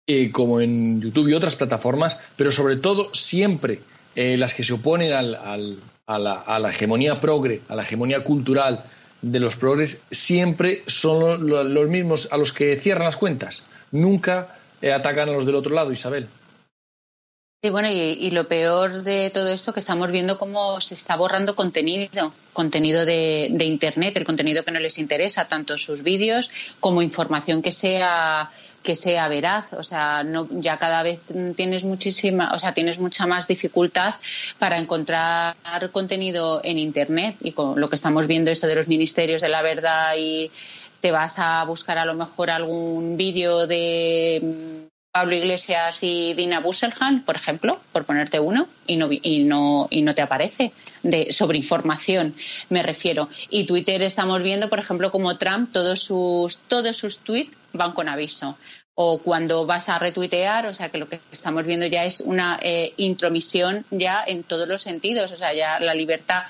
eh, 0.07 0.30
como 0.30 0.61
en 0.61 1.01
YouTube 1.01 1.28
y 1.28 1.34
otras 1.34 1.57
plataformas, 1.57 2.18
pero 2.36 2.51
sobre 2.51 2.76
todo 2.76 3.14
siempre 3.14 3.80
eh, 4.16 4.36
las 4.36 4.55
que 4.55 4.64
se 4.64 4.72
oponen 4.72 5.12
a, 5.12 5.22
la, 5.22 6.70
hegemonía 6.70 7.20
progre, 7.20 7.61
a 7.68 7.76
la 7.76 7.82
hegemonía 7.82 8.24
cultural 8.24 8.82
de 9.22 9.40
los 9.40 9.56
progres, 9.56 10.02
siempre 10.10 10.82
son 10.86 11.48
los, 11.48 11.88
mismos 11.88 12.28
a 12.32 12.36
los 12.36 12.52
que 12.52 12.76
cierran 12.78 13.04
las 13.04 13.16
cuentas. 13.16 13.64
Nunca 13.90 14.56
eh, 14.80 14.92
atacan 14.92 15.28
a 15.28 15.32
los 15.32 15.46
del 15.46 15.56
otro 15.56 15.74
lado, 15.74 15.92
Isabel. 15.92 16.28
Sí, 17.62 17.68
bueno, 17.68 17.90
y, 17.90 18.30
lo 18.30 18.48
peor 18.48 19.02
de 19.02 19.28
todo 19.28 19.50
esto 19.50 19.74
que 19.74 19.80
estamos 19.80 20.10
viendo 20.10 20.38
cómo 20.38 20.80
se 20.80 20.94
está 20.94 21.14
borrando 21.16 21.54
contenido, 21.54 22.32
contenido 22.54 23.04
de, 23.04 23.52
Internet, 23.60 24.16
el 24.16 24.24
contenido 24.24 24.64
que 24.64 24.70
no 24.70 24.80
les 24.80 24.96
interesa, 24.96 25.46
tanto 25.46 25.76
sus 25.76 26.02
vídeos 26.02 26.50
como 26.80 27.02
información 27.02 27.60
que 27.60 27.70
sea 27.70 28.50
que 28.83 28.97
sea 28.97 29.28
veraz, 29.28 29.72
o 29.74 29.83
sea, 29.83 30.22
no, 30.22 30.49
ya 30.51 30.78
cada 30.78 31.03
vez 31.03 31.20
tienes 31.57 31.85
muchísima, 31.85 32.53
o 32.55 32.59
sea, 32.59 32.72
tienes 32.72 32.99
mucha 32.99 33.26
más 33.26 33.47
dificultad 33.47 34.14
para 34.59 34.78
encontrar 34.78 35.57
contenido 35.93 36.61
en 36.64 36.78
Internet 36.78 37.37
y 37.41 37.53
con 37.53 37.78
lo 37.81 37.89
que 37.89 37.97
estamos 37.97 38.26
viendo 38.26 38.51
esto 38.51 38.66
de 38.66 38.76
los 38.76 38.89
ministerios 38.89 39.43
de 39.43 39.49
la 39.49 39.62
verdad 39.62 40.14
y 40.16 40.51
te 41.01 41.12
vas 41.12 41.39
a 41.39 41.64
buscar 41.64 41.99
a 41.99 42.05
lo 42.05 42.14
mejor 42.14 42.51
algún 42.51 43.16
vídeo 43.16 43.66
de 43.66 44.89
Pablo 45.12 45.35
Iglesias 45.35 45.99
y 46.03 46.35
Dina 46.35 46.61
Busselhan, 46.61 47.24
por 47.24 47.35
ejemplo, 47.35 47.81
por 47.93 48.05
ponerte 48.05 48.39
uno, 48.39 48.68
y 48.87 48.97
no, 48.97 49.09
y 49.11 49.45
no, 49.45 49.89
y 49.91 50.03
no 50.03 50.14
te 50.14 50.22
aparece 50.22 50.72
de, 51.03 51.33
sobre 51.33 51.59
información, 51.59 52.35
me 52.68 52.83
refiero. 52.83 53.28
Y 53.49 53.64
Twitter 53.64 54.03
estamos 54.03 54.41
viendo, 54.43 54.68
por 54.68 54.78
ejemplo, 54.78 55.11
como 55.11 55.37
Trump, 55.37 55.72
todos 55.72 56.05
sus, 56.05 56.61
todos 56.61 56.97
sus 56.97 57.18
tweets 57.20 57.57
van 57.72 57.92
con 57.92 58.08
aviso 58.08 58.56
o 59.02 59.16
cuando 59.16 59.64
vas 59.64 59.88
a 59.88 59.98
retuitear, 59.98 60.66
o 60.66 60.74
sea 60.74 60.90
que 60.90 60.98
lo 60.98 61.08
que 61.08 61.20
estamos 61.32 61.64
viendo 61.64 61.86
ya 61.86 62.04
es 62.04 62.20
una 62.20 62.58
eh, 62.60 62.92
intromisión 62.98 63.86
ya 63.90 64.22
en 64.26 64.42
todos 64.42 64.68
los 64.68 64.82
sentidos, 64.82 65.32
o 65.32 65.36
sea, 65.38 65.54
ya 65.54 65.80
la 65.80 65.94
libertad 65.94 66.42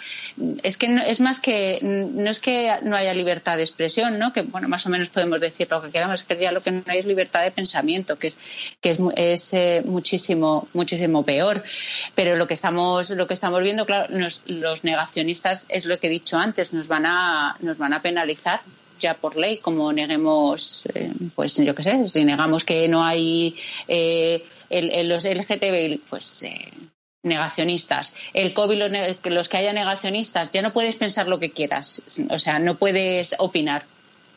es 0.65 0.77
que 0.77 0.89
no, 0.89 1.01
es 1.01 1.21
más 1.21 1.39
que 1.39 1.79
no 1.81 2.29
es 2.29 2.41
que 2.41 2.75
no 2.83 2.97
haya 2.97 3.15
libertad 3.15 3.57
de 3.57 3.63
expresión, 3.63 4.19
¿no? 4.19 4.33
Que 4.33 4.43
bueno, 4.43 4.69
más 4.69 4.85
o 4.85 4.91
menos 4.91 5.11
podemos 5.11 5.39
decir 5.39 5.69
lo 5.71 5.81
que 5.81 5.93
queramos, 5.93 6.23
es 6.23 6.27
que 6.27 6.37
ya 6.39 6.51
lo 6.51 6.61
que 6.61 6.73
no 6.73 6.83
hay 6.87 6.99
es 6.99 7.07
libertad 7.07 7.43
de 7.43 7.53
pensamiento, 7.53 8.19
que 8.19 8.27
es 8.27 8.39
que 8.81 8.91
es, 8.91 8.99
es 9.15 9.53
eh, 9.53 9.83
muchísimo 9.85 10.67
muchísimo 10.73 11.25
peor. 11.25 11.63
Pero 12.17 12.35
lo 12.35 12.49
que 12.49 12.55
estamos 12.55 13.11
lo 13.11 13.29
que 13.29 13.35
estamos 13.35 13.63
viendo, 13.63 13.87
claro, 13.87 14.09
los 14.47 14.83
negacionistas 14.83 15.67
es 15.69 15.85
lo 15.85 16.01
que 16.01 16.09
he 16.09 16.11
dicho 16.11 16.37
antes, 16.37 16.73
nos 16.73 16.89
van 16.89 17.07
a 17.07 17.57
nos 17.61 17.79
van 17.79 17.93
a 17.93 18.03
penalizar 18.03 18.61
ya 19.01 19.15
por 19.15 19.37
ley, 19.37 19.59
como 19.59 19.93
neguemos, 19.93 20.87
eh, 20.95 21.11
pues 21.35 21.57
yo 21.57 21.75
qué 21.75 21.83
sé, 21.83 22.09
si 22.09 22.25
negamos 22.25 22.65
que 22.65 22.87
no 22.89 23.03
hay 23.03 23.57
eh, 23.89 24.45
el, 24.69 25.09
los 25.09 25.25
LGTB, 25.25 25.99
pues 26.09 26.43
eh, 26.45 26.71
negacionistas. 27.23 28.15
El 28.35 28.53
COVID, 28.53 28.83
los, 29.25 29.49
que 29.49 29.57
haya 29.57 29.73
negacionistas, 29.73 30.51
ya 30.53 30.63
no 30.63 30.73
puedes 30.73 30.95
pensar 30.97 31.27
lo 31.27 31.39
que 31.39 31.51
quieras, 31.51 32.03
o 32.29 32.39
sea, 32.39 32.59
no 32.59 32.77
puedes 32.77 33.35
opinar. 33.39 33.85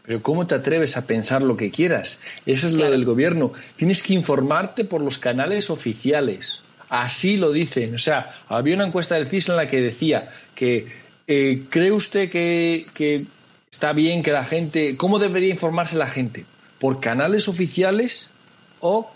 Pero 0.06 0.22
¿cómo 0.22 0.48
te 0.48 0.56
atreves 0.56 0.98
a 0.98 1.06
pensar 1.06 1.42
lo 1.42 1.56
que 1.56 1.72
quieras? 1.72 2.20
Eso 2.46 2.68
es 2.68 2.74
lo 2.74 2.92
del 2.92 3.06
gobierno. 3.06 3.54
Tienes 3.78 4.04
que 4.04 4.14
informarte 4.14 4.84
por 4.84 5.00
los 5.00 5.18
canales 5.18 5.70
oficiales. 5.70 6.60
Así 6.90 7.38
lo 7.38 7.54
dicen. 7.54 7.96
O 7.96 7.98
sea, 7.98 8.36
había 8.50 8.76
una 8.76 8.86
encuesta 8.86 9.16
del 9.16 9.30
CIS 9.30 9.50
en 9.50 9.56
la 9.56 9.68
que 9.68 9.80
decía 9.80 10.30
que 10.56 10.88
¿cree 11.26 11.92
usted 11.94 12.30
que, 12.30 12.86
que 12.94 13.26
está 13.74 13.92
bien 13.92 14.22
que 14.22 14.32
la 14.32 14.46
gente, 14.46 14.96
¿cómo 14.98 15.18
debería 15.18 15.50
informarse 15.50 15.98
la 15.98 16.06
gente? 16.06 16.46
¿Por 16.80 17.00
canales 17.00 17.48
oficiales 17.48 18.30
o 18.82 19.10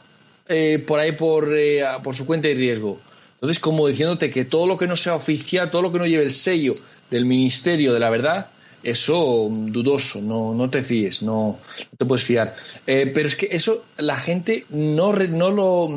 eh, 0.48 0.84
por 0.86 1.00
ahí 1.00 1.12
por, 1.12 1.56
eh, 1.56 1.86
por 2.04 2.16
su 2.16 2.26
cuenta 2.26 2.48
de 2.48 2.56
riesgo? 2.56 3.00
Entonces, 3.36 3.60
como 3.60 3.88
diciéndote 3.88 4.32
que 4.32 4.46
todo 4.46 4.66
lo 4.66 4.76
que 4.76 4.88
no 4.88 4.96
sea 4.96 5.14
oficial, 5.14 5.70
todo 5.70 5.84
lo 5.84 5.92
que 5.92 6.00
no 6.00 6.08
lleve 6.08 6.24
el 6.24 6.34
sello 6.34 6.74
del 7.12 7.26
Ministerio 7.26 7.94
de 7.94 8.00
la 8.00 8.10
Verdad, 8.10 8.48
eso 8.82 9.48
dudoso, 9.52 10.22
no, 10.22 10.56
no 10.56 10.72
te 10.72 10.82
fíes, 10.82 11.22
no, 11.22 11.60
te 11.96 12.06
puedes 12.06 12.26
fiar. 12.26 12.56
Eh, 12.88 13.12
pero 13.14 13.28
es 13.28 13.36
que 13.36 13.50
eso 13.52 13.86
la 13.98 14.18
gente 14.18 14.66
no, 14.72 15.14
no, 15.14 15.52
lo, 15.52 15.88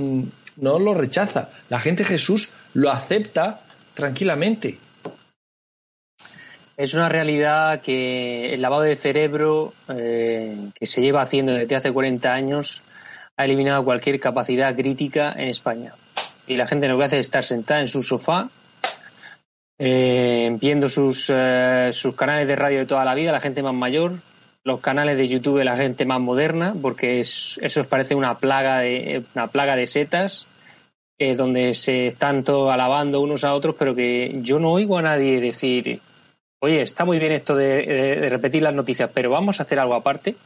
no 0.56 0.78
lo 0.78 0.92
rechaza. 0.92 1.48
La 1.70 1.80
gente 1.80 2.04
Jesús 2.04 2.50
lo 2.74 2.90
acepta 2.90 3.62
tranquilamente. 3.94 4.76
Es 6.81 6.95
una 6.95 7.11
realidad 7.11 7.83
que 7.83 8.55
el 8.55 8.62
lavado 8.62 8.81
de 8.81 8.97
cerebro 8.97 9.74
eh, 9.89 10.70
que 10.74 10.87
se 10.87 11.03
lleva 11.03 11.20
haciendo 11.20 11.53
desde 11.53 11.76
hace 11.76 11.93
40 11.93 12.33
años 12.33 12.83
ha 13.37 13.45
eliminado 13.45 13.85
cualquier 13.85 14.18
capacidad 14.18 14.74
crítica 14.74 15.35
en 15.37 15.49
España. 15.49 15.93
Y 16.47 16.57
la 16.57 16.66
gente 16.66 16.89
lo 16.89 16.97
que 16.97 17.05
hace 17.05 17.16
es 17.16 17.26
estar 17.26 17.45
sentada 17.45 17.83
en 17.83 17.89
su 17.89 18.03
sofá, 18.03 18.49
eh, 19.78 20.57
viendo 20.59 20.89
sus, 20.89 21.28
eh, 21.28 21.91
sus 21.93 22.14
canales 22.14 22.49
de 22.49 22.57
radio 22.57 22.78
de 22.78 22.87
toda 22.87 23.05
la 23.05 23.14
vida, 23.14 23.31
la 23.31 23.41
gente 23.41 23.62
más 23.62 23.74
mayor, 23.74 24.14
los 24.64 24.81
canales 24.81 25.18
de 25.18 25.28
YouTube 25.28 25.59
de 25.59 25.66
la 25.66 25.76
gente 25.76 26.07
más 26.07 26.20
moderna, 26.20 26.74
porque 26.81 27.20
es, 27.20 27.59
eso 27.61 27.85
parece 27.85 28.14
una 28.14 28.39
plaga 28.39 28.78
de, 28.78 29.22
una 29.35 29.49
plaga 29.49 29.76
de 29.76 29.87
setas, 29.87 30.47
donde 31.37 31.74
se 31.74 32.07
están 32.07 32.43
todos 32.43 32.72
alabando 32.72 33.20
unos 33.20 33.45
a 33.45 33.53
otros, 33.53 33.76
pero 33.78 33.95
que 33.95 34.33
yo 34.37 34.59
no 34.59 34.72
oigo 34.72 34.97
a 34.97 35.03
nadie 35.03 35.43
decir 35.43 36.01
oye, 36.61 36.82
está 36.82 37.04
muy 37.04 37.18
bien 37.18 37.32
esto 37.32 37.56
de, 37.56 38.28
repetir 38.30 38.62
las 38.62 38.74
noticias, 38.74 39.11
pero 39.12 39.30
vamos 39.30 39.61
a 39.61 39.64
hacer 39.64 39.78
algo 39.78 39.94
aparte. 39.94 40.36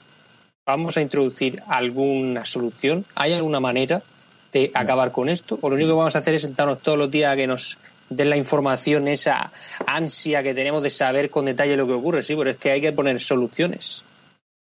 Vamos 0.66 0.96
a 0.96 1.02
introducir 1.02 1.62
alguna 1.68 2.44
solución. 2.46 3.04
¿Hay 3.14 3.34
alguna 3.34 3.60
manera 3.60 4.02
de 4.50 4.70
acabar 4.72 5.12
con 5.12 5.28
esto? 5.28 5.58
O 5.60 5.68
lo 5.68 5.74
único 5.74 5.90
que 5.90 5.96
vamos 5.96 6.16
a 6.16 6.20
hacer 6.20 6.34
es 6.34 6.42
sentarnos 6.42 6.80
todos 6.80 6.96
los 6.96 7.10
días 7.10 7.32
a 7.32 7.36
que 7.36 7.46
nos 7.46 7.78
den 8.08 8.30
la 8.30 8.36
información, 8.36 9.08
esa 9.08 9.52
ansia 9.86 10.42
que 10.42 10.54
tenemos 10.54 10.82
de 10.82 10.90
saber 10.90 11.28
con 11.28 11.44
detalle 11.44 11.76
lo 11.76 11.86
que 11.86 11.92
ocurre. 11.92 12.22
Sí, 12.22 12.34
pero 12.34 12.50
es 12.50 12.56
que 12.56 12.70
hay 12.70 12.80
que 12.80 12.92
poner 12.92 13.20
soluciones. 13.20 14.04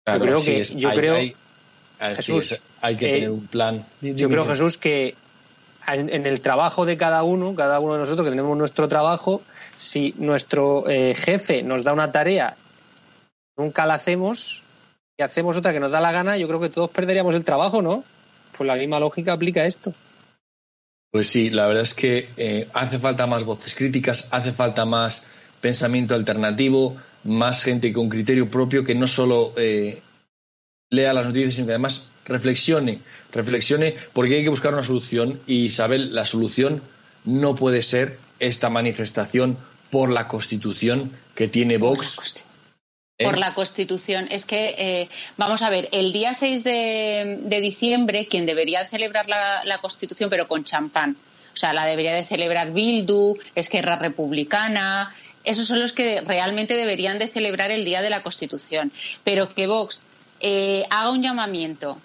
yo 0.07 0.19
creo 0.19 0.37
que, 0.37 0.63
yo 0.63 0.89
creo, 0.91 1.17
Jesús, 2.15 2.61
hay 2.81 2.95
que 2.95 3.07
tener 3.07 3.31
un 3.31 3.47
plan. 3.47 3.85
Yo 3.99 4.29
creo, 4.29 4.45
Jesús, 4.45 4.77
que 4.77 5.15
en, 5.87 6.25
el 6.25 6.41
trabajo 6.41 6.85
de 6.85 6.97
cada 6.97 7.23
uno, 7.23 7.55
cada 7.55 7.79
uno 7.79 7.93
de 7.93 7.99
nosotros 7.99 8.25
que 8.25 8.31
tenemos 8.31 8.57
nuestro 8.57 8.87
trabajo, 8.87 9.41
si 9.79 10.13
nuestro 10.17 10.83
eh, 10.89 11.15
jefe 11.15 11.63
nos 11.63 11.85
da 11.85 11.93
una 11.93 12.11
tarea, 12.11 12.57
nunca 13.55 13.85
la 13.85 13.93
hacemos, 13.93 14.63
y 15.17 15.23
hacemos 15.23 15.55
otra 15.55 15.71
que 15.71 15.79
nos 15.79 15.91
da 15.91 16.01
la 16.01 16.11
gana, 16.11 16.35
yo 16.35 16.47
creo 16.49 16.59
que 16.59 16.69
todos 16.69 16.91
perderíamos 16.91 17.33
el 17.33 17.45
trabajo, 17.45 17.81
¿no? 17.81 18.03
Pues 18.57 18.67
la 18.67 18.75
misma 18.75 18.99
lógica 18.99 19.31
aplica 19.31 19.65
esto. 19.65 19.93
Pues 21.11 21.27
sí, 21.27 21.49
la 21.49 21.67
verdad 21.67 21.83
es 21.83 21.93
que 21.93 22.27
eh, 22.35 22.67
hace 22.73 22.99
falta 22.99 23.25
más 23.25 23.45
voces 23.45 23.73
críticas, 23.73 24.27
hace 24.31 24.51
falta 24.51 24.83
más 24.83 25.27
pensamiento 25.61 26.13
alternativo, 26.13 26.97
más 27.23 27.63
gente 27.63 27.93
con 27.93 28.09
criterio 28.09 28.49
propio 28.49 28.83
que 28.83 28.95
no 28.95 29.07
solo 29.07 29.53
eh, 29.55 30.01
lea 30.89 31.13
las 31.13 31.25
noticias, 31.25 31.53
sino 31.53 31.67
que 31.67 31.73
además 31.73 32.05
reflexione, 32.25 32.99
reflexione 33.31 33.95
porque 34.11 34.35
hay 34.35 34.43
que 34.43 34.49
buscar 34.49 34.73
una 34.73 34.83
solución 34.83 35.39
y 35.47 35.65
Isabel, 35.65 36.13
la 36.13 36.25
solución 36.25 36.81
no 37.23 37.55
puede 37.55 37.81
ser 37.81 38.17
esta 38.39 38.69
manifestación 38.69 39.57
por 39.89 40.09
la 40.09 40.27
Constitución 40.27 41.11
que 41.35 41.47
tiene 41.47 41.77
Vox. 41.77 42.43
Por 43.17 43.37
la 43.37 43.53
Constitución. 43.53 44.27
Es 44.31 44.45
que, 44.45 44.75
eh, 44.77 45.09
vamos 45.35 45.61
a 45.61 45.69
ver, 45.69 45.89
el 45.91 46.13
día 46.13 46.33
6 46.33 46.63
de, 46.63 47.59
diciembre, 47.61 48.27
quien 48.27 48.45
debería 48.45 48.87
celebrar 48.87 49.27
la, 49.27 49.63
la, 49.65 49.79
Constitución, 49.79 50.29
pero 50.29 50.47
con 50.47 50.63
champán, 50.63 51.17
o 51.53 51.57
sea, 51.57 51.73
la 51.73 51.85
debería 51.85 52.13
de 52.13 52.23
celebrar 52.23 52.71
Bildu, 52.71 53.37
Esquerra 53.55 53.97
Republicana, 53.97 55.13
esos 55.43 55.67
son 55.67 55.79
los 55.79 55.93
que 55.93 56.21
realmente 56.21 56.75
deberían 56.75 57.19
de 57.19 57.27
celebrar 57.27 57.71
el 57.71 57.85
Día 57.85 58.01
de 58.01 58.09
la 58.09 58.21
Constitución. 58.21 58.91
Pero 59.23 59.53
que 59.53 59.67
Vox 59.67 60.05
eh, 60.39 60.85
haga 60.89 61.11
un 61.11 61.23
llamamiento 61.23 61.99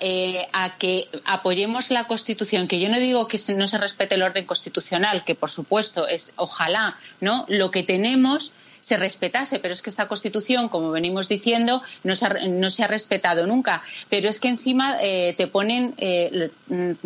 eh, 0.00 0.48
a 0.52 0.76
que 0.76 1.08
apoyemos 1.24 1.90
la 1.90 2.08
Constitución, 2.08 2.66
que 2.66 2.80
yo 2.80 2.88
no 2.88 2.98
digo 2.98 3.28
que 3.28 3.38
no 3.54 3.68
se 3.68 3.78
respete 3.78 4.16
el 4.16 4.22
orden 4.22 4.44
constitucional, 4.44 5.22
que 5.24 5.36
por 5.36 5.50
supuesto 5.50 6.08
es 6.08 6.32
ojalá, 6.36 6.98
¿no? 7.20 7.44
Lo 7.48 7.70
que 7.70 7.84
tenemos 7.84 8.52
se 8.82 8.96
respetase, 8.96 9.60
pero 9.60 9.72
es 9.72 9.80
que 9.80 9.88
esta 9.88 10.08
Constitución, 10.08 10.68
como 10.68 10.90
venimos 10.90 11.28
diciendo, 11.28 11.82
no 12.02 12.16
se 12.16 12.26
ha, 12.26 12.30
no 12.48 12.68
se 12.68 12.82
ha 12.82 12.88
respetado 12.88 13.46
nunca. 13.46 13.82
Pero 14.10 14.28
es 14.28 14.40
que 14.40 14.48
encima 14.48 14.96
eh, 15.00 15.34
te 15.38 15.46
ponen, 15.46 15.94
eh, 15.98 16.50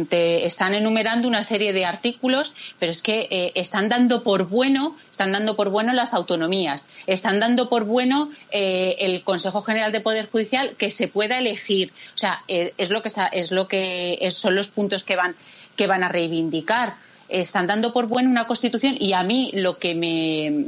te 0.09 0.47
están 0.47 0.75
enumerando 0.75 1.29
una 1.29 1.45
serie 1.45 1.75
de 1.75 1.85
artículos, 1.85 2.55
pero 2.79 2.91
es 2.91 3.03
que 3.03 3.29
eh, 3.31 3.53
están 3.55 3.91
dando 3.91 4.23
por 4.23 4.49
bueno, 4.49 4.97
están 5.11 5.33
dando 5.33 5.55
por 5.55 5.69
bueno 5.69 5.93
las 5.93 6.15
autonomías, 6.15 6.89
están 7.07 7.41
dando 7.41 7.69
por 7.69 7.85
bueno 7.85 8.31
el 8.51 9.23
Consejo 9.23 9.61
General 9.61 9.93
de 9.93 10.01
Poder 10.01 10.27
Judicial 10.31 10.75
que 10.79 10.91
se 10.91 11.09
pueda 11.09 11.39
elegir. 11.39 11.93
O 12.15 12.19
sea, 12.19 12.43
es 12.49 12.91
lo 12.91 13.03
que 13.03 13.09
está, 13.09 13.27
es 13.27 13.53
lo 13.53 13.69
que 13.69 14.27
son 14.31 14.55
los 14.55 14.69
puntos 14.69 15.05
que 15.05 15.15
van 15.15 15.37
que 15.77 15.87
van 15.87 16.03
a 16.03 16.09
reivindicar 16.09 16.95
están 17.29 17.67
dando 17.67 17.93
por 17.93 18.07
bueno 18.07 18.31
una 18.31 18.47
constitución 18.47 18.97
y 18.99 19.13
a 19.13 19.23
mí 19.23 19.51
lo 19.53 19.79
que 19.79 19.95
me, 19.95 20.65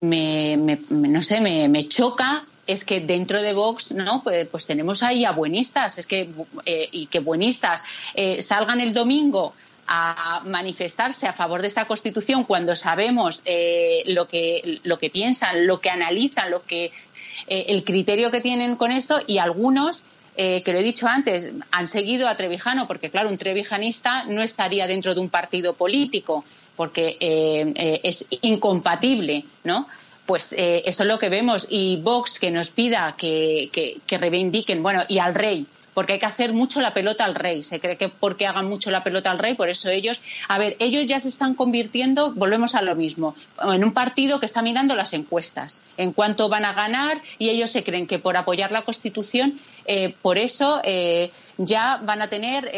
me, 0.00 0.56
no 0.90 1.22
sé, 1.22 1.40
me, 1.40 1.88
choca 1.88 2.44
es 2.66 2.84
que 2.84 3.00
dentro 3.00 3.42
de 3.42 3.52
Vox, 3.52 3.92
¿no? 3.92 4.22
Pues, 4.22 4.46
pues 4.46 4.66
tenemos 4.66 5.02
ahí 5.02 5.24
a 5.24 5.32
buenistas, 5.32 5.98
es 5.98 6.06
que, 6.06 6.28
eh, 6.66 6.88
y 6.92 7.06
que 7.06 7.18
buenistas 7.18 7.82
eh, 8.14 8.42
salgan 8.42 8.80
el 8.80 8.92
domingo 8.92 9.54
a 9.88 10.42
manifestarse 10.44 11.26
a 11.26 11.32
favor 11.32 11.62
de 11.62 11.68
esta 11.68 11.86
Constitución 11.86 12.44
cuando 12.44 12.76
sabemos 12.76 13.40
eh, 13.46 14.04
lo, 14.06 14.28
que, 14.28 14.80
lo 14.84 14.98
que 14.98 15.08
piensan, 15.08 15.66
lo 15.66 15.80
que 15.80 15.88
analizan, 15.88 16.50
lo 16.50 16.62
que, 16.62 16.92
el 17.46 17.82
criterio 17.84 18.30
que 18.30 18.42
tienen 18.42 18.76
con 18.76 18.92
esto 18.92 19.20
y 19.26 19.38
algunos 19.38 20.04
que 20.36 20.62
lo 20.66 20.78
he 20.78 20.82
dicho 20.84 21.08
antes, 21.08 21.48
han 21.72 21.88
seguido 21.88 22.28
a 22.28 22.36
Trevijano, 22.36 22.86
porque 22.86 23.10
claro, 23.10 23.28
un 23.28 23.38
trevijanista 23.38 24.22
no 24.24 24.40
estaría 24.40 24.86
dentro 24.86 25.12
de 25.14 25.20
un 25.20 25.30
partido 25.30 25.72
político 25.74 26.44
porque 26.78 27.16
eh, 27.18 27.72
eh, 27.74 28.00
es 28.04 28.24
incompatible, 28.40 29.44
¿no? 29.64 29.88
Pues 30.26 30.52
eh, 30.52 30.84
esto 30.86 31.02
es 31.02 31.08
lo 31.08 31.18
que 31.18 31.28
vemos. 31.28 31.66
Y 31.68 31.96
Vox 31.96 32.38
que 32.38 32.52
nos 32.52 32.70
pida 32.70 33.16
que, 33.18 33.68
que, 34.06 34.18
reivindiquen, 34.18 34.80
bueno, 34.80 35.02
y 35.08 35.18
al 35.18 35.34
rey, 35.34 35.66
porque 35.92 36.12
hay 36.12 36.18
que 36.20 36.26
hacer 36.26 36.52
mucho 36.52 36.80
la 36.80 36.94
pelota 36.94 37.24
al 37.24 37.34
rey. 37.34 37.64
Se 37.64 37.80
cree 37.80 37.96
que 37.96 38.08
porque 38.08 38.46
hagan 38.46 38.68
mucho 38.68 38.92
la 38.92 39.02
pelota 39.02 39.32
al 39.32 39.40
rey, 39.40 39.54
por 39.54 39.68
eso 39.68 39.90
ellos, 39.90 40.20
a 40.46 40.56
ver, 40.58 40.76
ellos 40.78 41.04
ya 41.06 41.18
se 41.18 41.30
están 41.30 41.54
convirtiendo, 41.54 42.30
volvemos 42.30 42.76
a 42.76 42.82
lo 42.82 42.94
mismo, 42.94 43.34
en 43.60 43.82
un 43.82 43.92
partido 43.92 44.38
que 44.38 44.46
está 44.46 44.62
mirando 44.62 44.94
las 44.94 45.14
encuestas, 45.14 45.78
en 45.96 46.12
cuánto 46.12 46.48
van 46.48 46.64
a 46.64 46.74
ganar 46.74 47.20
y 47.38 47.48
ellos 47.48 47.72
se 47.72 47.82
creen 47.82 48.06
que 48.06 48.20
por 48.20 48.36
apoyar 48.36 48.70
la 48.70 48.82
Constitución, 48.82 49.58
por 50.22 50.38
eso 50.38 50.80
ya 51.56 52.00
van 52.04 52.22
a 52.22 52.28
tener 52.28 52.70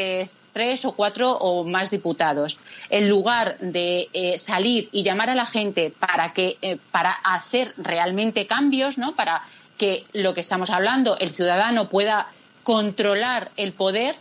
tres 0.53 0.85
o 0.85 0.93
cuatro 0.93 1.33
o 1.33 1.65
más 1.65 1.91
diputados. 1.91 2.59
En 2.89 3.09
lugar 3.09 3.57
de 3.61 4.09
eh, 4.13 4.39
salir 4.39 4.89
y 4.93 5.03
llamar 5.03 5.31
a 5.31 5.35
la 5.35 5.47
gente 5.47 5.93
para 5.99 6.33
que 6.33 6.59
eh, 6.63 6.79
para 6.91 7.11
hacer 7.11 7.75
realmente 7.77 8.47
cambios, 8.47 8.99
¿no? 8.99 9.15
Para 9.15 9.43
que 9.79 10.05
lo 10.13 10.35
que 10.35 10.41
estamos 10.41 10.71
hablando, 10.71 11.17
el 11.19 11.31
ciudadano 11.31 11.89
pueda 11.89 12.27
controlar 12.63 13.51
el 13.57 13.73
poder, 13.73 14.17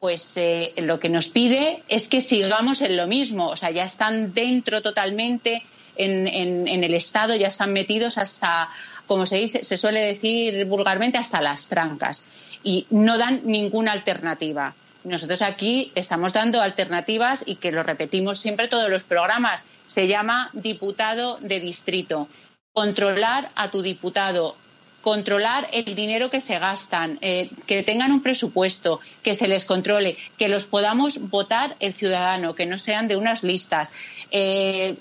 pues 0.00 0.36
eh, 0.36 0.74
lo 0.78 0.98
que 0.98 1.08
nos 1.08 1.28
pide 1.28 1.82
es 1.88 2.08
que 2.08 2.20
sigamos 2.20 2.80
en 2.82 2.96
lo 2.96 3.06
mismo. 3.06 3.48
O 3.48 3.56
sea, 3.56 3.70
ya 3.70 3.84
están 3.84 4.34
dentro 4.34 4.82
totalmente 4.82 5.62
en, 5.96 6.26
en 6.26 6.84
el 6.84 6.94
Estado, 6.94 7.36
ya 7.36 7.46
están 7.46 7.72
metidos 7.72 8.18
hasta, 8.18 8.68
como 9.06 9.26
se 9.26 9.36
dice, 9.36 9.64
se 9.64 9.76
suele 9.76 10.00
decir 10.00 10.64
vulgarmente, 10.64 11.18
hasta 11.18 11.40
las 11.40 11.68
trancas. 11.68 12.24
Y 12.62 12.86
no 12.90 13.18
dan 13.18 13.42
ninguna 13.44 13.92
alternativa. 13.92 14.74
Nosotros 15.04 15.42
aquí 15.42 15.92
estamos 15.94 16.32
dando 16.32 16.62
alternativas 16.62 17.44
y 17.46 17.56
que 17.56 17.72
lo 17.72 17.82
repetimos 17.82 18.38
siempre 18.38 18.68
todos 18.68 18.88
los 18.88 19.04
programas. 19.04 19.62
Se 19.86 20.08
llama 20.08 20.50
diputado 20.54 21.38
de 21.40 21.60
distrito. 21.60 22.28
Controlar 22.72 23.50
a 23.54 23.70
tu 23.70 23.82
diputado, 23.82 24.56
controlar 25.02 25.68
el 25.72 25.94
dinero 25.94 26.30
que 26.30 26.40
se 26.40 26.58
gastan, 26.58 27.18
eh, 27.20 27.50
que 27.66 27.82
tengan 27.82 28.10
un 28.10 28.22
presupuesto, 28.22 29.00
que 29.22 29.34
se 29.34 29.46
les 29.46 29.66
controle, 29.66 30.16
que 30.38 30.48
los 30.48 30.64
podamos 30.64 31.18
votar 31.28 31.76
el 31.80 31.92
ciudadano, 31.92 32.54
que 32.54 32.64
no 32.64 32.78
sean 32.78 33.06
de 33.06 33.16
unas 33.16 33.42
listas. 33.42 33.92
Eh, 34.30 34.96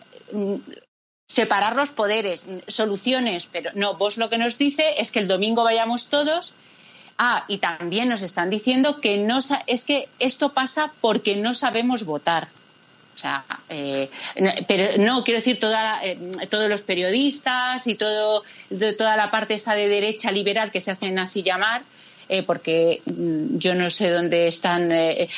separar 1.25 1.75
los 1.75 1.91
poderes, 1.91 2.45
soluciones, 2.67 3.47
pero 3.51 3.71
no, 3.73 3.95
vos 3.95 4.17
lo 4.17 4.29
que 4.29 4.37
nos 4.37 4.57
dice 4.57 4.95
es 4.97 5.11
que 5.11 5.19
el 5.19 5.27
domingo 5.27 5.63
vayamos 5.63 6.09
todos 6.09 6.55
Ah, 7.17 7.45
y 7.47 7.59
también 7.59 8.09
nos 8.09 8.21
están 8.21 8.49
diciendo 8.49 8.99
que 8.99 9.17
no 9.17 9.39
es 9.67 9.85
que 9.85 10.09
esto 10.19 10.53
pasa 10.53 10.91
porque 10.99 11.35
no 11.35 11.53
sabemos 11.53 12.05
votar. 12.05 12.47
O 13.15 13.17
sea, 13.17 13.45
eh, 13.69 14.09
pero 14.67 14.97
no, 14.97 15.23
quiero 15.23 15.39
decir, 15.39 15.59
toda, 15.59 16.03
eh, 16.03 16.17
todos 16.49 16.67
los 16.67 16.81
periodistas 16.81 17.85
y 17.85 17.93
todo, 17.93 18.43
toda 18.97 19.15
la 19.15 19.29
parte 19.29 19.53
esta 19.53 19.75
de 19.75 19.87
derecha 19.87 20.31
liberal 20.31 20.71
que 20.71 20.81
se 20.81 20.91
hacen 20.91 21.19
así 21.19 21.43
llamar, 21.43 21.83
eh, 22.33 22.41
porque 22.41 23.03
mm, 23.05 23.59
yo 23.59 23.75
no 23.75 23.91
sé 23.91 24.09
dónde 24.09 24.47
están, 24.47 24.91
eh, 24.91 25.29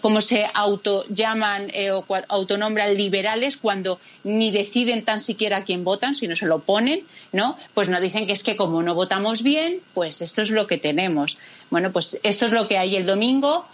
cómo 0.00 0.22
se 0.22 0.46
auto 0.54 1.04
llaman 1.10 1.70
eh, 1.74 1.90
o 1.90 2.06
autonombran 2.26 2.96
liberales 2.96 3.58
cuando 3.58 4.00
ni 4.24 4.50
deciden 4.50 5.04
tan 5.04 5.20
siquiera 5.20 5.58
a 5.58 5.64
quién 5.64 5.84
votan, 5.84 6.14
sino 6.14 6.34
se 6.34 6.46
lo 6.46 6.60
ponen, 6.60 7.02
¿no? 7.32 7.58
Pues 7.74 7.90
no 7.90 8.00
dicen 8.00 8.26
que 8.26 8.32
es 8.32 8.42
que 8.42 8.56
como 8.56 8.82
no 8.82 8.94
votamos 8.94 9.42
bien, 9.42 9.82
pues 9.92 10.22
esto 10.22 10.40
es 10.40 10.48
lo 10.48 10.66
que 10.66 10.78
tenemos. 10.78 11.36
Bueno, 11.68 11.92
pues 11.92 12.18
esto 12.22 12.46
es 12.46 12.52
lo 12.52 12.66
que 12.66 12.78
hay 12.78 12.96
el 12.96 13.04
domingo. 13.04 13.66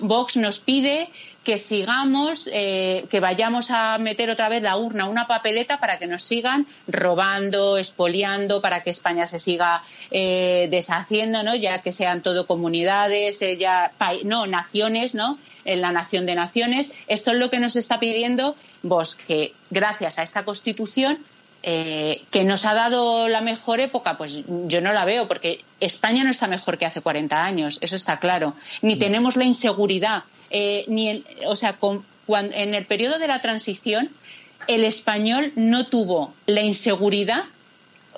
Vox 0.00 0.36
nos 0.36 0.58
pide 0.58 1.08
que 1.48 1.56
sigamos, 1.56 2.46
eh, 2.52 3.06
que 3.10 3.20
vayamos 3.20 3.70
a 3.70 3.96
meter 3.96 4.28
otra 4.28 4.50
vez 4.50 4.62
la 4.62 4.76
urna, 4.76 5.08
una 5.08 5.26
papeleta 5.26 5.80
para 5.80 5.98
que 5.98 6.06
nos 6.06 6.22
sigan 6.22 6.66
robando, 6.86 7.78
expoliando, 7.78 8.60
para 8.60 8.82
que 8.82 8.90
España 8.90 9.26
se 9.26 9.38
siga 9.38 9.82
eh, 10.10 10.68
deshaciendo, 10.70 11.42
¿no? 11.42 11.54
Ya 11.54 11.80
que 11.80 11.90
sean 11.90 12.20
todo 12.20 12.46
comunidades, 12.46 13.40
eh, 13.40 13.56
ya, 13.56 13.92
no, 14.24 14.46
naciones, 14.46 15.14
¿no? 15.14 15.38
En 15.64 15.80
la 15.80 15.90
nación 15.90 16.26
de 16.26 16.34
naciones. 16.34 16.92
Esto 17.06 17.30
es 17.30 17.38
lo 17.38 17.48
que 17.48 17.60
nos 17.60 17.76
está 17.76 17.98
pidiendo 17.98 18.54
vos, 18.82 19.14
que 19.14 19.54
gracias 19.70 20.18
a 20.18 20.24
esta 20.24 20.44
Constitución 20.44 21.18
que 21.62 22.44
nos 22.44 22.64
ha 22.64 22.72
dado 22.72 23.28
la 23.28 23.40
mejor 23.40 23.80
época, 23.80 24.16
pues 24.16 24.42
yo 24.46 24.80
no 24.80 24.92
la 24.92 25.04
veo, 25.04 25.28
porque 25.28 25.64
España 25.80 26.24
no 26.24 26.30
está 26.30 26.46
mejor 26.46 26.78
que 26.78 26.86
hace 26.86 27.00
40 27.00 27.44
años, 27.44 27.78
eso 27.80 27.96
está 27.96 28.18
claro. 28.18 28.54
Ni 28.80 28.96
tenemos 28.96 29.36
la 29.36 29.44
inseguridad 29.44 30.24
eh, 30.50 30.84
ni 30.88 31.24
o 31.46 31.56
sea, 31.56 31.76
en 32.28 32.74
el 32.74 32.86
periodo 32.86 33.18
de 33.18 33.26
la 33.26 33.40
transición, 33.40 34.10
el 34.66 34.84
español 34.84 35.52
no 35.56 35.86
tuvo 35.86 36.34
la 36.46 36.62
inseguridad 36.62 37.44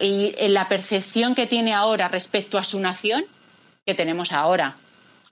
y 0.01 0.33
la 0.49 0.69
percepción 0.69 1.35
que 1.35 1.47
tiene 1.47 1.75
ahora 1.75 2.09
respecto 2.09 2.59
a 2.59 2.65
su 2.65 2.81
nación 2.81 3.25
que 3.85 3.95
tenemos 3.95 4.33
ahora. 4.33 4.77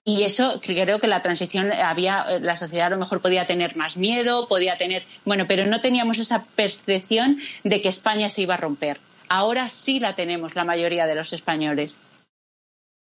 Y 0.09 0.23
eso 0.23 0.59
creo 0.63 1.01
que 1.01 1.07
la 1.07 1.21
transición 1.21 1.71
había, 1.71 2.41
la 2.41 2.57
sociedad 2.57 2.87
a 2.87 2.91
lo 2.91 2.97
mejor 2.97 3.21
podía 3.21 3.47
tener 3.47 3.77
más 3.77 3.99
miedo, 3.99 4.49
podía 4.49 4.79
tener, 4.79 5.05
bueno, 5.27 5.45
pero 5.47 5.67
no 5.67 5.83
teníamos 5.83 6.19
esa 6.19 6.47
percepción 6.57 7.39
de 7.63 7.83
que 7.83 7.91
España 7.91 8.31
se 8.31 8.41
iba 8.41 8.55
a 8.55 8.57
romper. 8.57 8.99
Ahora 9.29 9.69
sí 9.69 10.01
la 10.01 10.15
tenemos 10.15 10.55
la 10.55 10.65
mayoría 10.65 11.05
de 11.05 11.15
los 11.15 11.35
españoles. 11.35 11.99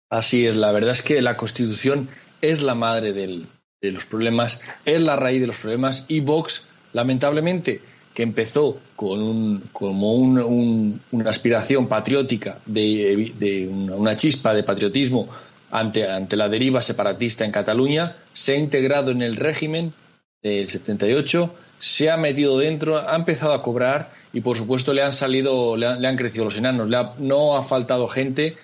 Así 0.09 0.47
es, 0.47 0.55
la 0.55 0.71
verdad 0.71 0.89
es 0.89 1.03
que 1.03 1.21
la 1.21 1.37
Constitución 1.37 2.09
es 2.41 2.63
la 2.63 2.73
madre 2.73 3.13
del, 3.13 3.45
de 3.79 3.91
los 3.91 4.07
problemas, 4.07 4.61
es 4.83 4.99
la 4.99 5.17
raíz 5.17 5.39
de 5.39 5.45
los 5.45 5.57
problemas 5.57 6.05
y 6.07 6.21
Vox, 6.21 6.65
lamentablemente, 6.93 7.79
que 8.17 8.23
empezó 8.23 8.79
con 8.95 9.21
un, 9.21 9.63
como 9.71 10.15
una 10.15 11.29
aspiración 11.29 11.87
patriótica 11.87 12.57
de, 12.65 13.69
una, 13.71 14.15
chispa 14.15 14.55
de 14.55 14.63
patriotismo 14.63 15.29
ante, 15.71 16.09
ante 16.09 16.35
la 16.35 16.49
deriva 16.49 16.81
separatista 16.81 17.45
en 17.45 17.51
Cataluña, 17.51 18.15
se 18.33 18.53
ha 18.53 18.57
integrado 18.57 19.11
en 19.11 19.21
el 19.21 19.35
régimen 19.35 19.93
del 20.41 20.69
78, 20.69 21.53
se 21.79 22.09
ha 22.09 22.17
metido 22.17 22.57
dentro, 22.57 22.97
ha 22.97 23.15
empezado 23.15 23.53
a 23.53 23.61
cobrar 23.61 24.11
y 24.33 24.41
por 24.41 24.57
supuesto 24.57 24.93
le 24.93 25.03
han 25.03 25.11
salido, 25.11 25.77
le 25.77 25.87
han, 25.87 26.17
crecido 26.17 26.45
los 26.45 26.57
enanos. 26.57 26.89
no 27.19 27.57
ha 27.57 27.63
faltado 27.63 28.07
gente 28.07 28.57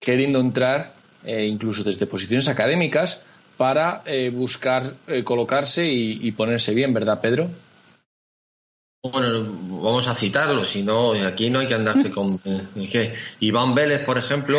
queriendo 0.00 0.40
entrar, 0.40 0.92
eh, 1.24 1.46
incluso 1.46 1.82
desde 1.82 2.06
posiciones 2.06 2.48
académicas, 2.48 3.24
para 3.56 4.02
eh, 4.06 4.30
buscar 4.30 4.94
eh, 5.08 5.24
colocarse 5.24 5.88
y 5.88 6.30
ponerse 6.32 6.74
bien, 6.74 6.94
¿verdad, 6.94 7.20
Pedro? 7.20 7.48
Bueno, 9.00 9.46
vamos 9.80 10.08
a 10.08 10.14
citarlo, 10.14 10.64
si 10.64 10.82
no, 10.82 11.12
aquí 11.12 11.50
no 11.50 11.60
hay 11.60 11.68
que 11.68 11.74
andarse 11.74 12.10
con. 12.10 12.40
Es 12.74 13.12
Iván 13.38 13.72
Vélez, 13.74 14.04
por 14.04 14.18
ejemplo, 14.18 14.58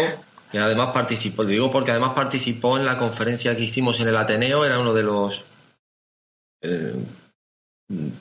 que 0.52 0.60
además 0.60 0.90
participó, 0.94 1.46
digo 1.46 1.72
porque 1.72 1.92
además 1.92 2.14
participó 2.16 2.78
en 2.78 2.86
la 2.86 2.98
conferencia 2.98 3.56
que 3.56 3.64
hicimos 3.64 4.00
en 4.00 4.08
el 4.08 4.18
Ateneo, 4.18 4.66
era 4.66 4.80
uno 4.80 4.94
de 4.94 5.04
los 5.04 5.44
eh, 6.62 6.96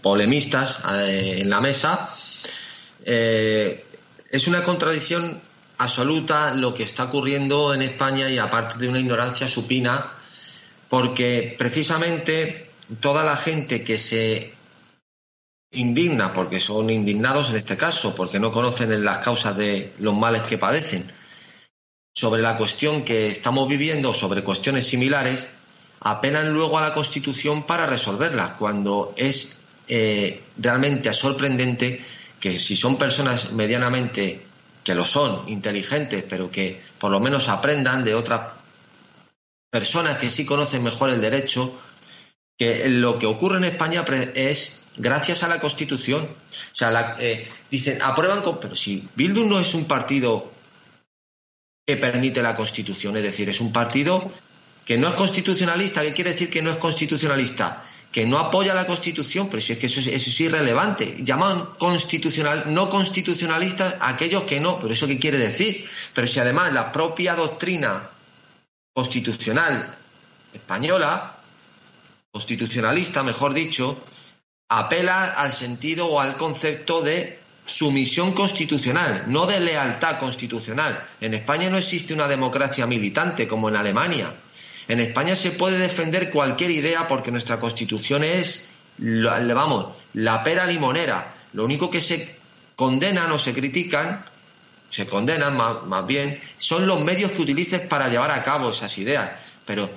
polemistas 0.03 0.81
eh, 0.91 1.39
en 1.41 1.51
la 1.51 1.61
mesa. 1.61 2.15
Eh, 3.05 3.85
es 4.31 4.47
una 4.47 4.63
contradicción 4.63 5.41
absoluta 5.79 6.55
lo 6.55 6.75
que 6.75 6.83
está 6.83 7.05
ocurriendo 7.05 7.73
en 7.73 7.83
España 7.83 8.29
y 8.29 8.39
aparte 8.39 8.79
de 8.79 8.89
una 8.89 9.01
ignorancia 9.01 9.49
supina, 9.49 10.13
porque 10.89 11.55
precisamente 11.59 12.71
toda 13.01 13.25
la 13.25 13.37
gente 13.37 13.85
que 13.85 13.99
se 13.99 14.53
indigna, 15.71 16.33
porque 16.33 16.61
son 16.61 16.91
indignados 16.91 17.51
en 17.51 17.57
este 17.57 17.77
caso, 17.77 18.15
porque 18.15 18.41
no 18.41 18.51
conocen 18.51 19.05
las 19.05 19.19
causas 19.19 19.57
de 19.57 19.93
los 19.99 20.15
males 20.15 20.43
que 20.43 20.59
padecen. 20.59 21.11
Sobre 22.19 22.43
la 22.43 22.57
cuestión 22.57 23.05
que 23.05 23.29
estamos 23.29 23.69
viviendo, 23.69 24.13
sobre 24.13 24.43
cuestiones 24.43 24.89
similares, 24.89 25.47
apelan 26.01 26.53
luego 26.53 26.77
a 26.77 26.81
la 26.81 26.93
Constitución 26.93 27.63
para 27.63 27.87
resolverlas, 27.87 28.55
cuando 28.59 29.15
es 29.17 29.57
eh, 29.87 30.43
realmente 30.57 31.13
sorprendente 31.13 32.05
que 32.41 32.59
si 32.59 32.75
son 32.75 32.99
personas 32.99 33.53
medianamente, 33.53 34.45
que 34.83 34.97
lo 34.97 35.05
son, 35.05 35.49
inteligentes, 35.49 36.25
pero 36.29 36.51
que 36.51 36.83
por 36.99 37.13
lo 37.13 37.21
menos 37.21 37.49
aprendan 37.49 38.03
de 38.03 38.17
otras 38.17 38.51
personas 39.71 40.17
que 40.17 40.29
sí 40.29 40.45
conocen 40.45 40.83
mejor 40.83 41.11
el 41.11 41.21
derecho, 41.21 41.79
que 42.59 42.89
lo 42.89 43.21
que 43.21 43.27
ocurre 43.27 43.59
en 43.59 43.65
España 43.65 44.05
es 44.35 44.83
gracias 44.97 45.45
a 45.45 45.49
la 45.49 45.61
Constitución. 45.61 46.25
O 46.25 46.75
sea, 46.75 47.15
eh, 47.21 47.49
dicen, 47.71 48.03
aprueban, 48.03 48.43
con, 48.43 48.59
pero 48.59 48.75
si 48.75 49.09
Bildu 49.15 49.47
no 49.47 49.61
es 49.61 49.73
un 49.75 49.85
partido 49.85 50.58
que 51.89 51.97
permite 51.97 52.43
la 52.43 52.55
Constitución, 52.55 53.17
es 53.17 53.23
decir, 53.23 53.49
es 53.49 53.63
un 53.63 53.73
partido 53.73 54.31
que 54.85 54.99
no 54.99 55.09
es 55.09 55.15
constitucionalista. 55.15 56.03
¿Qué 56.03 56.13
quiere 56.13 56.33
decir 56.33 56.51
que 56.51 56.61
no 56.61 56.71
es 56.71 56.77
constitucionalista? 56.77 57.83
Que 58.13 58.27
no 58.27 58.39
apoya 58.39 58.75
la 58.75 58.87
Constitución, 58.87 59.49
pero 59.49 59.63
si 59.63 59.73
es 59.73 59.79
que 59.79 59.87
eso, 59.87 60.01
es 60.01 60.39
irrelevante. 60.39 61.17
Llaman 61.25 61.65
constitucional, 61.79 62.65
no 62.67 62.91
constitucionalistas 62.91 63.95
aquellos 64.01 64.43
que 64.43 64.61
no, 64.61 64.79
pero 64.79 64.93
eso 64.93 65.07
qué 65.07 65.19
quiere 65.19 65.39
decir. 65.39 65.89
Pero 66.13 66.27
si 66.27 66.39
además 66.41 66.75
la 66.75 66.93
propia 66.93 67.35
doctrina 67.35 68.11
constitucional 68.93 69.97
española, 70.53 71.39
constitucionalista, 72.31 73.23
mejor 73.23 73.55
dicho, 73.55 74.05
apela 74.69 75.25
al 75.33 75.55
sentido 75.55 76.07
o 76.09 76.21
al 76.21 76.37
concepto 76.37 77.01
de 77.01 77.38
sumisión 77.69 78.33
constitucional, 78.33 79.25
no 79.29 79.47
de 79.47 79.61
lealtad 79.61 80.19
constitucional. 80.19 81.07
En 81.21 81.35
España 81.35 81.69
no 81.69 81.77
existe 81.77 82.15
una 82.15 82.27
democracia 82.27 82.87
militante 82.87 83.47
como 83.47 83.69
en 83.69 83.77
Alemania. 83.77 84.35
En 84.89 85.01
España 85.01 85.37
se 85.37 85.51
puede 85.51 85.79
defender 85.79 86.31
cualquier 86.31 86.71
idea 86.71 87.07
porque 87.07 87.31
nuestra 87.31 87.61
constitución 87.61 88.25
es, 88.25 88.69
vamos, 88.99 89.99
la 90.15 90.43
pera 90.43 90.67
limonera. 90.67 91.35
Lo 91.53 91.65
único 91.65 91.91
que 91.91 92.01
se 92.01 92.37
condenan 92.75 93.31
o 93.33 93.39
se 93.39 93.53
critican, 93.53 94.25
se 94.89 95.07
condenan 95.07 95.55
más, 95.55 95.83
más 95.85 96.07
bien, 96.07 96.41
son 96.57 96.87
los 96.87 97.05
medios 97.05 97.33
que 97.33 97.43
utilices 97.43 97.81
para 97.81 98.09
llevar 98.09 98.31
a 98.31 98.43
cabo 98.43 98.71
esas 98.71 98.97
ideas. 98.97 99.31
Pero 99.67 99.91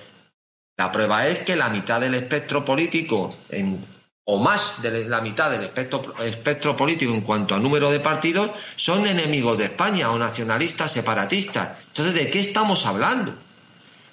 la 0.76 0.92
prueba 0.92 1.26
es 1.26 1.40
que 1.40 1.56
la 1.56 1.70
mitad 1.70 2.02
del 2.02 2.16
espectro 2.16 2.66
político 2.66 3.34
en 3.48 3.80
o 4.26 4.38
más 4.38 4.82
de 4.82 5.10
la 5.10 5.22
mitad 5.22 5.50
del 5.50 5.64
espectro, 5.64 6.78
político 6.78 7.12
en 7.12 7.22
cuanto 7.22 7.56
a 7.56 7.60
número 7.60 7.92
de 7.92 8.00
partidos 8.00 8.52
son 8.76 9.08
enemigos 9.08 9.58
de 9.58 9.66
España 9.66 10.12
o 10.12 10.18
nacionalistas 10.18 10.92
separatistas. 10.92 11.80
Entonces, 11.88 12.14
¿de 12.14 12.30
qué 12.30 12.40
estamos 12.40 12.86
hablando? 12.86 13.34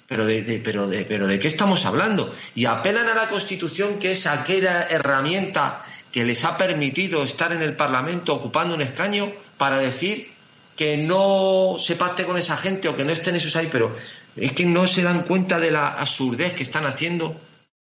Pero 0.07 0.25
de, 0.25 0.61
pero, 0.63 0.87
de, 0.87 1.05
pero 1.05 1.27
¿de 1.27 1.39
qué 1.39 1.47
estamos 1.47 1.85
hablando? 1.85 2.33
Y 2.55 2.65
apelan 2.65 3.07
a 3.07 3.13
la 3.13 3.27
Constitución, 3.27 3.99
que 3.99 4.11
es 4.11 4.25
aquella 4.25 4.87
herramienta 4.89 5.85
que 6.11 6.25
les 6.25 6.43
ha 6.43 6.57
permitido 6.57 7.23
estar 7.23 7.51
en 7.53 7.61
el 7.61 7.75
Parlamento 7.75 8.33
ocupando 8.33 8.73
un 8.73 8.81
escaño 8.81 9.31
para 9.59 9.77
decir 9.77 10.31
que 10.75 10.97
no 10.97 11.75
se 11.77 11.95
pacte 11.95 12.25
con 12.25 12.37
esa 12.37 12.57
gente 12.57 12.89
o 12.89 12.97
que 12.97 13.05
no 13.05 13.11
estén 13.11 13.35
esos 13.35 13.55
ahí, 13.55 13.69
pero 13.71 13.95
es 14.35 14.53
que 14.53 14.65
no 14.65 14.87
se 14.87 15.03
dan 15.03 15.21
cuenta 15.23 15.59
de 15.59 15.69
la 15.69 15.89
absurdez 15.89 16.53
que 16.53 16.63
están 16.63 16.87
haciendo. 16.87 17.39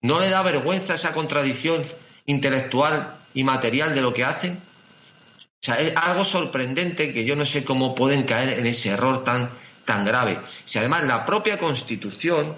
¿No 0.02 0.20
le 0.20 0.30
da 0.30 0.44
vergüenza 0.44 0.94
esa 0.94 1.14
contradicción 1.14 1.84
intelectual 2.26 3.18
y 3.34 3.44
material 3.44 3.94
de 3.96 4.02
lo 4.02 4.14
que 4.14 4.24
hacen. 4.24 4.54
O 4.58 5.64
sea, 5.64 5.80
es 5.80 5.96
algo 5.96 6.26
sorprendente 6.26 7.14
que 7.14 7.24
yo 7.24 7.36
no 7.36 7.46
sé 7.46 7.64
cómo 7.64 7.94
pueden 7.94 8.24
caer 8.24 8.60
en 8.60 8.66
ese 8.66 8.90
error 8.90 9.24
tan, 9.24 9.52
tan 9.86 10.04
grave. 10.04 10.40
Si 10.66 10.80
además 10.80 11.04
la 11.06 11.26
propia 11.26 11.60
Constitución, 11.60 12.56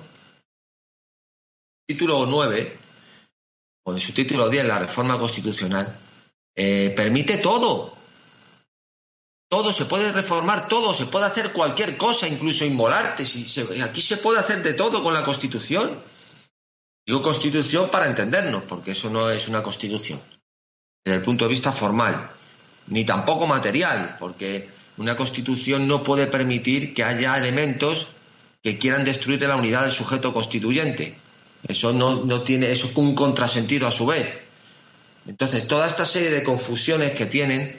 título 1.86 2.26
9, 2.26 2.78
o 3.86 3.91
en 3.91 3.99
su 3.99 4.14
título 4.14 4.49
10, 4.49 4.66
la 4.66 4.80
reforma 4.80 5.20
constitucional, 5.20 5.99
eh, 6.55 6.93
permite 6.95 7.39
todo. 7.39 7.93
Todo, 9.49 9.72
se 9.72 9.86
puede 9.86 10.11
reformar 10.11 10.68
todo, 10.68 10.93
se 10.93 11.05
puede 11.05 11.26
hacer 11.26 11.51
cualquier 11.51 11.97
cosa, 11.97 12.28
incluso 12.28 12.66
inmolarte. 12.66 13.26
Si 13.26 13.45
aquí 13.82 14.01
se 14.01 14.18
puede 14.18 14.39
hacer 14.39 14.64
de 14.64 14.74
todo 14.74 15.03
con 15.03 15.14
la 15.14 15.24
Constitución. 15.24 16.01
Digo 17.05 17.21
constitución 17.21 17.89
para 17.91 18.07
entendernos, 18.07 18.63
porque 18.63 18.91
eso 18.91 19.09
no 19.09 19.29
es 19.29 19.47
una 19.47 19.61
constitución 19.61 20.21
desde 21.03 21.17
el 21.17 21.21
punto 21.21 21.45
de 21.45 21.49
vista 21.49 21.71
formal, 21.71 22.29
ni 22.87 23.03
tampoco 23.03 23.45
material, 23.45 24.15
porque 24.19 24.69
una 24.97 25.15
constitución 25.15 25.87
no 25.87 26.01
puede 26.01 26.27
permitir 26.27 26.93
que 26.93 27.03
haya 27.03 27.37
elementos 27.37 28.07
que 28.61 28.77
quieran 28.77 29.03
destruir 29.03 29.41
la 29.41 29.57
unidad 29.57 29.81
del 29.81 29.91
sujeto 29.91 30.33
constituyente. 30.33 31.15
Eso 31.67 31.91
no, 31.91 32.41
tiene, 32.43 32.71
eso 32.71 32.87
es 32.87 32.95
un 32.95 33.15
contrasentido 33.15 33.87
a 33.87 33.91
su 33.91 34.05
vez. 34.05 34.33
Entonces, 35.27 35.67
toda 35.67 35.87
esta 35.87 36.05
serie 36.05 36.29
de 36.31 36.43
confusiones 36.43 37.11
que 37.11 37.25
tienen 37.25 37.77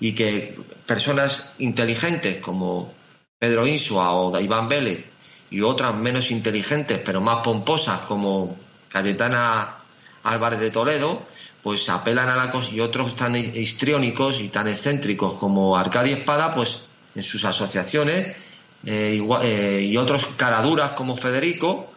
y 0.00 0.12
que 0.12 0.58
personas 0.86 1.54
inteligentes 1.58 2.38
como 2.38 2.92
Pedro 3.38 3.66
Insua 3.66 4.12
o 4.12 4.38
Iván 4.38 4.68
Vélez 4.68 5.10
y 5.50 5.60
otras 5.60 5.94
menos 5.94 6.30
inteligentes 6.30 7.00
pero 7.04 7.20
más 7.20 7.42
pomposas 7.42 8.02
como 8.02 8.56
Cayetana 8.88 9.76
Álvarez 10.22 10.60
de 10.60 10.70
Toledo, 10.70 11.22
pues 11.62 11.88
apelan 11.88 12.28
a 12.28 12.36
la 12.36 12.50
cosa 12.50 12.70
y 12.70 12.80
otros 12.80 13.14
tan 13.16 13.36
histriónicos 13.36 14.40
y 14.40 14.48
tan 14.48 14.68
excéntricos 14.68 15.34
como 15.34 15.76
Arcadia 15.76 16.16
Espada, 16.16 16.54
pues 16.54 16.82
en 17.14 17.22
sus 17.22 17.44
asociaciones 17.44 18.36
eh, 18.84 19.20
eh, 19.42 19.82
y 19.82 19.96
otros 19.96 20.26
caraduras 20.36 20.92
como 20.92 21.16
Federico, 21.16 21.92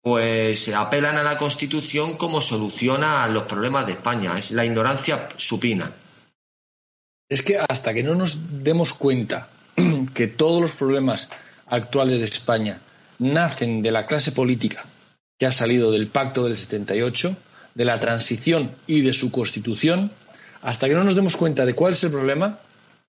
pues 0.00 0.68
apelan 0.68 1.16
a 1.16 1.22
la 1.24 1.36
Constitución 1.36 2.16
como 2.16 2.40
solución 2.40 3.02
a 3.02 3.26
los 3.28 3.44
problemas 3.44 3.86
de 3.86 3.92
España. 3.92 4.38
Es 4.38 4.52
la 4.52 4.64
ignorancia 4.64 5.28
supina. 5.36 5.92
Es 7.28 7.42
que 7.42 7.58
hasta 7.58 7.92
que 7.92 8.04
no 8.04 8.14
nos 8.14 8.62
demos 8.62 8.92
cuenta 8.92 9.48
que 10.14 10.28
todos 10.28 10.60
los 10.60 10.72
problemas 10.72 11.28
actuales 11.66 12.18
de 12.18 12.24
España 12.24 12.80
nacen 13.18 13.82
de 13.82 13.90
la 13.90 14.06
clase 14.06 14.32
política 14.32 14.84
que 15.38 15.46
ha 15.46 15.52
salido 15.52 15.90
del 15.90 16.06
pacto 16.06 16.44
del 16.44 16.56
78, 16.56 17.36
de 17.74 17.84
la 17.84 18.00
transición 18.00 18.70
y 18.86 19.02
de 19.02 19.12
su 19.12 19.30
constitución, 19.30 20.10
hasta 20.62 20.88
que 20.88 20.94
no 20.94 21.04
nos 21.04 21.14
demos 21.14 21.36
cuenta 21.36 21.66
de 21.66 21.74
cuál 21.74 21.92
es 21.92 22.04
el 22.04 22.10
problema, 22.10 22.58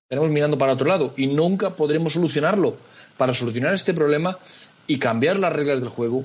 estaremos 0.02 0.30
mirando 0.30 0.58
para 0.58 0.74
otro 0.74 0.88
lado 0.88 1.14
y 1.16 1.26
nunca 1.26 1.70
podremos 1.70 2.12
solucionarlo. 2.12 2.76
Para 3.16 3.34
solucionar 3.34 3.74
este 3.74 3.94
problema 3.94 4.38
y 4.86 4.98
cambiar 4.98 5.38
las 5.38 5.52
reglas 5.52 5.80
del 5.80 5.88
juego, 5.88 6.24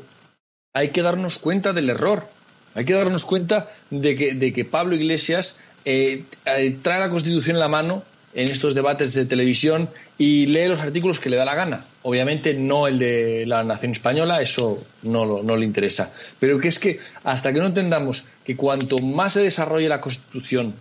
hay 0.74 0.90
que 0.90 1.02
darnos 1.02 1.38
cuenta 1.38 1.74
del 1.74 1.90
error. 1.90 2.28
Hay 2.76 2.86
que 2.86 2.94
darnos 2.94 3.26
cuenta 3.26 3.70
de 3.90 4.16
que, 4.16 4.66
Pablo 4.66 4.96
Iglesias 4.96 5.58
eh, 5.86 6.24
eh, 6.46 6.78
trae 6.82 7.00
la 7.00 7.10
Constitución 7.10 7.56
en 7.56 7.60
la 7.60 7.68
mano 7.68 8.04
en 8.36 8.46
estos 8.46 8.74
debates 8.74 9.14
de 9.14 9.26
televisión 9.26 9.90
y 10.18 10.48
lee 10.48 10.68
los 10.68 10.80
artículos 10.80 11.20
que 11.20 11.30
le 11.30 11.38
da 11.38 11.46
la 11.46 11.56
gana. 11.56 11.86
Obviamente 12.02 12.54
no 12.54 12.88
el 12.88 13.00
de 13.00 13.46
la 13.46 13.64
nación 13.64 13.92
española, 13.92 14.42
eso 14.42 14.84
no, 15.04 15.44
no 15.44 15.56
le 15.56 15.66
interesa. 15.66 16.14
Pero 16.40 16.60
que 16.60 16.68
es 16.68 16.80
que 16.80 17.00
hasta 17.24 17.54
que 17.54 17.60
no 17.60 17.68
entendamos 17.68 18.26
que 18.44 18.56
cuanto 18.56 18.98
más 18.98 19.34
se 19.34 19.42
desarrolle 19.42 19.88
la 19.90 20.02
Constitución 20.02 20.74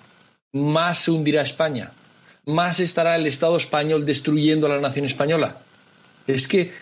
más 0.53 0.99
se 0.99 1.11
hundirá 1.11 1.43
España, 1.43 1.93
más 2.45 2.81
estará 2.81 3.17
el 3.17 3.27
Estado 3.27 3.57
español 3.57 4.05
destruyendo 4.05 4.67
a 4.67 4.71
la 4.71 4.81
nación 4.81 5.07
española. 5.07 5.57
Es 6.27 6.47
que 6.47 6.73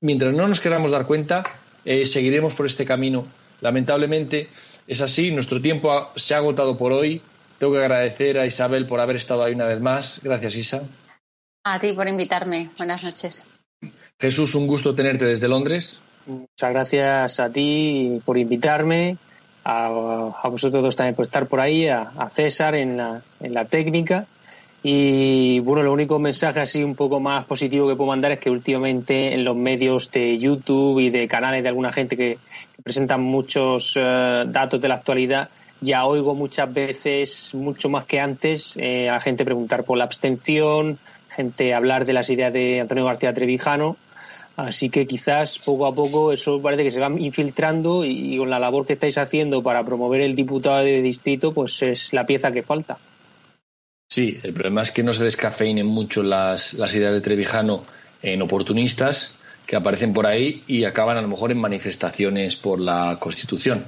mientras 0.00 0.34
no 0.34 0.48
nos 0.48 0.60
queramos 0.60 0.90
dar 0.90 1.06
cuenta, 1.06 1.42
eh, 1.84 2.04
seguiremos 2.04 2.54
por 2.54 2.66
este 2.66 2.84
camino. 2.84 3.26
Lamentablemente 3.60 4.48
es 4.86 5.00
así, 5.00 5.30
nuestro 5.30 5.60
tiempo 5.60 6.10
se 6.16 6.34
ha 6.34 6.38
agotado 6.38 6.76
por 6.76 6.92
hoy. 6.92 7.22
Tengo 7.58 7.72
que 7.72 7.78
agradecer 7.78 8.38
a 8.38 8.46
Isabel 8.46 8.86
por 8.86 9.00
haber 9.00 9.16
estado 9.16 9.44
ahí 9.44 9.54
una 9.54 9.66
vez 9.66 9.80
más. 9.80 10.20
Gracias, 10.22 10.56
Isa. 10.56 10.82
A 11.64 11.78
ti 11.78 11.92
por 11.92 12.08
invitarme. 12.08 12.70
Buenas 12.76 13.02
noches. 13.02 13.44
Jesús, 14.20 14.54
un 14.54 14.66
gusto 14.66 14.94
tenerte 14.94 15.24
desde 15.24 15.48
Londres. 15.48 16.00
Muchas 16.26 16.70
gracias 16.70 17.40
a 17.40 17.50
ti 17.50 18.20
por 18.24 18.36
invitarme, 18.36 19.16
a, 19.64 19.88
vosotros 20.44 20.82
dos 20.82 20.96
también 20.96 21.14
por 21.14 21.26
estar 21.26 21.46
por 21.46 21.60
ahí, 21.60 21.86
a, 21.88 22.28
César 22.30 22.74
en 22.74 22.96
la, 22.96 23.22
en 23.40 23.54
la 23.54 23.64
técnica. 23.64 24.26
Y 24.82 25.60
bueno, 25.60 25.82
el 25.82 25.88
único 25.88 26.18
mensaje 26.18 26.60
así 26.60 26.84
un 26.84 26.94
poco 26.94 27.20
más 27.20 27.44
positivo 27.46 27.88
que 27.88 27.96
puedo 27.96 28.08
mandar 28.08 28.32
es 28.32 28.38
que 28.38 28.50
últimamente 28.50 29.32
en 29.32 29.44
los 29.44 29.56
medios 29.56 30.10
de 30.10 30.38
YouTube 30.38 31.00
y 31.00 31.10
de 31.10 31.26
canales 31.26 31.62
de 31.62 31.68
alguna 31.68 31.92
gente 31.92 32.16
que, 32.16 32.38
presentan 32.82 33.20
muchos 33.20 33.94
eh, 33.96 34.44
datos 34.46 34.80
de 34.80 34.86
la 34.86 34.94
actualidad, 34.94 35.48
ya 35.86 36.04
oigo 36.04 36.34
muchas 36.34 36.72
veces, 36.72 37.54
mucho 37.54 37.88
más 37.88 38.04
que 38.04 38.20
antes, 38.20 38.76
eh, 38.76 39.08
a 39.08 39.20
gente 39.20 39.44
preguntar 39.44 39.84
por 39.84 39.96
la 39.96 40.04
abstención, 40.04 40.98
gente 41.30 41.72
hablar 41.72 42.04
de 42.04 42.12
las 42.12 42.28
ideas 42.28 42.52
de 42.52 42.80
Antonio 42.80 43.04
García 43.04 43.32
Trevijano. 43.32 43.96
Así 44.56 44.88
que 44.88 45.06
quizás 45.06 45.58
poco 45.58 45.86
a 45.86 45.94
poco 45.94 46.32
eso 46.32 46.60
parece 46.62 46.82
que 46.82 46.90
se 46.90 46.98
va 46.98 47.10
infiltrando 47.10 48.04
y, 48.04 48.38
con 48.38 48.48
la 48.48 48.58
labor 48.58 48.86
que 48.86 48.94
estáis 48.94 49.18
haciendo 49.18 49.62
para 49.62 49.84
promover 49.84 50.22
el 50.22 50.34
diputado 50.34 50.78
de 50.78 51.02
distrito, 51.02 51.52
pues 51.52 51.82
es 51.82 52.12
la 52.12 52.24
pieza 52.24 52.50
que 52.52 52.62
falta. 52.62 52.98
Sí, 54.10 54.38
el 54.42 54.54
problema 54.54 54.82
es 54.82 54.92
que 54.92 55.02
no 55.02 55.12
se 55.12 55.24
descafeinen 55.24 55.86
mucho 55.86 56.22
las, 56.22 56.72
las 56.74 56.94
ideas 56.94 57.12
de 57.12 57.20
Trevijano 57.20 57.84
en 58.22 58.40
oportunistas 58.40 59.36
que 59.66 59.76
aparecen 59.76 60.14
por 60.14 60.26
ahí 60.26 60.62
y 60.66 60.84
acaban 60.84 61.18
a 61.18 61.22
lo 61.22 61.28
mejor 61.28 61.50
en 61.50 61.58
manifestaciones 61.58 62.56
por 62.56 62.80
la 62.80 63.18
Constitución. 63.20 63.84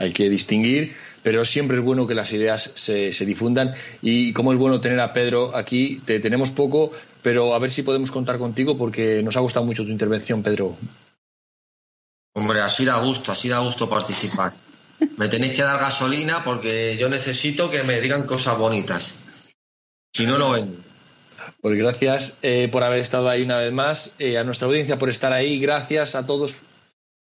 Hay 0.00 0.12
que 0.12 0.28
distinguir 0.28 0.96
pero 1.22 1.44
siempre 1.44 1.78
es 1.78 1.82
bueno 1.82 2.06
que 2.06 2.14
las 2.14 2.32
ideas 2.32 2.72
se, 2.74 3.12
se 3.12 3.26
difundan 3.26 3.74
y 4.02 4.32
como 4.32 4.52
es 4.52 4.58
bueno 4.58 4.80
tener 4.80 5.00
a 5.00 5.12
Pedro 5.12 5.56
aquí, 5.56 6.00
te 6.04 6.20
tenemos 6.20 6.50
poco, 6.50 6.92
pero 7.22 7.54
a 7.54 7.58
ver 7.58 7.70
si 7.70 7.82
podemos 7.82 8.10
contar 8.10 8.38
contigo 8.38 8.76
porque 8.76 9.22
nos 9.22 9.36
ha 9.36 9.40
gustado 9.40 9.66
mucho 9.66 9.84
tu 9.84 9.90
intervención, 9.90 10.42
Pedro. 10.42 10.76
Hombre, 12.34 12.60
así 12.60 12.84
da 12.84 12.98
gusto, 12.98 13.32
así 13.32 13.48
da 13.48 13.58
gusto 13.58 13.88
participar. 13.88 14.52
Me 15.16 15.28
tenéis 15.28 15.54
que 15.54 15.62
dar 15.62 15.80
gasolina 15.80 16.44
porque 16.44 16.96
yo 16.96 17.08
necesito 17.08 17.70
que 17.70 17.82
me 17.84 18.00
digan 18.00 18.24
cosas 18.24 18.56
bonitas. 18.58 19.14
Si 20.14 20.26
no, 20.26 20.38
no 20.38 20.52
ven. 20.52 20.76
Pues 21.60 21.76
gracias 21.76 22.34
eh, 22.42 22.68
por 22.70 22.84
haber 22.84 23.00
estado 23.00 23.28
ahí 23.28 23.42
una 23.42 23.58
vez 23.58 23.72
más, 23.72 24.14
eh, 24.18 24.38
a 24.38 24.44
nuestra 24.44 24.68
audiencia 24.68 24.98
por 24.98 25.10
estar 25.10 25.32
ahí, 25.32 25.58
gracias 25.58 26.14
a 26.14 26.24
todos 26.24 26.56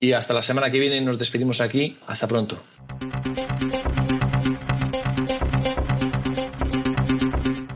y 0.04 0.14
hasta 0.14 0.34
la 0.34 0.42
semana 0.42 0.72
que 0.72 0.80
viene 0.80 1.00
nos 1.00 1.20
despedimos 1.20 1.62
aquí. 1.62 1.96
Hasta 2.08 2.28
pronto. 2.28 2.58